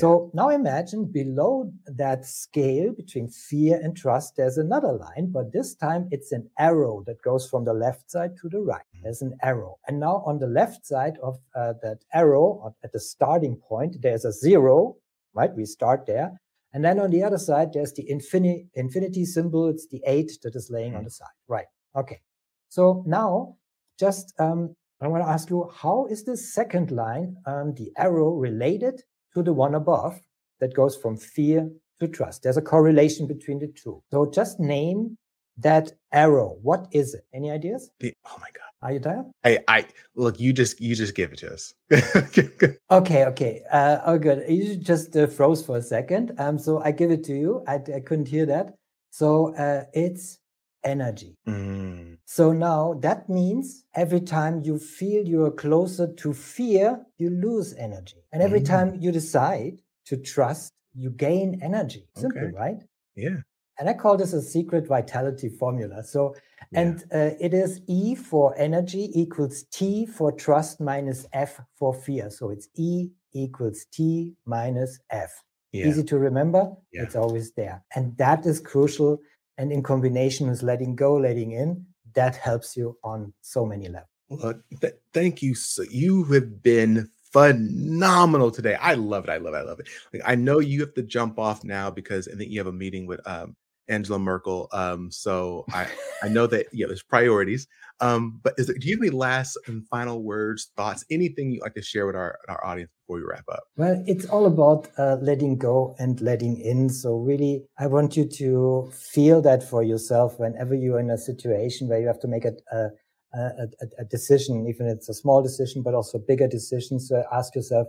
So 0.00 0.30
now 0.34 0.48
imagine 0.48 1.04
below 1.04 1.70
that 1.86 2.26
scale 2.26 2.92
between 2.92 3.28
fear 3.28 3.78
and 3.80 3.96
trust, 3.96 4.34
there's 4.36 4.58
another 4.58 4.92
line, 4.92 5.30
but 5.30 5.52
this 5.52 5.76
time 5.76 6.08
it's 6.10 6.32
an 6.32 6.50
arrow 6.58 7.04
that 7.06 7.22
goes 7.22 7.48
from 7.48 7.64
the 7.64 7.74
left 7.74 8.10
side 8.10 8.32
to 8.42 8.48
the 8.48 8.60
right. 8.60 8.82
Mm-hmm. 8.96 9.04
There's 9.04 9.22
an 9.22 9.36
arrow. 9.42 9.78
And 9.86 10.00
now 10.00 10.24
on 10.26 10.40
the 10.40 10.48
left 10.48 10.84
side 10.84 11.16
of 11.22 11.38
uh, 11.54 11.74
that 11.82 11.98
arrow 12.12 12.74
at 12.82 12.92
the 12.92 12.98
starting 12.98 13.56
point, 13.56 13.98
there's 14.02 14.24
a 14.24 14.32
zero, 14.32 14.96
right? 15.32 15.54
We 15.54 15.64
start 15.64 16.06
there. 16.06 16.40
And 16.72 16.84
then 16.84 16.98
on 16.98 17.10
the 17.10 17.22
other 17.22 17.38
side, 17.38 17.72
there's 17.72 17.92
the 17.92 18.10
infinity, 18.10 18.66
infinity 18.74 19.24
symbol. 19.24 19.68
It's 19.68 19.86
the 19.86 20.02
eight 20.06 20.32
that 20.42 20.56
is 20.56 20.70
laying 20.70 20.90
mm-hmm. 20.90 20.98
on 20.98 21.04
the 21.04 21.10
side. 21.10 21.36
Right. 21.46 21.66
Okay. 21.94 22.20
So 22.68 23.04
now 23.06 23.58
just, 23.96 24.34
um, 24.40 24.74
I 25.00 25.06
want 25.06 25.22
to 25.22 25.30
ask 25.30 25.50
you, 25.50 25.70
how 25.72 26.06
is 26.10 26.24
this 26.24 26.52
second 26.52 26.90
line, 26.90 27.36
um, 27.46 27.74
the 27.74 27.92
arrow 27.96 28.30
related 28.30 29.02
to 29.34 29.42
the 29.42 29.52
one 29.52 29.74
above 29.74 30.20
that 30.60 30.74
goes 30.74 30.96
from 30.96 31.16
fear 31.16 31.70
to 32.00 32.08
trust. 32.08 32.42
There's 32.42 32.56
a 32.56 32.62
correlation 32.62 33.26
between 33.26 33.58
the 33.58 33.68
two. 33.68 34.02
So 34.10 34.30
just 34.30 34.60
name 34.60 35.16
that 35.58 35.92
arrow. 36.12 36.56
What 36.62 36.86
is 36.92 37.14
it? 37.14 37.24
Any 37.32 37.50
ideas? 37.50 37.90
The, 38.00 38.12
oh 38.26 38.36
my 38.40 38.48
god. 38.52 38.60
Are 38.82 38.92
you 38.92 38.98
there? 38.98 39.24
I, 39.44 39.60
I 39.66 39.86
look. 40.14 40.38
You 40.38 40.52
just, 40.52 40.78
you 40.78 40.94
just 40.94 41.14
give 41.14 41.32
it 41.32 41.38
to 41.38 41.54
us. 41.54 41.72
okay, 42.90 43.24
okay. 43.24 43.62
Uh, 43.72 43.98
oh, 44.04 44.18
good. 44.18 44.44
You 44.46 44.76
just 44.76 45.16
uh, 45.16 45.26
froze 45.26 45.64
for 45.64 45.78
a 45.78 45.82
second. 45.82 46.32
Um, 46.36 46.58
so 46.58 46.82
I 46.82 46.90
give 46.90 47.10
it 47.10 47.24
to 47.24 47.32
you. 47.32 47.64
I, 47.66 47.76
I 47.76 48.00
couldn't 48.00 48.28
hear 48.28 48.44
that. 48.44 48.74
So 49.10 49.54
uh, 49.54 49.84
it's 49.94 50.38
energy. 50.84 51.36
Mm. 51.48 52.18
So 52.26 52.52
now 52.52 52.94
that 53.00 53.28
means 53.28 53.84
every 53.94 54.20
time 54.20 54.62
you 54.62 54.78
feel 54.78 55.26
you're 55.26 55.50
closer 55.50 56.12
to 56.12 56.32
fear, 56.32 57.04
you 57.18 57.30
lose 57.30 57.74
energy. 57.74 58.16
And 58.32 58.42
every 58.42 58.60
mm. 58.60 58.66
time 58.66 58.98
you 59.00 59.12
decide 59.12 59.80
to 60.06 60.16
trust, 60.16 60.72
you 60.94 61.10
gain 61.10 61.60
energy. 61.62 62.06
Simple, 62.16 62.42
okay. 62.42 62.52
right? 62.54 62.82
Yeah. 63.16 63.38
And 63.78 63.88
I 63.88 63.94
call 63.94 64.16
this 64.16 64.32
a 64.32 64.40
secret 64.40 64.86
vitality 64.86 65.48
formula. 65.48 66.04
So, 66.04 66.36
yeah. 66.70 66.80
and 66.80 67.04
uh, 67.12 67.36
it 67.40 67.52
is 67.52 67.80
E 67.88 68.14
for 68.14 68.56
energy 68.56 69.10
equals 69.12 69.64
T 69.72 70.06
for 70.06 70.30
trust 70.30 70.80
minus 70.80 71.26
F 71.32 71.60
for 71.74 71.92
fear. 71.92 72.30
So 72.30 72.50
it's 72.50 72.68
E 72.76 73.08
equals 73.32 73.86
T 73.92 74.34
minus 74.46 75.00
F. 75.10 75.42
Yeah. 75.72 75.88
Easy 75.88 76.04
to 76.04 76.18
remember. 76.18 76.70
Yeah. 76.92 77.02
It's 77.02 77.16
always 77.16 77.50
there. 77.52 77.82
And 77.96 78.16
that 78.18 78.46
is 78.46 78.60
crucial 78.60 79.18
and 79.58 79.72
in 79.72 79.82
combination 79.82 80.48
with 80.48 80.62
letting 80.62 80.96
go, 80.96 81.14
letting 81.16 81.52
in, 81.52 81.86
that 82.14 82.36
helps 82.36 82.76
you 82.76 82.96
on 83.02 83.32
so 83.40 83.64
many 83.64 83.88
levels. 83.88 84.08
Well, 84.28 84.60
th- 84.80 84.94
thank 85.12 85.42
you. 85.42 85.54
So 85.54 85.82
you 85.82 86.24
have 86.24 86.62
been 86.62 87.08
phenomenal 87.32 88.50
today. 88.50 88.74
I 88.74 88.94
love 88.94 89.24
it. 89.24 89.30
I 89.30 89.38
love 89.38 89.54
it. 89.54 89.58
I 89.58 89.62
love 89.62 89.80
it. 89.80 89.88
Like, 90.12 90.22
I 90.24 90.34
know 90.34 90.60
you 90.60 90.80
have 90.80 90.94
to 90.94 91.02
jump 91.02 91.38
off 91.38 91.64
now 91.64 91.90
because 91.90 92.28
I 92.28 92.36
think 92.36 92.50
you 92.50 92.60
have 92.60 92.68
a 92.68 92.72
meeting 92.72 93.06
with 93.06 93.20
um, 93.26 93.56
Angela 93.88 94.18
Merkel. 94.18 94.68
Um, 94.72 95.10
so 95.10 95.64
I, 95.72 95.86
I 96.22 96.28
know 96.28 96.46
that 96.46 96.66
yeah, 96.72 96.86
there's 96.86 97.02
priorities. 97.02 97.66
Um, 98.00 98.40
but 98.42 98.54
is 98.58 98.66
there, 98.66 98.76
do 98.76 98.88
you 98.88 98.96
have 98.96 99.02
any 99.02 99.10
last 99.10 99.56
and 99.66 99.86
final 99.88 100.22
words, 100.22 100.70
thoughts, 100.76 101.04
anything 101.10 101.52
you'd 101.52 101.62
like 101.62 101.74
to 101.74 101.82
share 101.82 102.06
with 102.06 102.16
our, 102.16 102.38
our 102.48 102.64
audience 102.66 102.90
before 103.00 103.20
we 103.20 103.26
wrap 103.28 103.44
up? 103.52 103.64
Well, 103.76 104.02
it's 104.06 104.26
all 104.26 104.46
about 104.46 104.88
uh, 104.98 105.16
letting 105.20 105.58
go 105.58 105.94
and 105.98 106.20
letting 106.20 106.60
in. 106.60 106.90
So 106.90 107.18
really, 107.18 107.64
I 107.78 107.86
want 107.86 108.16
you 108.16 108.28
to 108.28 108.90
feel 108.92 109.40
that 109.42 109.62
for 109.62 109.82
yourself 109.82 110.38
whenever 110.38 110.74
you're 110.74 111.00
in 111.00 111.10
a 111.10 111.18
situation 111.18 111.88
where 111.88 112.00
you 112.00 112.06
have 112.06 112.20
to 112.20 112.28
make 112.28 112.44
a, 112.44 112.54
a 112.72 112.88
a, 113.36 113.68
a, 113.98 114.04
decision, 114.04 114.66
even 114.68 114.86
if 114.86 114.98
it's 114.98 115.08
a 115.08 115.14
small 115.14 115.42
decision, 115.42 115.82
but 115.82 115.94
also 115.94 116.18
bigger 116.18 116.46
decisions. 116.46 117.08
So 117.08 117.24
ask 117.32 117.54
yourself, 117.54 117.88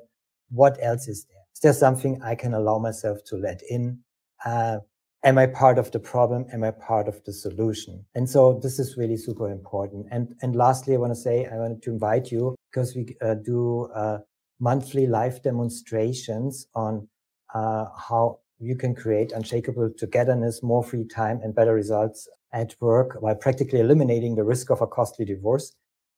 what 0.50 0.78
else 0.82 1.08
is 1.08 1.26
there? 1.26 1.44
Is 1.54 1.60
there 1.62 1.74
something 1.74 2.22
I 2.24 2.36
can 2.36 2.54
allow 2.54 2.80
myself 2.80 3.20
to 3.28 3.38
let 3.38 3.62
in? 3.70 4.00
Uh, 4.44 4.80
am 5.26 5.40
I 5.40 5.48
part 5.48 5.80
of 5.80 5.92
the 5.92 6.00
problem? 6.00 6.46
Am 6.54 6.64
I 6.64 6.72
part 6.72 7.08
of 7.08 7.22
the 7.26 7.34
solution? 7.34 8.06
And 8.14 8.30
so 8.30 8.60
this 8.62 8.78
is 8.80 8.96
really 8.96 9.18
super 9.18 9.50
important. 9.52 10.06
And, 10.12 10.36
and 10.42 10.56
lastly, 10.56 10.94
I 10.94 10.98
want 10.98 11.12
to 11.12 11.20
say, 11.20 11.48
I 11.48 11.58
wanted 11.58 11.82
to 11.82 11.92
invite 11.92 12.32
you 12.32 12.56
because 12.72 12.96
we 12.96 13.18
uh, 13.22 13.34
do 13.34 13.90
uh, 13.96 14.20
monthly 14.60 15.08
live 15.08 15.42
demonstrations 15.42 16.68
on 16.76 17.08
uh, 17.54 17.86
how 17.98 18.40
you 18.60 18.76
can 18.76 18.96
create 18.96 19.32
unshakable 19.32 19.92
togetherness, 19.98 20.62
more 20.62 20.84
free 20.84 21.06
time 21.06 21.42
and 21.44 21.56
better 21.56 21.74
results 21.74 22.30
at 22.54 22.76
work 22.80 23.18
while 23.20 23.36
practically 23.36 23.80
eliminating 23.80 24.36
the 24.36 24.44
risk 24.44 24.70
of 24.70 24.82
a 24.82 24.88
costly 24.88 25.26
divorce. 25.26 25.74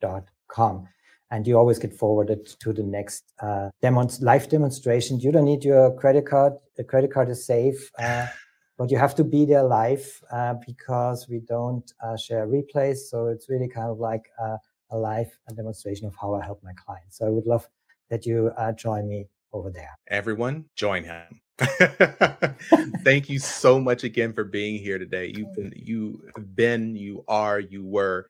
dot 0.00 0.24
com. 0.48 0.88
And 1.30 1.46
you 1.46 1.56
always 1.56 1.78
get 1.78 1.94
forwarded 1.94 2.46
to 2.60 2.72
the 2.72 2.82
next 2.82 3.32
uh, 3.40 3.70
demo- 3.80 4.08
live 4.20 4.48
demonstration. 4.48 5.20
You 5.20 5.32
don't 5.32 5.44
need 5.44 5.64
your 5.64 5.94
credit 5.94 6.26
card. 6.26 6.54
The 6.76 6.84
credit 6.84 7.12
card 7.12 7.30
is 7.30 7.46
safe, 7.46 7.90
uh, 7.98 8.26
but 8.78 8.90
you 8.90 8.98
have 8.98 9.14
to 9.14 9.24
be 9.24 9.44
there 9.44 9.62
live 9.62 10.20
uh, 10.30 10.54
because 10.66 11.28
we 11.28 11.38
don't 11.38 11.90
uh, 12.04 12.16
share 12.16 12.46
replays. 12.46 12.98
So 13.08 13.28
it's 13.28 13.48
really 13.48 13.68
kind 13.68 13.90
of 13.90 13.98
like 13.98 14.24
uh, 14.42 14.56
a 14.90 14.98
live 14.98 15.30
demonstration 15.56 16.06
of 16.06 16.14
how 16.20 16.34
I 16.34 16.44
help 16.44 16.62
my 16.62 16.72
clients. 16.84 17.18
So 17.18 17.26
I 17.26 17.30
would 17.30 17.46
love 17.46 17.66
that 18.10 18.26
you 18.26 18.50
uh, 18.58 18.72
join 18.72 19.08
me 19.08 19.28
over 19.54 19.70
there. 19.70 19.90
Everyone, 20.08 20.66
join 20.76 21.04
him. 21.04 21.40
Thank 23.04 23.28
you 23.28 23.38
so 23.38 23.78
much 23.78 24.04
again 24.04 24.32
for 24.32 24.44
being 24.44 24.82
here 24.82 24.98
today. 24.98 25.32
You've 25.34 25.54
been, 25.54 25.72
you 25.76 26.22
have 26.34 26.54
been, 26.56 26.96
you 26.96 27.24
are, 27.28 27.60
you 27.60 27.84
were 27.84 28.28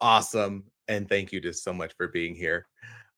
awesome, 0.00 0.64
and 0.88 1.08
thank 1.08 1.32
you 1.32 1.40
just 1.40 1.64
so 1.64 1.72
much 1.72 1.92
for 1.96 2.08
being 2.08 2.34
here. 2.34 2.66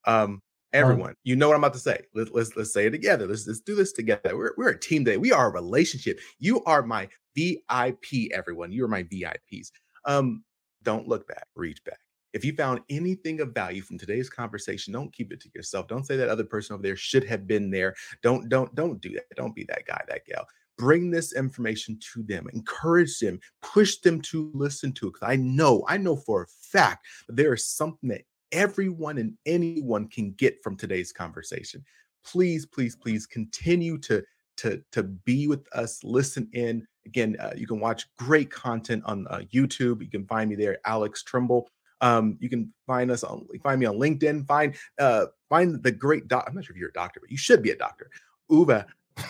Um, 0.05 0.41
everyone, 0.73 1.11
um, 1.11 1.17
you 1.25 1.37
know 1.37 1.49
what 1.49 1.55
I'm 1.55 1.65
about 1.65 1.75
to 1.75 1.81
say. 1.81 2.01
Let's 2.15 2.31
let's 2.33 2.57
let's 2.57 2.73
say 2.73 2.87
it 2.87 2.91
together. 2.91 3.27
Let's 3.27 3.47
let's 3.47 3.61
do 3.61 3.75
this 3.75 3.93
together. 3.93 4.37
We're 4.37 4.53
we're 4.57 4.71
a 4.71 4.81
team 4.81 5.05
today. 5.05 5.17
We 5.17 5.33
are 5.33 5.49
a 5.49 5.53
relationship. 5.53 6.21
You 6.39 6.63
are 6.65 6.83
my 6.83 7.09
VIP. 7.35 8.33
Everyone, 8.33 8.73
you 8.73 8.85
are 8.85 8.89
my 8.89 9.03
VIPs. 9.05 9.71
Um, 10.05 10.45
don't 10.83 11.09
look 11.09 11.27
back. 11.27 11.49
Reach 11.57 11.83
back. 11.85 11.99
If 12.37 12.45
you 12.45 12.53
found 12.55 12.80
anything 12.91 13.41
of 13.41 13.55
value 13.55 13.80
from 13.80 13.97
today's 13.97 14.28
conversation, 14.28 14.93
don't 14.93 15.11
keep 15.11 15.32
it 15.32 15.41
to 15.41 15.49
yourself. 15.55 15.89
Don't 15.89 16.05
say 16.05 16.18
that 16.18 16.28
other 16.28 16.45
person 16.45 16.74
over 16.74 16.82
there 16.82 16.95
should 16.95 17.24
have 17.24 17.47
been 17.47 17.70
there. 17.70 17.95
Don't 18.22 18.51
don't 18.51 18.74
don't 18.74 19.01
do 19.01 19.14
that. 19.14 19.24
Don't 19.37 19.55
be 19.55 19.64
that 19.70 19.87
guy, 19.87 20.03
that 20.07 20.26
gal. 20.26 20.47
Bring 20.76 21.11
this 21.11 21.34
information 21.34 21.99
to 22.12 22.22
them, 22.24 22.47
encourage 22.53 23.18
them, 23.20 23.41
push 23.62 23.97
them 24.01 24.20
to 24.20 24.51
listen 24.53 24.93
to 24.93 25.07
it. 25.07 25.14
Because 25.14 25.26
I 25.26 25.37
know, 25.37 25.82
I 25.89 25.97
know 25.97 26.14
for 26.14 26.43
a 26.43 26.47
fact 26.47 27.07
there 27.30 27.55
is 27.55 27.66
something 27.66 28.11
that 28.11 28.24
everyone 28.53 29.16
and 29.16 29.32
anyone 29.47 30.07
can 30.07 30.32
get 30.32 30.62
from 30.62 30.76
today's 30.76 31.14
conversation. 31.14 31.82
Please, 32.22 32.66
please, 32.66 32.95
please 32.95 33.24
continue 33.24 33.97
to 34.01 34.22
to 34.59 34.82
to 34.93 35.03
be 35.03 35.47
with 35.49 35.66
us 35.74 36.03
listen 36.03 36.49
in 36.55 36.87
again 37.05 37.37
uh, 37.41 37.53
you 37.55 37.66
can 37.66 37.78
watch 37.78 38.07
great 38.16 38.51
content 38.51 39.03
on 39.05 39.26
uh, 39.28 39.41
youtube 39.53 40.01
you 40.01 40.09
can 40.09 40.26
find 40.26 40.49
me 40.49 40.57
there 40.57 40.78
alex 40.87 41.22
trumbull 41.22 41.68
um, 42.01 42.36
you 42.40 42.49
can 42.49 42.72
find 42.86 43.11
us 43.11 43.24
on 43.24 43.47
find 43.62 43.80
me 43.80 43.86
on 43.86 43.97
LinkedIn. 43.97 44.47
Find 44.47 44.74
uh, 44.99 45.26
find 45.49 45.82
the 45.82 45.92
great 45.92 46.28
doc. 46.28 46.44
I'm 46.47 46.55
not 46.55 46.64
sure 46.64 46.74
if 46.74 46.80
you're 46.80 46.90
a 46.90 46.92
doctor, 46.92 47.20
but 47.20 47.30
you 47.30 47.36
should 47.36 47.62
be 47.62 47.70
a 47.70 47.76
doctor. 47.76 48.11
Uwe 48.51 48.84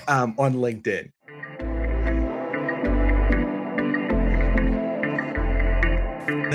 um, 0.09 0.35
on 0.39 0.55
LinkedIn. 0.55 1.11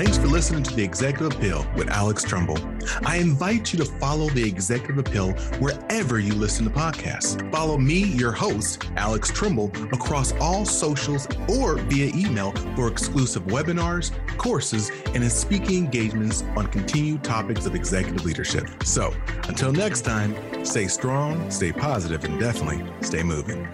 Thanks 0.02 0.18
for 0.18 0.26
listening 0.26 0.64
to 0.64 0.74
the 0.74 0.82
Executive 0.82 1.32
Appeal 1.32 1.64
with 1.76 1.88
Alex 1.88 2.24
Trumbull. 2.24 2.58
I 3.06 3.18
invite 3.18 3.72
you 3.72 3.78
to 3.78 3.84
follow 3.84 4.28
the 4.30 4.42
Executive 4.42 4.98
Appeal 4.98 5.30
wherever 5.60 6.18
you 6.18 6.34
listen 6.34 6.64
to 6.64 6.72
podcasts. 6.72 7.38
Follow 7.52 7.78
me, 7.78 8.02
your 8.06 8.32
host, 8.32 8.90
Alex 8.96 9.30
Trumbull, 9.30 9.70
across 9.92 10.32
all 10.40 10.64
socials 10.64 11.28
or 11.48 11.76
via 11.82 12.06
email 12.16 12.50
for 12.74 12.88
exclusive 12.88 13.44
webinars, 13.44 14.10
courses, 14.38 14.90
and 15.14 15.30
speaking 15.30 15.84
engagements 15.84 16.42
on 16.56 16.66
continued 16.66 17.22
topics 17.22 17.64
of 17.64 17.76
executive 17.76 18.24
leadership. 18.24 18.66
So 18.82 19.14
until 19.46 19.70
next 19.70 20.00
time, 20.00 20.34
stay 20.64 20.88
strong, 20.88 21.48
stay 21.48 21.70
positive, 21.70 22.24
and 22.24 22.40
definitely 22.40 22.84
stay 23.02 23.22
moving. 23.22 23.68